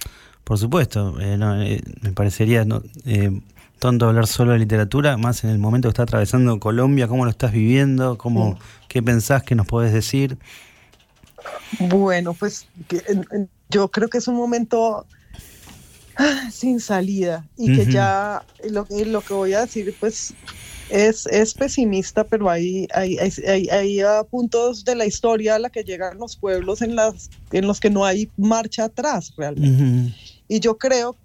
[0.46, 3.42] por supuesto, eh, no, eh, me parecería no, eh,
[3.80, 7.32] tonto hablar solo de literatura, más en el momento que está atravesando Colombia, cómo lo
[7.32, 10.38] estás viviendo, cómo, qué pensás que nos podés decir.
[11.72, 13.02] Bueno, pues que,
[13.70, 15.08] yo creo que es un momento
[16.18, 20.34] ah, sin salida y que ya lo, que- lo que voy a decir pues
[20.88, 25.60] es, es pesimista, pero hay, hay, hay, hay- hay, ah, puntos de la historia a
[25.60, 29.84] la que llegan los pueblos en, las, en los que no hay marcha atrás realmente.
[30.48, 31.20] Y yo creo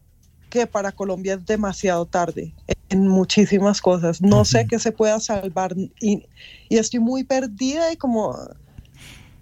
[0.48, 2.56] que para Colombia es demasiado tarde
[2.88, 4.20] en muchísimas cosas.
[4.22, 6.24] No sé qué se pueda salvar y,
[6.68, 8.36] y estoy muy perdida y como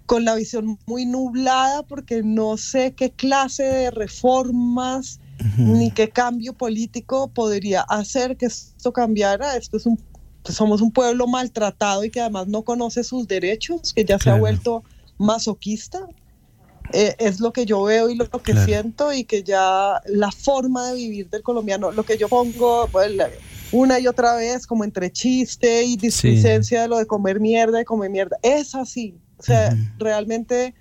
[0.09, 5.71] con la visión muy nublada porque no sé qué clase de reformas Ujú.
[5.77, 9.55] ni qué cambio político podría hacer que esto cambiara.
[9.55, 10.03] Esto es un
[10.45, 14.33] somos un pueblo maltratado y que además no conoce sus derechos, que ya se ha
[14.33, 14.39] Claro.
[14.39, 14.83] vuelto
[15.19, 15.99] masoquista.
[16.91, 18.65] Eh, es lo que yo veo y lo que Claro.
[18.65, 23.11] siento y que ya la forma de vivir del colombiano, lo que yo pongo pues,
[23.71, 27.85] una y otra vez como entre chiste y displicencia de lo de comer mierda, de
[27.85, 29.13] comer mierda, es así.
[29.39, 30.75] O sea, realmente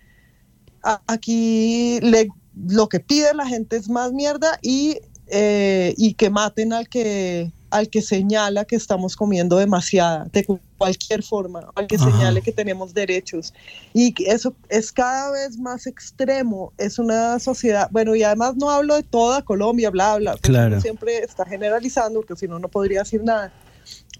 [0.82, 2.28] a- aquí le,
[2.66, 4.98] lo que pide la gente es más mierda y,
[5.28, 10.58] eh, y que maten al que al que señala que estamos comiendo demasiada, de cu-
[10.78, 12.10] cualquier forma, al que Ajá.
[12.10, 13.52] señale que tenemos derechos.
[13.92, 16.72] Y eso es cada vez más extremo.
[16.78, 20.80] Es una sociedad, bueno, y además no hablo de toda Colombia, bla, bla, Claro.
[20.80, 23.52] siempre está generalizando, porque si no, no podría decir nada.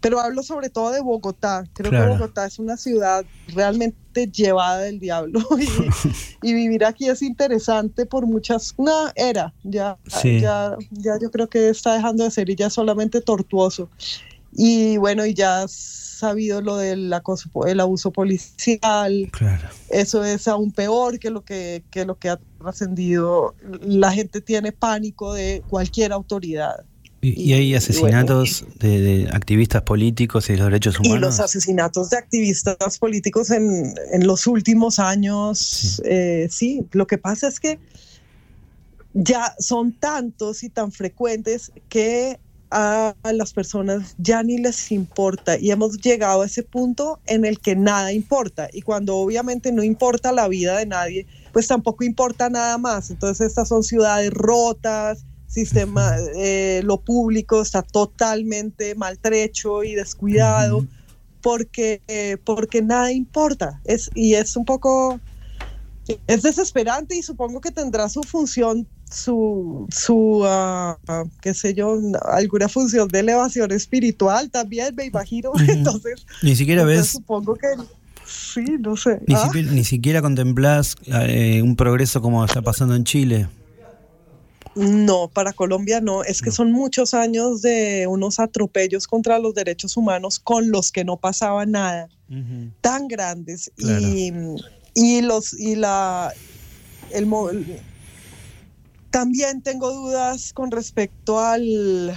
[0.01, 1.65] Pero hablo sobre todo de Bogotá.
[1.73, 2.13] Creo Claro.
[2.13, 5.41] que Bogotá es una ciudad realmente llevada del diablo.
[5.59, 5.67] Y,
[6.51, 8.75] y vivir aquí es interesante por muchas.
[8.79, 9.53] No, era.
[9.65, 10.41] Ya, Sí.
[10.41, 13.91] ya, ya yo creo que está dejando de ser y ya es solamente tortuoso.
[14.53, 19.29] Y bueno, y ya has sabido lo del acoso, el abuso policial.
[19.33, 19.69] Claro.
[19.91, 23.55] Eso es aún peor que lo que, que lo que ha trascendido.
[23.83, 26.85] La gente tiene pánico de cualquier autoridad.
[27.21, 31.21] Y, y hay Y- asesinatos de, de activistas políticos y de los derechos Y humanos.
[31.21, 36.03] los asesinatos de activistas políticos en, en los últimos años, Sí.
[36.05, 37.79] eh, sí, lo que pasa es que
[39.15, 42.39] ya son tantos y tan frecuentes que
[42.71, 47.61] a las personas ya ni les importa y hemos llegado a ese punto en el
[47.61, 52.51] que nada importa y cuando obviamente no importa la vida de nadie, pues tampoco importa
[52.51, 53.11] nada más.
[53.11, 60.87] Entonces estas son ciudades rotas, sistema, eh, lo público está totalmente maltrecho y descuidado
[61.43, 63.81] porque, eh, porque nada importa.
[63.85, 65.21] Es, y es un poco
[66.27, 70.97] es desesperante y supongo que tendrá su función, su, su ah,
[71.41, 75.53] qué sé yo, alguna función de elevación espiritual también, me imagino.
[75.69, 77.67] Entonces, Ni siquiera entonces ves, supongo que
[78.27, 79.21] sí, no sé.
[79.27, 83.49] ni, Ah, siquiera, ni siquiera contemplás eh, un progreso como está pasando en Chile.
[84.79, 89.97] No, para Colombia no, es que son muchos años de unos atropellos contra los derechos
[89.97, 92.09] humanos con los que no pasaba nada.
[92.81, 94.07] tan grandes Claro.
[94.07, 94.33] y,
[94.95, 96.33] y los y la
[97.11, 97.27] el,
[99.11, 102.15] también tengo dudas con respecto al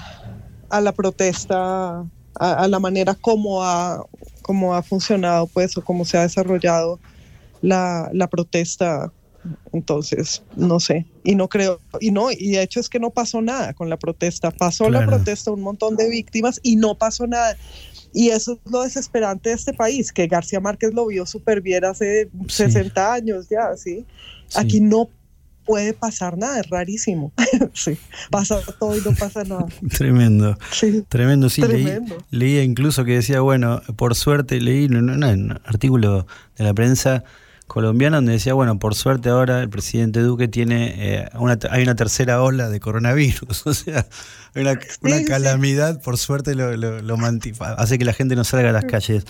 [0.70, 2.06] a la protesta a,
[2.36, 4.06] a la manera como ha
[4.42, 7.00] como ha funcionado pues o cómo se ha desarrollado
[7.62, 9.12] la, la protesta
[9.74, 13.42] entonces no sé y no creo y no y de hecho es que no pasó
[13.42, 17.58] nada con la protesta pasó la protesta un montón de víctimas y no pasó nada
[18.14, 21.86] y eso es lo desesperante de este país, que García Márquez lo vio súper bien
[21.86, 22.64] hace Sí.
[22.64, 24.06] 60 años ya, ¿sí?
[24.48, 24.60] Sí.
[24.60, 25.10] Aquí no
[25.66, 27.32] puede pasar nada, es rarísimo.
[27.74, 27.98] sí,
[28.30, 29.66] pasa todo y no pasa nada.
[29.98, 30.58] Tremendo.
[30.74, 31.62] Sí, Tremendo, sí.
[31.62, 32.18] Leí, Tremendo.
[32.32, 36.28] leía incluso que decía, bueno, por suerte, leí en un, en un artículo
[36.58, 37.24] de la prensa
[37.72, 41.96] colombiana donde decía, bueno, por suerte ahora el presidente Duque tiene, eh, una, hay una
[41.96, 44.08] tercera ola de coronavirus, o sea,
[44.54, 45.24] hay una, una sí.
[45.24, 47.18] calamidad, por suerte lo, lo, lo
[47.78, 49.26] hace que la gente no salga a las calles.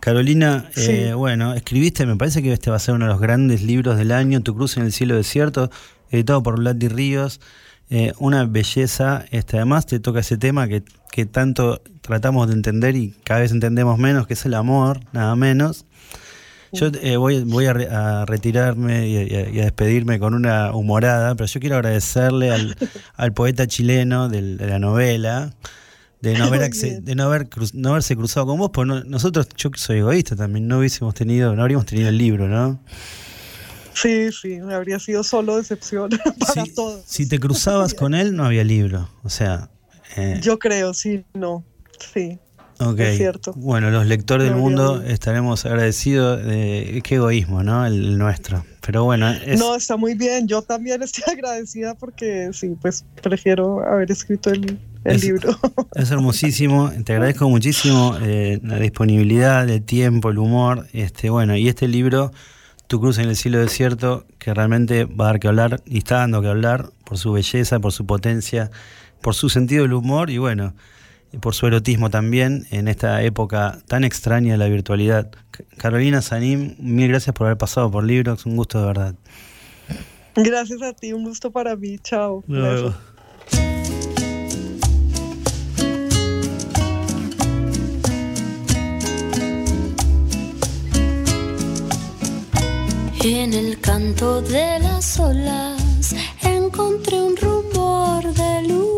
[0.00, 3.62] Carolina, eh, bueno, escribiste, me parece que este va a ser uno de los grandes
[3.62, 5.70] libros del año, Tu cruz en el cielo desierto,
[6.10, 7.40] editado por Blandi Ríos.
[7.88, 10.82] Eh, una belleza, este, además te toca ese tema que,
[11.12, 15.36] que tanto tratamos de entender y cada vez entendemos menos, que es el amor, nada
[15.36, 15.86] menos.
[16.72, 21.34] Yo eh, voy, voy a, re- a retirarme y a, y despedirme con una humorada,
[21.34, 22.76] pero yo quiero agradecerle al,
[23.14, 25.54] al poeta chileno del- de la novela
[26.20, 29.70] de no, haber de no, haber cruz- no haberse cruzado con vos, no- nosotros, yo
[29.76, 32.80] soy egoísta también, no hubiésemos tenido, no habríamos tenido el libro, ¿no?
[33.94, 36.10] sí, sí, habría sido solo decepción
[36.40, 37.02] para Si, todos.
[37.06, 39.70] si te cruzabas con él, no había libro, o sea...
[40.16, 41.64] eh, Yo creo, sí, no,
[42.12, 42.38] sí.
[42.78, 43.00] Ok.
[43.00, 43.52] Es cierto.
[43.54, 46.44] Bueno, los lectores del No, mundo estaremos agradecidos.
[46.44, 47.86] De, qué egoísmo, ¿no?
[47.86, 48.64] El, nuestro.
[48.84, 50.46] Pero bueno, es, No, está muy bien.
[50.46, 55.56] Yo también estoy agradecida porque sí, pues prefiero haber escrito el, el Es- libro.
[55.94, 56.92] es hermosísimo.
[57.04, 60.86] Te agradezco muchísimo eh, la disponibilidad, el tiempo, el humor.
[60.92, 62.30] Este, bueno, y este libro,
[62.88, 66.16] Tu cruz en el cielo desierto, que realmente va a dar que hablar y está
[66.18, 68.70] dando que hablar por su belleza, por su potencia,
[69.22, 70.74] por su sentido del humor y bueno,
[71.40, 75.30] por su erotismo también en esta época tan extraña de la virtualidad.
[75.76, 79.14] Carolina Sanim, mil gracias por haber pasado por Librox, un gusto de verdad.
[80.36, 81.98] Gracias a ti, un gusto para mí.
[81.98, 82.44] Chao.
[93.28, 98.95] En el canto de las olas encontré un rumor de luz.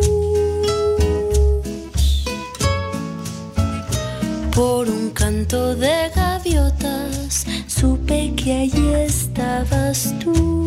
[4.59, 10.66] Por un canto de gaviotas supe que allí estabas tú.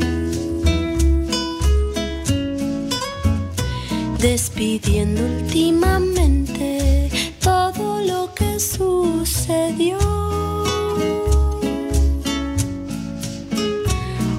[4.18, 7.10] Despidiendo últimamente
[7.42, 10.00] todo lo que sucedió.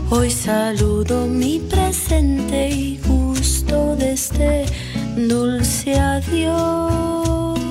[0.09, 4.65] Hoy saludo mi presente y gusto de este
[5.15, 7.62] dulce adiós.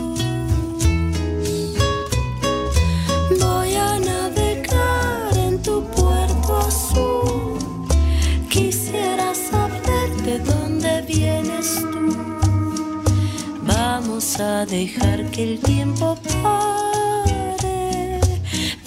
[14.39, 18.19] A dejar que el tiempo pare,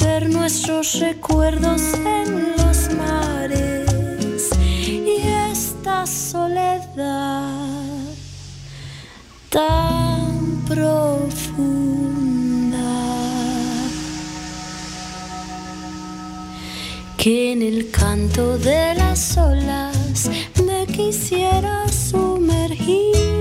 [0.01, 5.21] ver nuestros recuerdos en los mares y
[5.53, 7.61] esta soledad
[9.51, 10.89] tan profunda
[17.19, 20.31] que en el canto de las olas
[20.65, 23.34] me quisiera sumergir.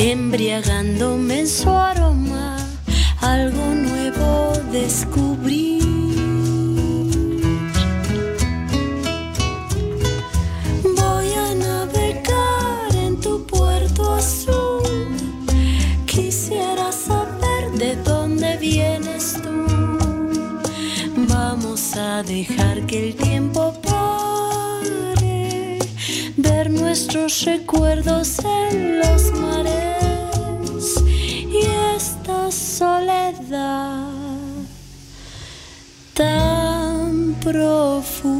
[0.00, 2.56] Embriagándome en su aroma,
[3.20, 5.80] algo nuevo descubrí.
[10.84, 15.16] Voy a navegar en tu puerto azul.
[16.06, 19.66] Quisiera saber de dónde vienes tú.
[21.28, 23.88] Vamos a dejar que el tiempo ver
[26.88, 31.58] nuestros recuerdos en los mares y
[31.94, 34.08] esta soledad
[36.14, 38.38] tan profunda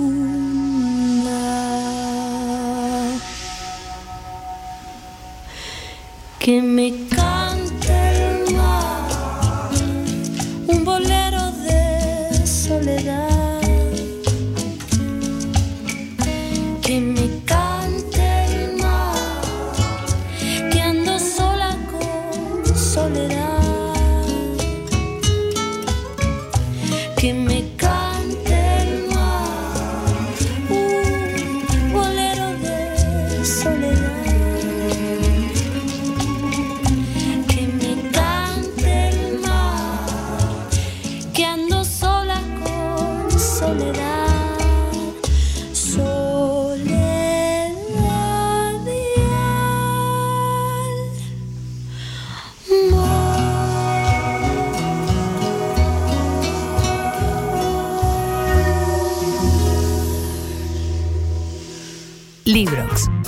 [6.38, 7.47] que me cae.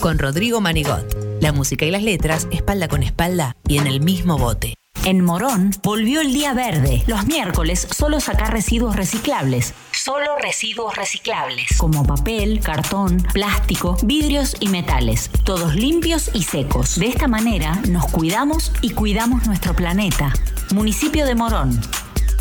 [0.01, 1.40] con Rodrigo Manigot.
[1.40, 4.74] La música y las letras, espalda con espalda y en el mismo bote.
[5.05, 7.02] En Morón volvió el día verde.
[7.06, 9.72] Los miércoles solo sacar residuos reciclables.
[9.93, 11.78] Solo residuos reciclables.
[11.78, 15.31] Como papel, cartón, plástico, vidrios y metales.
[15.44, 16.97] Todos limpios y secos.
[16.97, 20.32] De esta manera nos cuidamos y cuidamos nuestro planeta.
[20.74, 21.81] Municipio de Morón.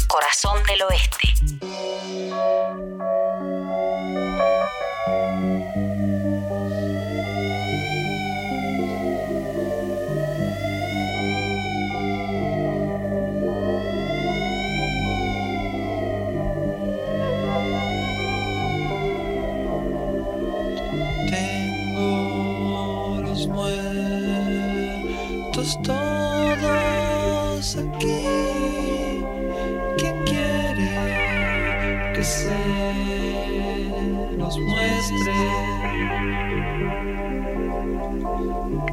[0.08, 1.30] Corazón del Oeste.
[25.70, 25.82] estamos
[27.60, 28.26] todos aquí.
[29.98, 32.58] ¿Quién quiere que se
[34.38, 35.34] nos muestre?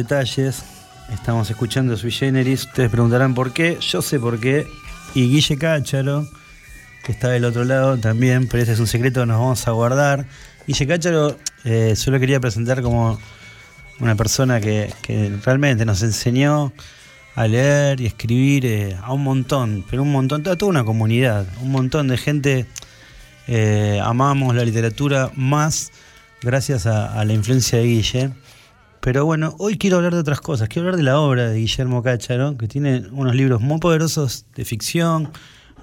[0.03, 0.63] detalles.
[1.13, 2.65] Estamos escuchando Sui Generis.
[2.65, 3.77] Ustedes preguntarán por qué.
[3.79, 4.67] Yo sé por qué.
[5.15, 6.27] Y Guille Cácharo,
[7.05, 9.71] que está del otro lado también, pero ese es un secreto que nos vamos a
[9.71, 10.25] guardar.
[10.67, 13.17] Guille Cácharo, eh, yo lo quería presentar como
[14.01, 16.73] una persona que, que, realmente nos enseñó
[17.35, 21.45] a leer y escribir eh, a un montón, pero un montón, a toda una comunidad,
[21.61, 22.65] un montón de gente.
[23.47, 25.91] Eh, amamos la literatura más
[26.41, 28.31] gracias a la influencia de Guille.
[29.03, 30.69] Pero bueno, hoy quiero hablar de otras cosas.
[30.69, 34.63] Quiero hablar de la obra de Guillermo Cácharo, que tiene unos libros muy poderosos de
[34.63, 35.29] ficción,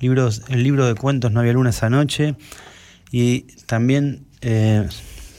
[0.01, 2.35] libros, el libro de cuentos No había luna esa noche,
[3.13, 4.89] y también, eh,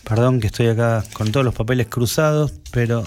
[0.03, 3.03] perdón que estoy acá con todos los papeles cruzados, pero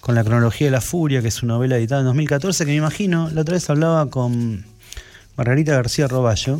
[0.00, 2.78] con la cronología de la furia, que es su novela editada en 2014, que me
[2.78, 4.64] imagino, la otra vez hablaba con
[5.36, 6.58] Margarita García Roballo,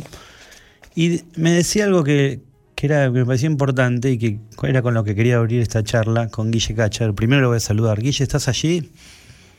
[0.93, 2.50] y me decía algo que,
[2.81, 5.83] que era, que me parecía importante y que era con lo que quería abrir esta
[5.83, 7.13] charla con Guille Cácharo.
[7.13, 8.01] Primero lo voy a saludar.
[8.01, 8.89] Guille, ¿estás allí?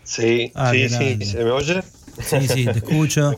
[0.02, 1.24] Sí, Ah, sí, sí.
[1.24, 1.82] ¿Se me oye?
[2.20, 3.30] Sí, sí, te escucho.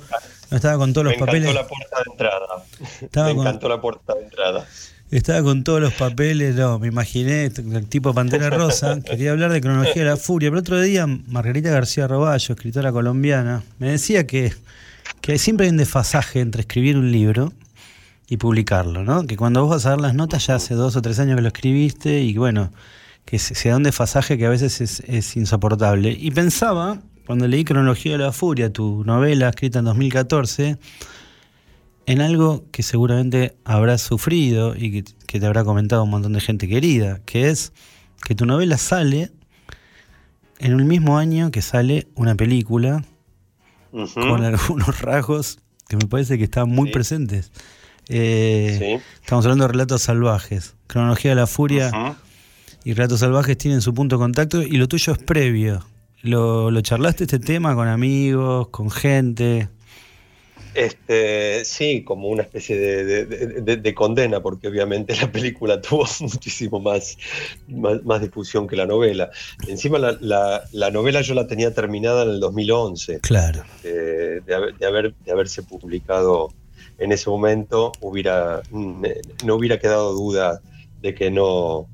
[0.51, 1.51] No estaba con todos me los papeles.
[1.51, 2.65] encantó la puerta de entrada.
[3.03, 4.67] Estaba me con- encantó la puerta de entrada.
[5.11, 9.61] Estaba con todos los papeles, no, me imaginé, el tipo Pantera Rosa, quería hablar de
[9.61, 14.55] cronología de la furia, pero otro día Margarita García Roballo, escritora colombiana, me decía que,
[15.21, 17.53] que siempre hay un desfasaje entre escribir un libro
[18.29, 19.27] y publicarlo, ¿no?
[19.27, 21.43] Que cuando vos vas a dar las notas ya hace dos o tres años que
[21.43, 22.73] lo escribiste y bueno,
[23.25, 26.11] que se, se da un desfasaje que a veces es, es insoportable.
[26.19, 30.79] Y pensaba, cuando leí Cronología de la Furia, tu novela escrita en 2014,
[32.07, 36.41] en algo que seguramente habrás sufrido y que, que te habrá comentado un montón de
[36.41, 37.73] gente querida, que es
[38.27, 39.31] que tu novela sale
[40.59, 43.05] en el mismo año que sale una película
[44.15, 46.93] con algunos rasgos que me parece que están muy Sí.
[46.93, 47.53] presentes.
[48.09, 49.05] Eh, Sí.
[49.23, 50.75] Estamos hablando de Relatos Salvajes.
[50.87, 52.17] Cronología de la Furia
[52.85, 55.85] y Relatos Salvajes tienen su punto de contacto y lo tuyo es previo.
[56.23, 59.69] ¿Lo, lo charlaste este tema con amigos, con gente?
[60.75, 65.81] Este, sí, como una especie de, de- de- de- de condena, porque obviamente la película
[65.83, 67.17] tuvo muchísimo más,
[67.69, 69.31] más, más difusión que la novela.
[69.69, 73.21] Encima la, la- la novela yo la tenía terminada en el 2011.
[73.21, 73.63] Claro.
[73.85, 74.41] eh,
[74.85, 76.49] haber- de haberse publicado
[76.99, 80.61] en ese momento, hubiera, no hubiera quedado duda
[81.01, 81.89] de que no...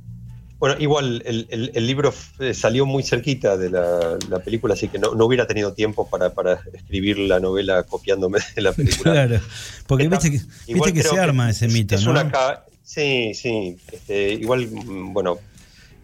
[0.59, 2.13] Bueno, igual el, el- el libro
[2.53, 6.35] salió muy cerquita de la, la película, así que no, no hubiera tenido tiempo para,
[6.35, 9.13] para escribir la novela copiándome de la película.
[9.13, 9.41] Claro.
[9.87, 10.41] Porque viste que,
[10.75, 12.11] viste se arma ese es- mito, es ¿no?
[12.11, 12.31] una
[12.83, 13.79] sí, sí.
[13.91, 15.39] este, igual, mm, bueno,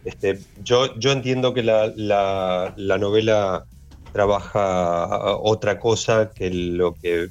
[0.06, 3.66] este, yo, yo entiendo que la, la- la novela
[4.12, 7.28] trabaja otra cosa que lo que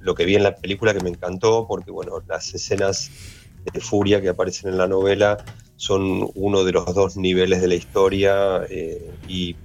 [0.00, 3.10] lo, que vi en la película que me encantó, porque bueno, las escenas
[3.72, 5.44] de furia que aparecen en la novela
[5.76, 9.56] son uno de los dos niveles de la historia eh, y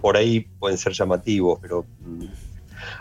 [0.00, 2.24] por ahí pueden ser llamativos, pero mm,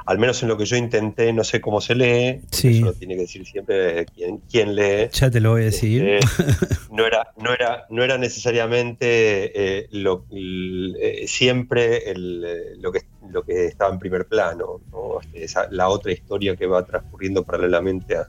[0.05, 2.77] al menos en lo que yo intenté, no sé cómo se lee, Sí.
[2.77, 5.09] eso lo tiene que decir siempre quien, quien lee.
[5.13, 6.03] Ya te lo voy a decir.
[6.05, 6.19] Eh,
[6.91, 13.01] no era, no era, no era necesariamente eh, lo, eh, siempre el, eh, lo, que,
[13.31, 14.81] lo que estaba en primer plano.
[14.91, 15.19] ¿no?
[15.21, 18.27] Este, esa- la otra historia que va transcurriendo paralelamente a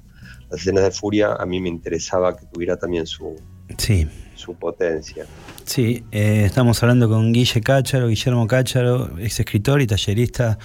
[0.51, 3.37] las escenas de furia, a mí me interesaba que tuviera también su,
[3.77, 5.27] Sí, su potencia.
[5.65, 6.03] sí.
[6.11, 10.59] eh, estamos hablando con Guille Cácharo, Guillermo Cácharo, ex escritor y tallerista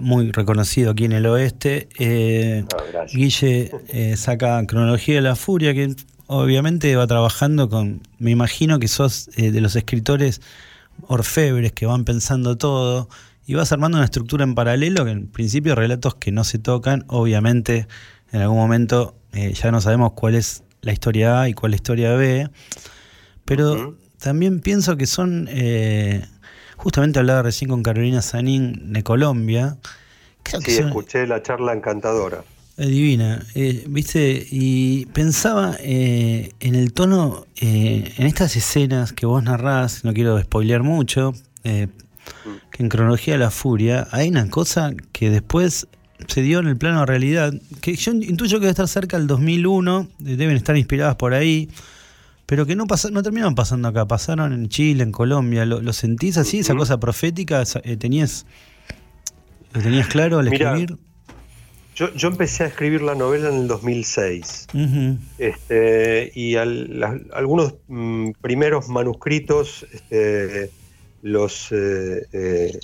[0.00, 1.88] muy reconocido aquí en el oeste.
[1.98, 2.64] Eh,
[2.94, 3.04] Ah.
[3.12, 5.94] Guille eh, saca Cronología de la Furia, que
[6.26, 8.02] obviamente va trabajando con.
[8.18, 10.40] Me imagino que sos eh, de los escritores
[11.06, 13.08] orfebres que van pensando todo
[13.46, 17.04] y vas armando una estructura en paralelo, que en principio relatos que no se tocan,
[17.08, 17.86] obviamente
[18.32, 21.76] en algún momento ya no sabemos cuál es la historia A y cuál es la
[21.76, 22.48] historia B,
[23.44, 25.48] pero también pienso que son,
[26.82, 29.76] justamente hablaba recién con Carolina Sanín de Colombia,
[30.42, 32.42] creo que Sí, escuché la charla encantadora.
[32.76, 34.46] divina, eh, ¿viste?
[34.50, 40.40] Y pensaba eh, en el tono, eh, en estas escenas que vos narrás, no quiero
[40.40, 41.34] spoilear mucho,
[41.64, 41.88] eh,
[42.70, 45.88] que en Cronología de la Furia hay una cosa que después
[46.26, 47.52] se dio en el plano de realidad,
[47.82, 51.68] que yo intuyo que debe estar cerca del 2001, eh, deben estar inspiradas por ahí,
[52.50, 55.92] pero que no, pasa, no terminaron pasando acá, pasaron en Chile, en Colombia, ¿lo, lo
[55.92, 57.62] sentís así, esa cosa profética?
[57.84, 58.44] Eh, ¿Tenías,
[59.72, 60.98] ¿Lo tenías claro al Mirá, escribir?
[61.94, 64.66] Yo, yo empecé a escribir la novela en el 2006.
[64.74, 65.16] Ujú.
[65.38, 70.72] Este, y al- la- algunos mm, primeros manuscritos este,
[71.22, 72.80] los, eh, eh,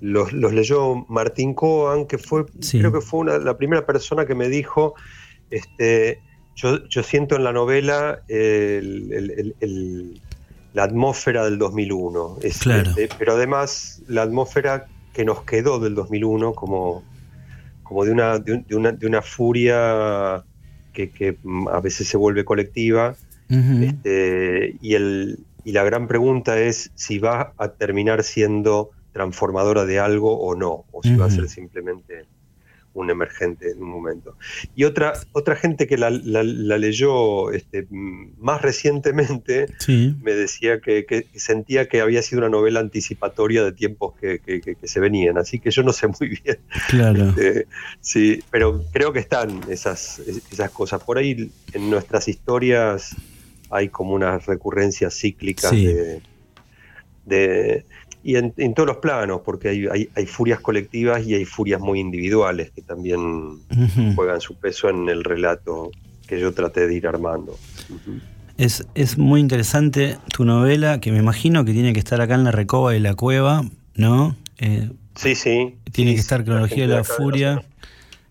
[0.00, 2.78] los, los leyó Martín Coan, que fue, Sí.
[2.78, 4.94] creo que fue una- la primera persona que me dijo,
[5.50, 6.20] este,
[6.58, 10.20] yo, yo siento en la novela el- el- el- el-
[10.74, 12.90] la atmósfera del 2001, Es- Claro.
[12.90, 17.04] este, pero además la atmósfera que nos quedó del 2001 como,
[17.84, 20.44] como de, una, de, un- de una, de una furia
[20.92, 21.36] que, que,
[21.72, 23.14] a veces se vuelve colectiva.
[23.84, 29.98] Este, y, el, y la gran pregunta es si va a terminar siendo transformadora de
[30.00, 32.26] algo o no, o si va a ser simplemente
[32.98, 34.36] un emergente en un momento.
[34.74, 37.86] Y otra, otra gente que la, la- la leyó este,
[38.38, 40.14] más recientemente Sí.
[40.22, 44.60] me decía que, que sentía que había sido una novela anticipatoria de tiempos que, que-
[44.60, 46.58] que- que se venían, así que yo no sé muy bien.
[46.88, 47.34] Claro.
[47.40, 47.66] Eh,
[48.00, 50.18] sí, pero creo que están esas,
[50.50, 51.02] esas cosas.
[51.04, 53.14] Por ahí en nuestras historias
[53.70, 55.86] hay como unas recurrencias cíclicas Sí.
[55.86, 56.20] de,
[57.26, 57.84] de-
[58.22, 61.80] y en, en todos los planos, porque hay, hay, hay furias colectivas y hay furias
[61.80, 63.60] muy individuales que también
[64.14, 65.90] juegan su peso en el relato
[66.26, 67.56] que yo traté de ir armando.
[68.56, 72.44] Es, es muy interesante tu novela, que me imagino que tiene que estar acá en
[72.44, 73.62] la Recoba de la Cueva,
[73.94, 74.36] ¿no?
[74.58, 75.74] Eh, Sí, sí.
[75.92, 77.62] tiene sí, que estar sí, Cronología de la gente acá Furia.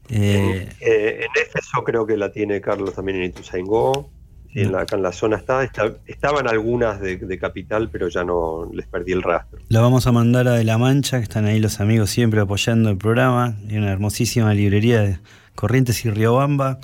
[0.10, 4.10] Eh, Eh, en Éfeso creo que la tiene Carlos también en Ituzaingó.
[4.58, 8.08] Y en la, acá en la zona está, está- estaban algunas de, de Capital, pero
[8.10, 9.60] ya no les perdí el rastro.
[9.70, 12.90] la vamos a mandar a De La Mancha, que están ahí los amigos siempre apoyando
[12.90, 13.56] el programa.
[13.70, 15.20] Hay una hermosísima librería de
[15.56, 16.80] Corrientes y Riobamba.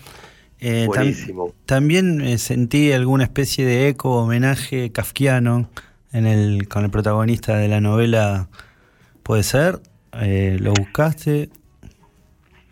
[0.59, 5.69] Eh, tam- también eh, sentí alguna especie de eco, homenaje kafkiano
[6.13, 8.47] en el, con el protagonista de la novela.
[9.23, 9.79] ¿Puede ser?
[10.21, 11.49] Eh, ¿Lo buscaste?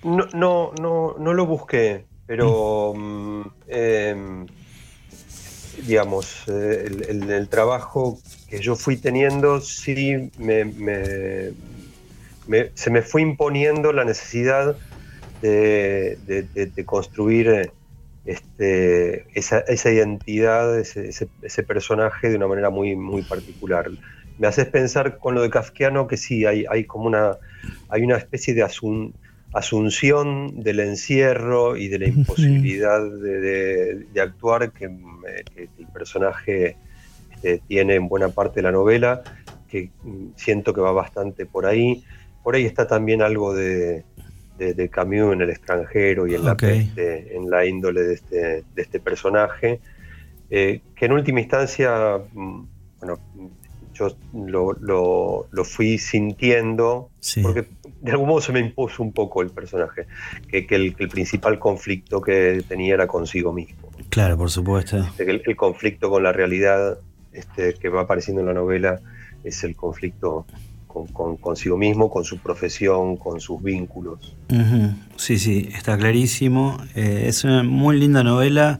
[0.03, 4.45] No, no, no, no lo busqué, pero mm, em,
[5.73, 10.31] digamos, eh, el, trabajo que yo fui teniendo sí
[12.45, 14.77] me, se me fue imponiendo la necesidad
[15.41, 16.17] de,
[16.85, 17.73] construir eh,
[18.23, 21.31] este, esa, esa identidad, ese, ese-
[21.63, 23.89] personaje de una manera muy, muy particular.
[24.37, 27.37] Me haces pensar con lo de Kafkiano que sí, hay, hay como una,
[27.89, 29.15] hay una especie de asun-
[29.53, 34.89] asunción del encierro y de la imposibilidad de, de- de actuar que,
[35.53, 36.77] que el personaje
[37.33, 39.21] este, tiene en buena parte de la novela,
[39.69, 42.03] que mm, siento que va bastante por ahí.
[42.43, 44.03] Por ahí está también algo de,
[44.57, 48.37] de, Camus en el extranjero y en la peste, en la índole de este,
[48.75, 49.79] de este personaje,
[50.49, 52.61] eh, que en última instancia, mm,
[52.99, 53.19] bueno,
[53.93, 57.41] yo lo, lo- lo fui sintiendo, Sí.
[57.41, 57.65] porque
[58.01, 60.07] de algún modo se me impuso un poco el personaje,
[60.49, 64.97] que, que el, que el principal conflicto que tenía era consigo mismo, Claro, por supuesto.
[64.97, 66.97] Este, el, el conflicto con la realidad
[67.31, 68.99] este, que va apareciendo en la novela
[69.43, 70.45] es el conflicto
[70.87, 74.35] con, con- consigo mismo, con su profesión, con sus vínculos.
[75.15, 76.77] Sí, sí, está clarísimo.
[76.95, 78.79] Eh, es una muy linda novela.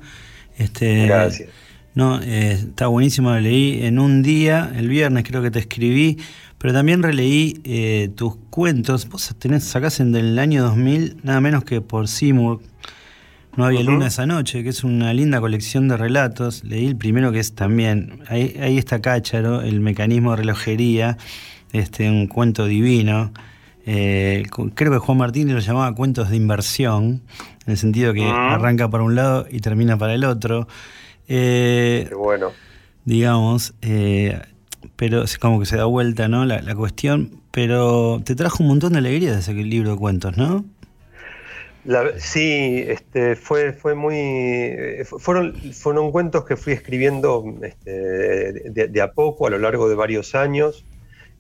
[0.58, 1.50] Este, Gracias.
[1.94, 6.18] No, eh, está buenísimo, la leí en un día, el viernes creo que te escribí,
[6.62, 9.10] pero también releí eh, tus cuentos.
[9.10, 12.62] Vos tenés, sacás en del año 2000, nada menos que por Seymour,
[13.58, 16.64] No había luna esa noche, que es una linda colección de relatos.
[16.64, 21.18] Leí el primero que es también, ahí, ahí está Cácharo, el mecanismo de relojería,
[21.74, 23.34] este, un cuento divino.
[23.86, 24.44] Eh,
[24.76, 27.24] creo que Juan Martínez lo llamaba cuentos de inversión,
[27.66, 28.54] en el sentido que Ah.
[28.56, 30.68] arranca para un lado y termina para el otro.
[31.28, 32.52] Eh, Qué bueno.
[33.04, 34.40] digamos, eh,
[34.96, 36.46] pero es como que se da vuelta, ¿no?
[36.46, 40.66] La, la cuestión, pero te trajo un montón de alegría ese libro de cuentos, ¿no?
[41.84, 44.16] La- sí, este, fue, fue muy.
[44.16, 49.58] eh, fu- Fueron, fueron cuentos que fui escribiendo este, de, de a poco a lo
[49.58, 50.86] largo de varios años.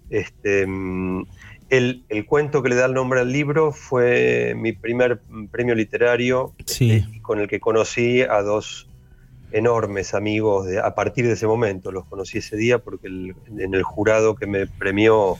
[0.09, 1.26] Este, mm,
[1.69, 5.76] el, el cuento que le da el nombre al libro fue mi primer mm, premio
[5.76, 6.91] literario Sí.
[6.91, 8.89] este, con el que conocí a dos
[9.51, 11.91] enormes amigos de- a partir de ese momento.
[11.91, 15.37] Los conocí ese día porque el- en el jurado que me premió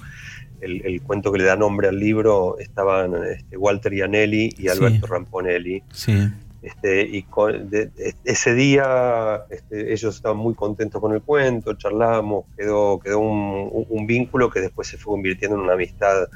[0.59, 5.07] el, el cuento que le da nombre al libro estaban este, Walter Ianelli y Alberto
[5.07, 5.81] Ramponelli.
[5.91, 6.13] Sí.
[6.61, 11.73] Este, y con- de- de- ese día este, ellos estaban muy contentos con el cuento,
[11.73, 16.27] charlamos, quedó, quedó un, un- un vínculo que después se fue convirtiendo en una amistad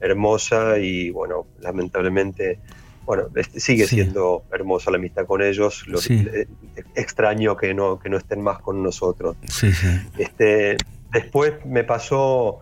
[0.00, 2.60] hermosa y bueno, lamentablemente,
[3.06, 3.96] bueno, este, sigue Sí.
[3.96, 6.26] siendo hermosa la amistad con ellos, lo Sí.
[6.32, 6.46] eh,
[6.94, 9.36] extraño que no, que no estén más con nosotros.
[9.48, 9.86] Sí, sí.
[10.18, 10.76] Este,
[11.12, 12.60] después me pasó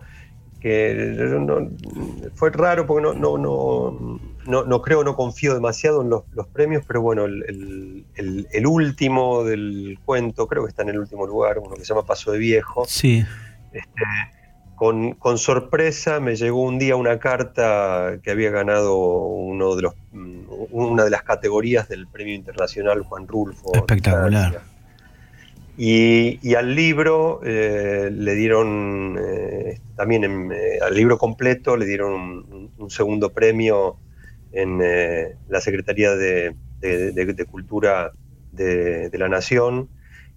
[0.59, 1.69] que yo no-
[2.35, 6.47] fue raro porque no, no, no, no, no creo, no confío demasiado en los, los
[6.47, 10.99] premios, pero bueno, el, el- el- el último del cuento, creo que está en el
[10.99, 12.85] último lugar, uno que se llama Paso de Viejo.
[12.87, 13.25] Sí.
[13.71, 14.03] Este,
[14.81, 19.93] con, con sorpresa me llegó un día una carta que había ganado uno de los,
[20.11, 20.39] mm,
[20.71, 23.75] una de las categorías del Premio Internacional Juan Rulfo.
[23.75, 24.63] Espectacular.
[25.77, 31.85] Y, y al libro eh, le dieron, eh, también en, eh, al libro completo le
[31.85, 33.97] dieron un, un segundo premio
[34.51, 34.79] en
[35.47, 38.13] la Secretaría de, de- de- de Cultura
[38.51, 39.89] de, la Nación.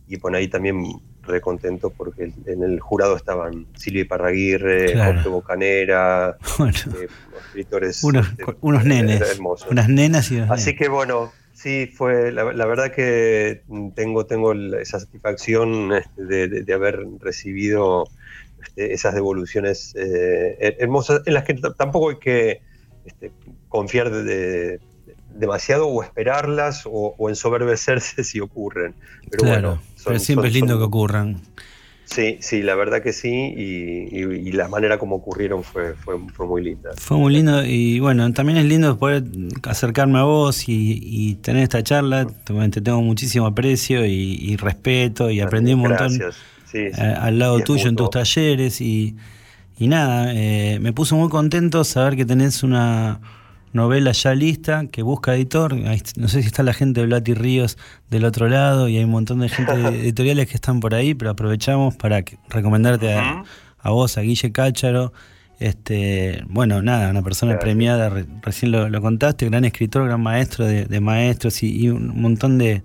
[0.07, 0.85] Y bueno, ahí también
[1.27, 5.15] re contento porque en el jurado estaban Silvia Parraguirre, Claro.
[5.15, 7.09] Jorge Bocanera, Bueno, eh,
[7.47, 9.71] escritores unos, este, unos nenes, hermosos.
[9.71, 10.79] unas nenas y unos Así nenes.
[10.79, 13.63] que bueno, sí, fue la, la verdad que
[13.95, 18.09] tengo, tengo esa satisfacción este, de, de- de haber recibido
[18.63, 22.61] este, esas devoluciones eh, her- hermosas, en las que tampoco hay que
[23.05, 23.31] este,
[23.69, 24.81] confiar de- de-
[25.35, 28.95] demasiado o esperarlas o, o ensoberbecerse si ocurren.
[29.31, 31.41] Pero claro, bueno, son- pero siempre son- es lindo son- que ocurran.
[32.07, 36.17] Sí, sí, la verdad que sí, y, y- y la manera como ocurrieron fue, fue,
[36.35, 36.91] fue muy linda.
[36.99, 39.25] Fue muy lindo y bueno, también es lindo poder
[39.63, 42.27] acercarme a vos y, y tener esta charla.
[42.27, 46.37] Te, te tengo muchísimo aprecio y, respeto y aprendí un montón Gracias.
[46.71, 47.01] Sí, sí.
[47.01, 49.17] a- al lado tuyo en tus talleres y,
[49.79, 53.19] y nada, eh, me puso muy contento saber que tenés una
[53.75, 55.75] novela ya lista que busca editor.
[56.17, 57.77] No sé si está la gente de Blati Ríos
[58.09, 61.13] del otro lado y hay un montón de gente de editoriales que están por ahí,
[61.15, 63.45] pero aprovechamos para que- recomendarte a,
[63.79, 65.13] a vos, a Guille Cácharo.
[65.61, 70.67] Este, bueno, nada, una persona premiada, re- recién lo, lo contaste, gran escritor, gran maestro
[70.67, 72.83] de, de maestros y, y un montón de,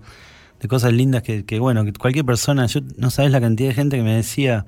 [0.60, 3.74] de cosas lindas que, que, bueno, que cualquier persona, yo no sabes la cantidad de
[3.74, 4.66] gente que me decía,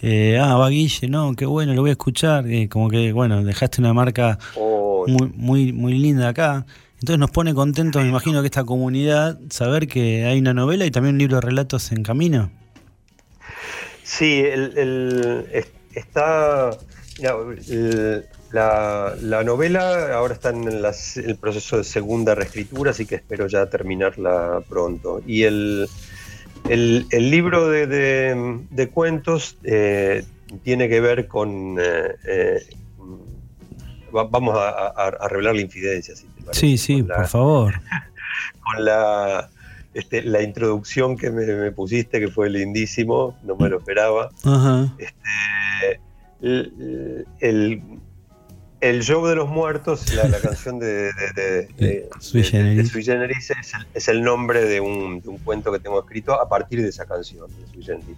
[0.00, 3.42] eh, ah, va Guille, no, qué bueno, lo voy a escuchar, eh, como que, bueno,
[3.42, 6.66] dejaste una marca Oh, muy, muy, muy linda acá.
[6.94, 10.90] Entonces nos pone contentos, me imagino que esta comunidad, saber que hay una novela y
[10.90, 12.50] también un libro de relatos en camino.
[14.02, 16.70] Sí, el, el- es- está.
[17.68, 23.16] el- la, la novela ahora está en las- el proceso de segunda reescritura, así que
[23.16, 25.20] espero ya terminarla pronto.
[25.26, 25.88] Y el,
[27.30, 30.24] libro de, de- de cuentos eh,
[30.62, 31.76] tiene que ver con.
[31.80, 32.62] eh, eh,
[34.14, 37.74] va- vamos a, a- a revelar la infidencia, si te Sí, sí, la- por favor.
[38.64, 39.48] con la,
[39.94, 44.30] este, la introducción que me, me pusiste, que fue lindísimo, no me lo esperaba.
[44.44, 44.92] Ajá.
[44.98, 46.00] Este,
[46.42, 47.82] el, el,
[48.84, 52.84] el show de los muertos, la, la canción de, de, Sui Generis.
[52.84, 56.00] de Sui Generis es, el, es el nombre de un, de un cuento que tengo
[56.00, 58.16] escrito a partir de esa canción de Sui Generis.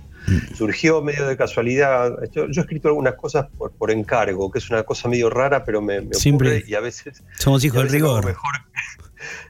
[0.57, 2.13] Surgió medio de casualidad.
[2.33, 5.65] Yo, yo he escrito algunas cosas por, por encargo, que es una cosa medio rara,
[5.65, 8.27] pero me, me Siempre y a veces Somos hijos del rigor.
[8.27, 8.55] mejor.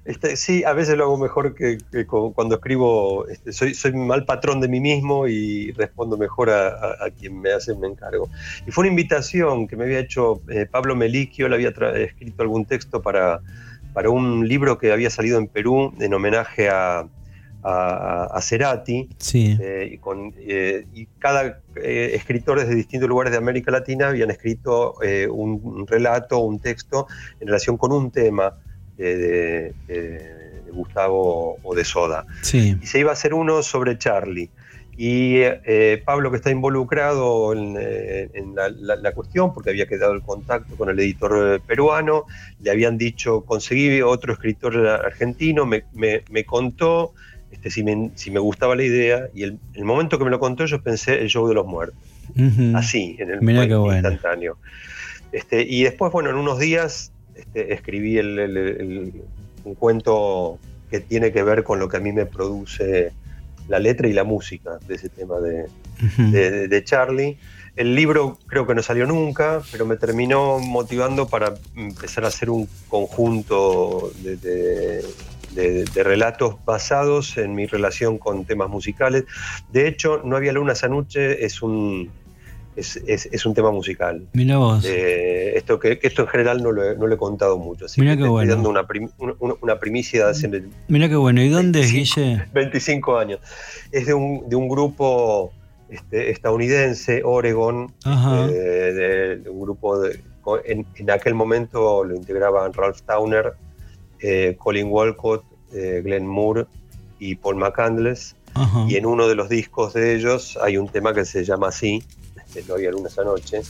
[0.04, 3.26] Este, sí, a veces lo hago mejor que, que cu- cuando escribo.
[3.28, 7.40] este, soy, soy mal patrón de mí mismo y respondo mejor a, a- a quien
[7.40, 8.28] me hace me encargo.
[8.66, 12.64] Y fue una invitación que me había hecho eh, Pablo Meliquio, le había escrito algún
[12.64, 13.40] texto para,
[13.92, 17.06] para un libro que había salido en Perú en homenaje a,
[17.62, 19.08] a, a Cerati.
[19.18, 19.56] Sí.
[19.60, 24.30] Eh, y, con, eh, y cada eh, escritor desde distintos lugares de América Latina habían
[24.30, 27.06] escrito eh, un, un relato, un texto
[27.40, 28.54] en relación con un tema
[29.04, 29.72] de,
[30.72, 32.26] Gustavo o de Soda.
[32.42, 32.76] Sí.
[32.82, 34.50] Y se iba a hacer uno sobre Charlie.
[34.98, 39.86] Y eh, Pablo, que está involucrado en, eh, en la, la- la cuestión, porque había
[39.86, 42.24] quedado el contacto con el editor eh, peruano,
[42.60, 47.12] le habían dicho, conseguí otro escritor argentino, me, me- me contó
[47.52, 50.38] este, si, me, si me gustaba la idea, y el, el momento que me lo
[50.38, 51.98] contó yo pensé el show de los muertos,
[52.74, 53.40] así, en el
[53.80, 54.08] bueno.
[54.08, 54.56] instantáneo.
[55.32, 59.12] Este, y después, bueno, en unos días este, escribí el- el- el-
[59.64, 60.58] un cuento
[60.90, 63.12] que tiene que ver con lo que a mí me produce
[63.68, 65.66] la letra y la música de ese tema de,
[66.84, 67.36] Charlie.
[67.74, 72.48] El libro creo que no salió nunca, pero me terminó motivando para empezar a hacer
[72.48, 75.04] un conjunto de, de-
[75.54, 79.24] de- de relatos basados en mi relación con temas musicales.
[79.72, 82.10] De hecho, No había luna esa noche es un,
[82.76, 84.26] es, es- es un tema musical.
[84.34, 84.84] Mirá vos.
[84.86, 87.86] Eh, esto que, que esto en general no lo he, no lo he contado mucho,
[87.86, 88.42] así Mirá que qué te bueno.
[88.50, 91.42] estoy dando una, prim- una- una- una primicia de hace Mirá qué bueno.
[91.42, 92.20] ¿Y dónde es, 25.
[92.30, 92.46] Guille?
[92.54, 93.40] 25 años.
[93.92, 95.52] Es de un, de un grupo
[95.88, 100.20] este, estadounidense, Oregon, de, de un grupo de,
[100.64, 103.52] en, en aquel momento lo integraban Ralph Towner,
[104.20, 106.66] eh, Colin Walcott, eh, Glenn Moore
[107.18, 108.36] y Paul McCandless.
[108.54, 108.86] Ajá.
[108.88, 112.02] Y en uno de los discos de ellos hay un tema que se llama así,
[112.58, 113.62] este, No había luna esa noche,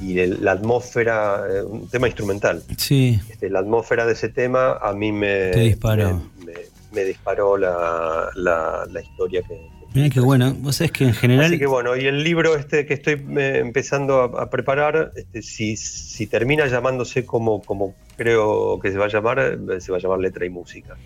[0.00, 2.62] y la atmósfera, eh, un tema instrumental.
[2.76, 3.20] Sí.
[3.28, 6.22] Este, la atmósfera de ese tema a mí me, Te disparó.
[6.38, 6.58] me, me-
[6.92, 9.60] me disparó la, la- la historia que...
[9.94, 10.54] Mirá qué bueno.
[10.60, 11.46] Vos sabés que en general.
[11.46, 15.42] Así que bueno, y el libro este que estoy eh, empezando a, a preparar, este,
[15.42, 19.98] si, si termina llamándose como, como creo que se va a llamar, eh, se va
[19.98, 20.96] a llamar Letra y Música.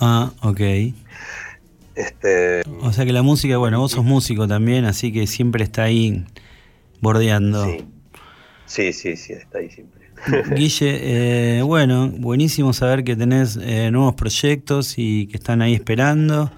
[0.00, 0.60] Ah, ok.
[1.94, 5.84] Este, O sea que la música, bueno, vos sos músico también, así que siempre está
[5.84, 6.24] ahí
[7.00, 7.64] bordeando.
[7.64, 7.84] sí,
[8.66, 10.06] sí, sí, sí, está ahí siempre.
[10.56, 16.50] Guille, eh, bueno, buenísimo saber que tenés eh, nuevos proyectos y que están ahí esperando.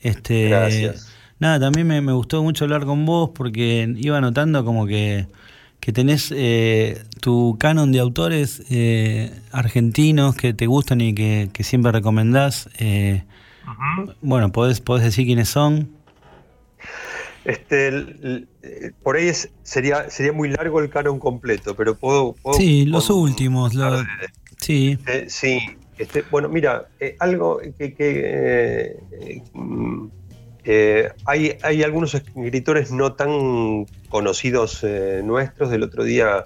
[0.00, 1.08] Este, Gracias.
[1.38, 5.26] Nada, también me, me gustó mucho hablar con vos porque iba notando como que,
[5.80, 11.64] que tenés eh, tu canon de autores eh, argentinos que te gustan y que, que
[11.64, 12.68] siempre recomendás.
[12.78, 13.24] eh,
[14.20, 15.90] Bueno, podés, podés decir quiénes son.
[17.44, 22.34] Este, el- el- por ahí es, sería, sería muy largo el canon completo, pero puedo...
[22.34, 23.74] puedo- Sí, los últimos.
[23.74, 24.02] lo-
[24.58, 24.96] sí.
[25.06, 25.58] Eh, sí,
[25.98, 30.06] este, bueno, mira, eh, algo que, que, eh, mm,
[30.64, 34.84] eh, hay, hay algunos escritores no tan conocidos
[35.24, 35.70] nuestros.
[35.70, 36.44] Del otro día,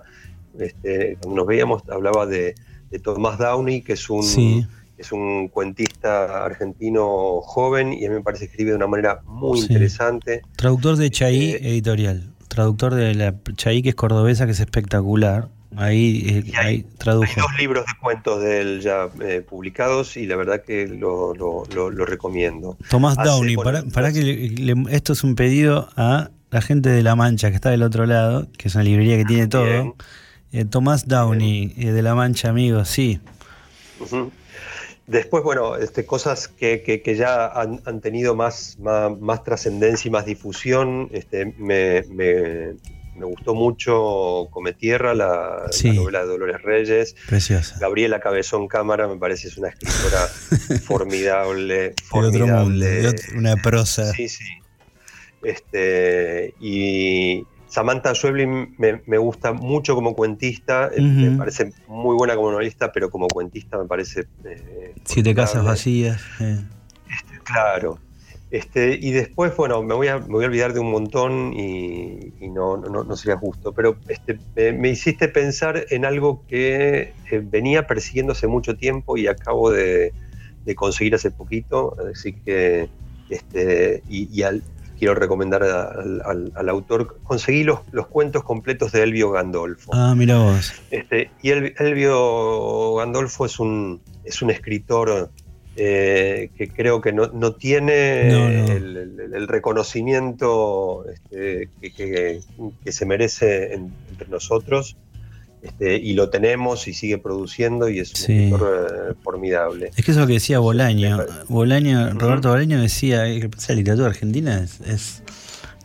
[0.59, 2.55] este, cuando nos veíamos, hablaba de,
[2.91, 4.67] de Tomás Downey, que es un, Sí.
[4.99, 9.21] Es un cuentista argentino joven y a mí me parece que escribe de una manera
[9.25, 9.65] muy Sí.
[9.67, 10.43] interesante.
[10.57, 12.25] Traductor de Chaí Eh, Editorial.
[12.49, 15.49] Traductor de la Chaí, que es cordobesa, que es espectacular.
[15.77, 17.25] Ahí, eh, ahí tradujo.
[17.27, 21.35] Hay dos libros de cuentos de él ya eh, publicados y la verdad que lo,
[21.35, 22.79] lo- lo- lo recomiendo.
[22.89, 26.63] Tomás Hace, Downey, bueno, para, para que le- le- esto es un pedido a la
[26.63, 29.49] gente de La Mancha, que está del otro lado, que es una librería que tiene
[29.49, 29.95] todo.
[30.71, 33.21] Tomás Downey, de La Mancha, amigos, sí.
[35.07, 40.09] Después, bueno, este, cosas que, que- que ya han, han tenido más, más, más trascendencia
[40.09, 41.09] y más difusión.
[41.13, 42.75] Este, me, me-
[43.15, 47.15] me gustó mucho Come Tierra, la, novela de Dolores Reyes.
[47.29, 47.79] Preciosa.
[47.81, 50.27] Gabriela Cabezón Cámara me parece es una escritora
[50.85, 51.75] formidable.
[51.77, 53.15] De otro mundo, formidable.
[53.37, 54.13] una prosa.
[54.13, 54.45] Sí, sí.
[55.43, 62.35] Este, y Samantha Schweblin me, me gusta mucho como cuentista, eh, me parece muy buena
[62.37, 64.27] como novelista, pero como cuentista me parece...
[64.45, 66.23] eh, Siete casas vacías.
[66.41, 66.59] eh.
[67.45, 67.99] Claro.
[68.51, 72.33] Este, y después, bueno, me voy a, me voy a olvidar de un montón y,
[72.41, 77.13] y no, no, no sería justo, pero este, me, me hiciste pensar en algo que
[77.31, 80.13] eh, venía persiguiendo hace mucho tiempo y acabo de,
[80.65, 82.89] de conseguir hace poquito, así que,
[83.29, 84.63] este, y, y al-
[84.99, 89.91] quiero recomendar al, al- al autor, conseguí los, los cuentos completos de Elvio Gandolfo.
[89.95, 90.73] Ah, mira vos.
[90.91, 95.31] Este, y El- Elvio Gandolfo es un, es un escritor
[95.79, 98.73] eh, que creo que no, no tiene No, no.
[98.73, 102.41] El, el- el reconocimiento este, que, que-
[102.83, 104.97] que se merece en- entre nosotros.
[105.67, 108.33] Este, y lo tenemos y sigue produciendo y es un Sí.
[108.45, 109.91] escritor eh, formidable.
[109.97, 111.19] Es que eso es lo que decía Bolaño.
[111.49, 112.11] Bolaño.
[112.15, 115.23] Roberto Bolaño decía que la literatura argentina es, es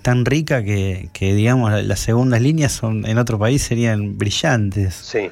[0.02, 4.96] tan rica que, que, digamos, la- las segundas líneas son en otro país serían brillantes.
[4.96, 5.30] Sí,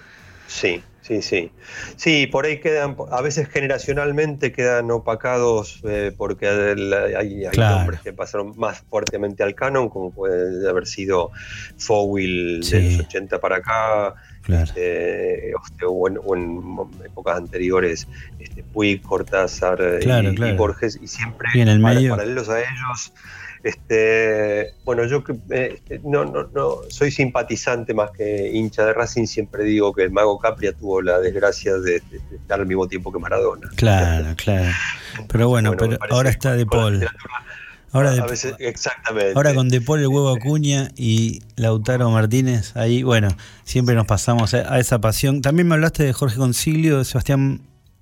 [0.47, 1.51] sí, sí, sí.
[1.95, 7.77] Sí, por ahí quedan, a veces generacionalmente quedan opacados eh, porque hay, hay Claro.
[7.79, 11.31] nombres que pasaron más fuertemente al canon, como puede haber sido
[11.77, 12.75] Fowell Sí.
[12.77, 14.13] de los 80 para acá,
[14.43, 14.63] Claro.
[14.65, 15.53] este,
[15.87, 18.07] o, en, o en épocas anteriores,
[18.39, 20.53] este, Puig, Cortázar eh, Claro, y, claro.
[20.53, 22.11] y Borges, y siempre Y en el medio.
[22.11, 23.13] paralelos a ellos.
[23.61, 29.25] Este, bueno, yo eh, este, no, no, no soy simpatizante más que hincha de Racing,
[29.25, 32.87] siempre digo que el mago Capria tuvo la desgracia de, de- de estar al mismo
[32.87, 33.69] tiempo que Maradona.
[33.75, 34.71] Claro, claro.
[35.31, 37.05] Pero bueno, Bueno, pero ahora está De Paul.
[37.91, 39.33] Ahora, a de, veces, exactamente.
[39.35, 43.29] ahora con De Paul, el huevo Acuña y Lautaro Martínez, ahí, bueno,
[43.63, 45.41] siempre nos pasamos a, a esa pasión.
[45.41, 47.61] También me hablaste de Jorge Concilio, de Sebastián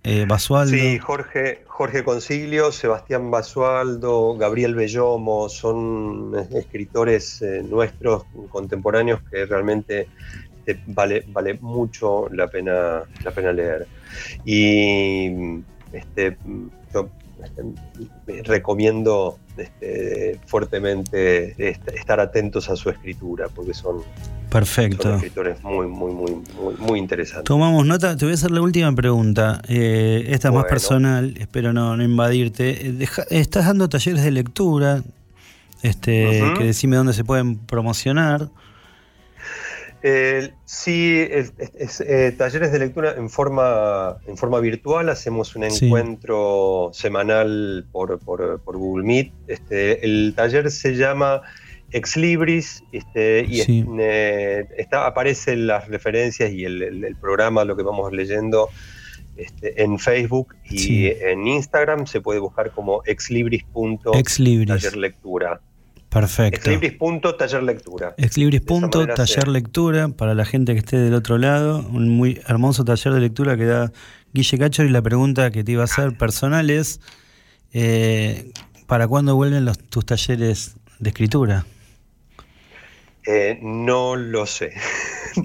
[0.09, 0.71] eh, Basualdo.
[0.71, 10.07] Sí, Jorge, Jorge Concilio, Sebastián Basualdo, Gabriel Bellomo, son escritores eh, nuestros contemporáneos que realmente
[10.65, 13.85] eh, vale, vale mucho la pena, la pena leer.
[14.45, 15.61] Y
[15.91, 16.37] este,
[16.93, 17.11] yo este,
[18.45, 24.05] recomiendo este, fuertemente est- estar atentos a su escritura, porque son, son
[24.49, 25.15] Perfecto.
[25.15, 27.45] escritores muy, muy, muy, muy, muy interesantes.
[27.45, 29.61] Tomamos nota, te voy a hacer la última pregunta.
[29.67, 32.87] Eh, esta es más personal, espero no, no invadirte.
[32.87, 35.03] Eh, deja- estás dando talleres de lectura,
[35.83, 38.49] este, que decime dónde se pueden promocionar.
[40.09, 45.09] Eh, sí, es- eh, talleres de lectura en forma, en forma virtual.
[45.09, 45.85] Hacemos un Sí.
[45.87, 49.33] encuentro semanal por, por- por Google Meet.
[49.47, 51.41] Este, el taller se llama
[51.91, 53.85] Ex Libris este, y Sí.
[53.99, 58.69] eh, está, aparecen las referencias y el, el- el programa, lo que vamos leyendo.
[59.39, 61.13] este, en Facebook y Sí.
[61.21, 64.95] en Instagram se puede buscar como exlibris.taller Ex Libris.
[64.95, 65.61] lectura.
[66.19, 66.69] Perfecto.
[66.69, 68.13] Exlibris.taller lectura.
[68.17, 68.59] Exlibris.
[68.61, 71.79] De esa punto, manera taller se- lectura para la gente que esté del otro lado.
[71.91, 73.91] Un muy hermoso taller de lectura que da
[74.33, 74.83] Guille Cacho.
[74.83, 76.99] Y la pregunta que te iba a hacer personal es:
[77.73, 78.51] eh,
[78.87, 81.65] ¿para cuándo vuelven los, tus talleres de escritura?
[83.25, 84.73] Eh, no lo sé.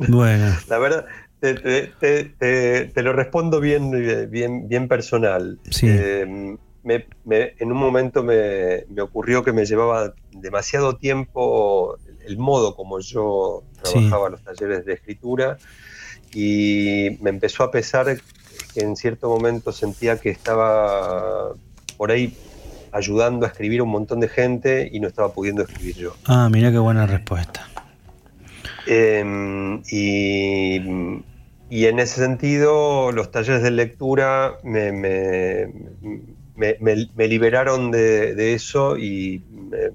[0.09, 1.05] Bueno, La verdad,
[1.40, 5.59] te, te- te- te- te lo respondo bien, eh, bien, bien personal.
[5.69, 5.86] Sí.
[5.90, 11.97] Eh, me- me- en un momento me, me ocurrió que me llevaba demasiado tiempo
[12.27, 13.83] el modo como yo Sí.
[13.83, 15.59] trabajaba los talleres de escritura
[16.35, 18.17] y me empezó a pesar
[18.75, 21.53] que en cierto momento sentía que estaba
[21.97, 22.35] por ahí
[22.93, 26.15] ayudando a escribir a un montón de gente y no estaba pudiendo escribir yo.
[26.27, 27.69] Ah, mira qué buena respuesta.
[28.87, 30.77] Eh, y,
[31.71, 35.69] y en ese sentido, los talleres de lectura me, me-
[36.55, 39.91] me- me- me liberaron de, de eso y me,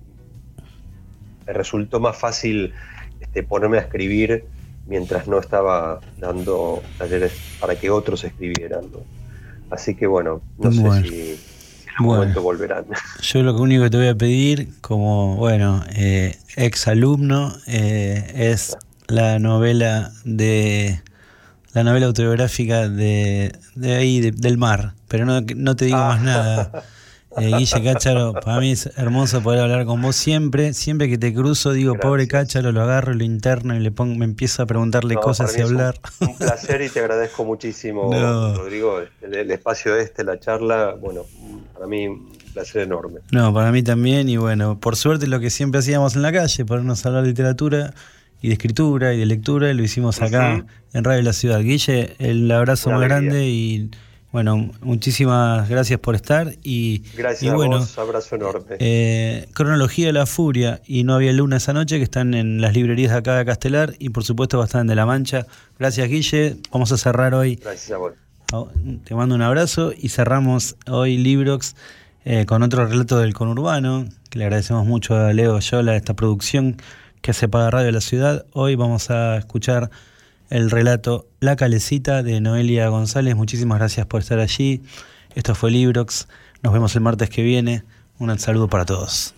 [1.45, 2.73] me resultó más fácil
[3.19, 4.45] este, ponerme a escribir
[4.85, 8.91] mientras no estaba dando talleres para que otros escribieran.
[8.91, 8.99] ¿no?
[9.69, 11.01] Así que bueno, no sé Bueno.
[11.01, 12.21] si, si en algún Bueno.
[12.21, 12.85] momento volverán.
[13.21, 18.77] Yo lo único que te voy a pedir, como, bueno, eh, ex alumno, eh, es
[19.07, 21.01] la novela de
[21.77, 26.21] la novela autobiográfica de, de ahí, de- del mar, pero no, no te digo más
[26.21, 26.83] nada.
[27.39, 31.31] Eh, Guille Cácharo, para mí es hermoso poder hablar con vos siempre, siempre que te
[31.35, 35.13] cruzo digo, pobre Cácharo, lo agarro, lo interno y le pongo, me empiezo a preguntarle
[35.13, 35.99] No, cosas y un- hablar.
[36.19, 38.55] Un, placer y te agradezco muchísimo, No.
[38.55, 41.25] Rodrigo, el, el espacio este, la charla, bueno,
[41.75, 43.19] para mí un placer enorme.
[43.31, 46.65] No, para mí también, y bueno, por suerte lo que siempre hacíamos en la calle,
[46.65, 47.93] ponernos a hablar de literatura
[48.41, 51.61] y de escritura y de lectura, lo hicimos acá en Radio La Ciudad.
[51.61, 53.29] Guille, el abrazo Una más alegría.
[53.31, 53.89] grande y
[54.31, 58.75] bueno, muchísimas gracias por estar y, Gracias y a bueno, vos, abrazo enorme.
[58.79, 62.73] eh, Cronología de la Furia y No había luna esa noche que están en las
[62.75, 65.47] librerías de acá de Castelar y por supuesto están de La Mancha.
[65.79, 68.13] Gracias Guille, vamos a cerrar hoy Gracias a vos.
[69.05, 71.75] te mando un abrazo y cerramos hoy Librox
[72.25, 76.75] eh, con otro relato del conurbano, que le agradecemos mucho a Leo Yola esta producción
[77.21, 78.45] que hace para Radio de la Ciudad.
[78.53, 79.89] Hoy vamos a escuchar
[80.49, 83.35] el relato La Calecita de Noelia González.
[83.35, 84.81] Muchísimas gracias por estar allí.
[85.35, 86.27] Esto fue Librox.
[86.63, 87.83] Nos vemos el martes que viene.
[88.19, 89.33] Un saludo para todos.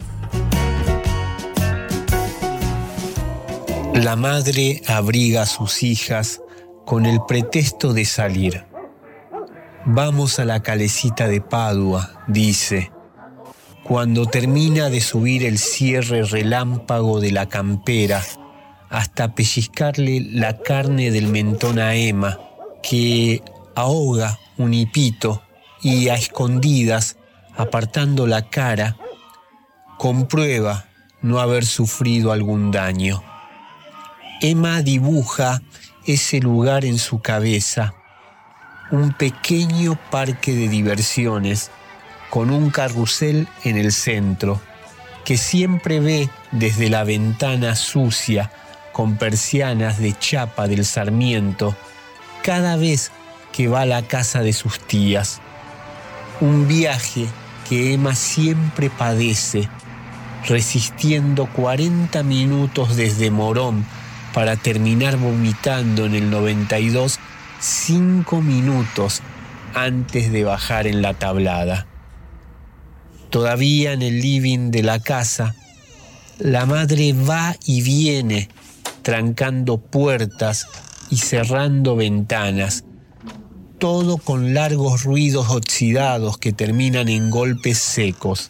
[3.93, 6.41] La madre abriga a sus hijas
[6.85, 8.63] con el pretexto de salir.
[9.85, 12.91] Vamos a la calecita de Padua, dice.
[13.89, 18.23] Cuando termina de subir el cierre relámpago de la campera
[18.87, 22.37] hasta pellizcarle la carne del mentón a Emma,
[22.83, 23.41] que
[23.73, 25.41] ahoga un hipito
[25.81, 27.17] y a escondidas,
[27.57, 28.95] apartando la cara,
[29.97, 30.85] comprueba
[31.23, 33.23] no haber sufrido algún daño.
[34.39, 35.63] Emma dibuja
[36.05, 37.95] ese lugar en su cabeza,
[38.91, 41.71] un pequeño parque de diversiones
[42.29, 44.61] con un carrusel en el centro,
[45.25, 48.51] que siempre ve desde la ventana sucia
[48.91, 51.75] con persianas de chapa del Sarmiento
[52.43, 53.11] cada vez
[53.51, 55.41] que va a la casa de sus tías.
[56.41, 57.27] Un viaje
[57.67, 59.69] que Emma siempre padece,
[60.47, 63.85] resistiendo 40 minutos desde Morón
[64.33, 67.19] para terminar vomitando en el 92
[67.59, 69.21] cinco minutos
[69.73, 71.88] antes de bajar en la tablada.
[73.29, 75.55] Todavía en el living de la casa,
[76.39, 78.49] la madre va y viene,
[79.03, 80.67] trancando puertas
[81.11, 82.85] y cerrando ventanas,
[83.77, 88.49] todo con largos ruidos oxidados que terminan en golpes secos.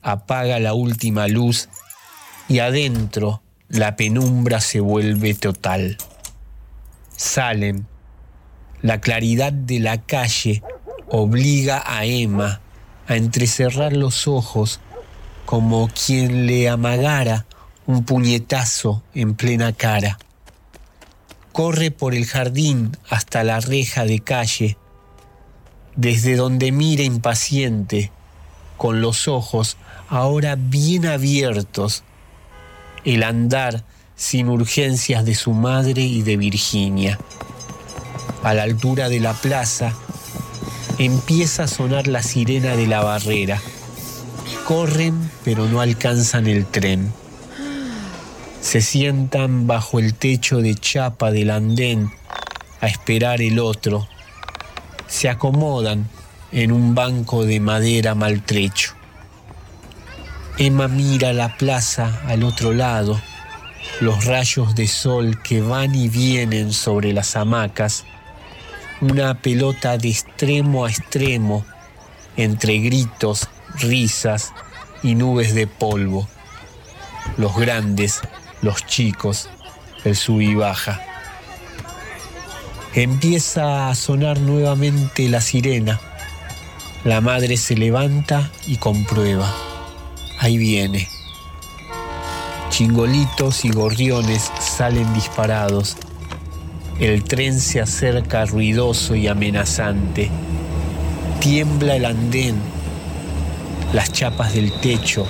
[0.00, 1.68] Apaga la última luz
[2.48, 5.98] y adentro la penumbra se vuelve total.
[7.16, 7.86] Salen.
[8.80, 10.62] La claridad de la calle
[11.08, 12.61] obliga a Emma
[13.12, 14.80] a entrecerrar los ojos
[15.44, 17.46] como quien le amagara
[17.86, 20.18] un puñetazo en plena cara.
[21.52, 24.78] Corre por el jardín hasta la reja de calle,
[25.96, 28.10] desde donde mira impaciente,
[28.78, 29.76] con los ojos
[30.08, 32.04] ahora bien abiertos,
[33.04, 33.84] el andar
[34.16, 37.18] sin urgencias de su madre y de Virginia.
[38.42, 39.94] A la altura de la plaza,
[41.04, 43.60] empieza a sonar la sirena de la barrera.
[44.64, 47.12] Corren, pero no alcanzan el tren.
[48.60, 52.12] Se sientan bajo el techo de chapa del andén
[52.80, 54.06] a esperar el otro.
[55.08, 56.08] Se acomodan
[56.52, 58.94] en un banco de madera maltrecho.
[60.58, 63.20] Emma mira la plaza al otro lado,
[64.00, 68.04] los rayos de sol que van y vienen sobre las hamacas,
[69.02, 71.64] una pelota de extremo a extremo,
[72.36, 73.48] entre gritos,
[73.80, 74.52] risas
[75.02, 76.28] y nubes de polvo.
[77.36, 78.20] Los grandes,
[78.62, 79.48] los chicos,
[80.04, 81.00] el sub y baja.
[82.94, 86.00] Empieza a sonar nuevamente la sirena.
[87.02, 89.52] La madre se levanta y comprueba.
[90.38, 91.08] Ahí viene.
[92.70, 95.96] Chingolitos y gorriones salen disparados.
[97.02, 100.30] El tren se acerca ruidoso y amenazante.
[101.40, 102.54] Tiembla el andén.
[103.92, 105.26] Las chapas del techo,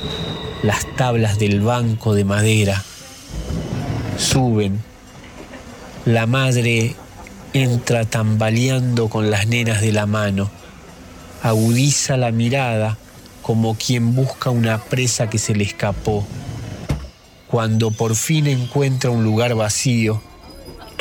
[0.62, 2.84] las tablas del banco de madera.
[4.18, 4.82] Suben.
[6.04, 6.94] La madre
[7.54, 10.50] entra tambaleando con las nenas de la mano.
[11.42, 12.98] Agudiza la mirada
[13.40, 16.26] como quien busca una presa que se le escapó.
[17.48, 20.20] Cuando por fin encuentra un lugar vacío,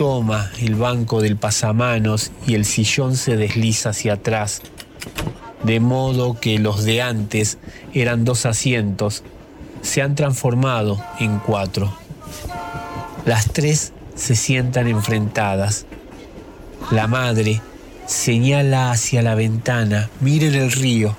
[0.02, 4.64] toma el banco del pasamanos y el sillón se desliza hacia atrás,
[5.64, 7.60] de modo que los de antes
[7.94, 9.22] eran dos asientos,
[9.84, 11.96] se han transformado en cuatro.
[13.26, 15.86] Las tres se sientan enfrentadas.
[16.90, 17.62] La madre
[18.08, 21.16] señala hacia la ventana, miren el río.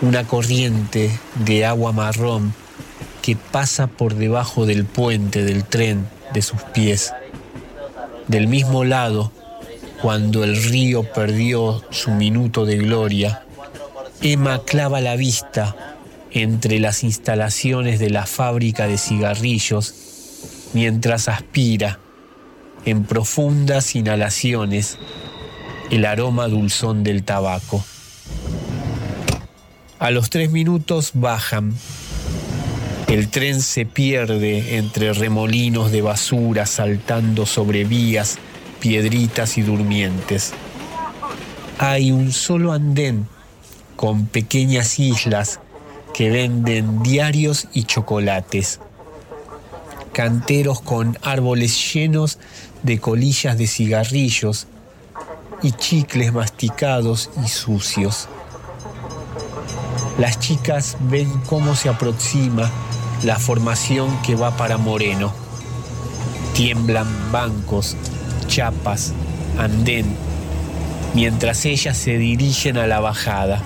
[0.00, 2.54] Una corriente de agua marrón
[3.20, 7.14] que pasa por debajo del puente del tren de sus pies.
[8.28, 9.32] Del mismo lado,
[10.02, 13.44] cuando el río perdió su minuto de gloria,
[14.20, 15.96] Emma clava la vista
[16.30, 19.94] entre las instalaciones de la fábrica de cigarrillos
[20.74, 22.00] mientras aspira
[22.84, 24.98] en profundas inhalaciones
[25.90, 27.84] el aroma dulzón del tabaco.
[29.98, 31.74] A los tres minutos bajan.
[33.14, 38.38] El tren se pierde entre remolinos de basura saltando sobre vías,
[38.80, 40.52] piedritas y durmientes.
[41.78, 43.28] Hay un solo andén
[43.94, 45.60] con pequeñas islas
[46.12, 48.80] que venden diarios y chocolates.
[50.12, 52.40] Canteros con árboles llenos
[52.82, 54.66] de colillas de cigarrillos
[55.62, 58.28] y chicles masticados y sucios.
[60.18, 62.72] Las chicas ven cómo se aproxima
[63.24, 65.32] la formación que va para Moreno.
[66.54, 67.96] Tiemblan bancos,
[68.46, 69.12] chapas,
[69.58, 70.14] andén,
[71.14, 73.62] mientras ellas se dirigen a la bajada.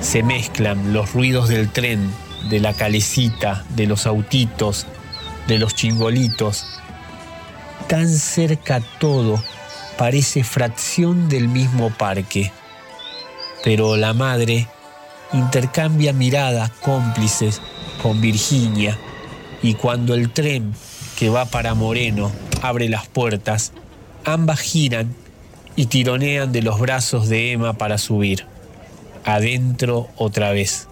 [0.00, 2.10] Se mezclan los ruidos del tren,
[2.48, 4.86] de la calecita, de los autitos,
[5.46, 6.80] de los chingolitos.
[7.86, 9.42] Tan cerca todo
[9.98, 12.50] parece fracción del mismo parque.
[13.62, 14.68] Pero la madre
[15.32, 17.60] intercambia miradas cómplices
[18.02, 18.98] con Virginia
[19.62, 20.74] y cuando el tren
[21.18, 22.30] que va para Moreno
[22.62, 23.72] abre las puertas,
[24.24, 25.14] ambas giran
[25.76, 28.46] y tironean de los brazos de Emma para subir.
[29.24, 30.88] Adentro otra vez,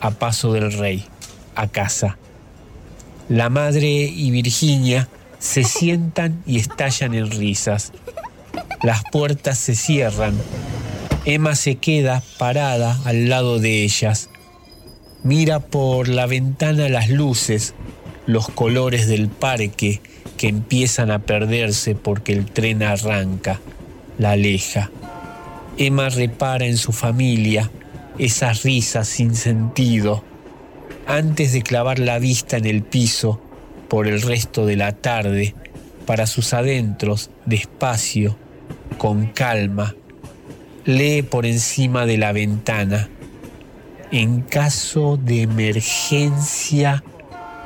[0.00, 1.04] a paso del rey,
[1.54, 2.18] a casa.
[3.28, 7.92] La madre y Virginia se sientan y estallan en risas.
[8.82, 10.34] Las puertas se cierran.
[11.24, 14.28] Emma se queda parada al lado de ellas.
[15.24, 17.74] Mira por la ventana las luces,
[18.26, 20.00] los colores del parque
[20.36, 23.60] que empiezan a perderse porque el tren arranca,
[24.18, 24.90] la aleja.
[25.78, 27.70] Emma repara en su familia,
[28.18, 30.24] esas risas sin sentido,
[31.06, 33.40] antes de clavar la vista en el piso
[33.88, 35.54] por el resto de la tarde,
[36.04, 38.36] para sus adentros, despacio,
[38.98, 39.94] con calma,
[40.84, 43.08] lee por encima de la ventana.
[44.12, 47.02] En caso de emergencia,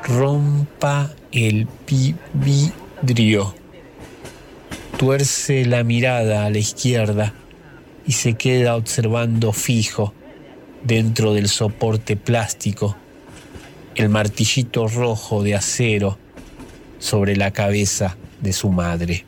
[0.04, 3.52] rompa el vidrio.
[4.96, 7.34] Tuerce la mirada a la izquierda
[8.06, 10.14] y se queda observando fijo
[10.84, 12.96] dentro del soporte plástico
[13.96, 16.16] el martillito rojo de acero
[17.00, 19.25] sobre la cabeza de su madre.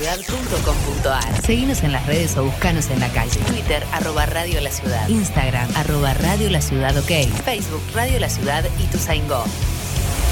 [0.00, 3.38] Radiolaciudad.com.ar Seguinos en las redes o buscanos en la calle.
[3.48, 5.08] Twitter, arroba Radio La Ciudad.
[5.08, 7.28] Instagram, arroba Radio La Ciudad OK.
[7.44, 8.98] Facebook, Radio La Ciudad y tu
[9.28, 9.44] Go.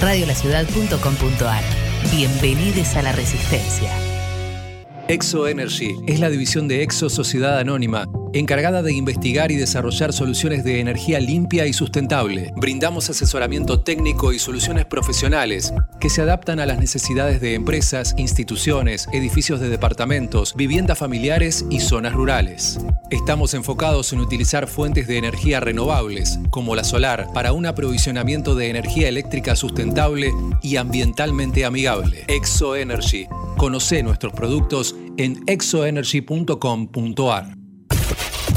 [0.00, 1.62] Radiolaciudad.com.ar
[2.10, 3.90] Bienvenidos a la Resistencia.
[5.08, 10.64] Exo Energy es la división de Exo Sociedad Anónima, encargada de investigar y desarrollar soluciones
[10.64, 12.52] de energía limpia y sustentable.
[12.56, 19.08] Brindamos asesoramiento técnico y soluciones profesionales que se adaptan a las necesidades de empresas, instituciones,
[19.12, 22.78] edificios de departamentos, viviendas familiares y zonas rurales.
[23.10, 28.70] Estamos enfocados en utilizar fuentes de energía renovables, como la solar, para un aprovisionamiento de
[28.70, 30.32] energía eléctrica sustentable
[30.62, 32.24] y ambientalmente amigable.
[32.28, 33.26] Exo Energy.
[33.56, 37.57] Conoce nuestros productos en exoenergy.com.ar.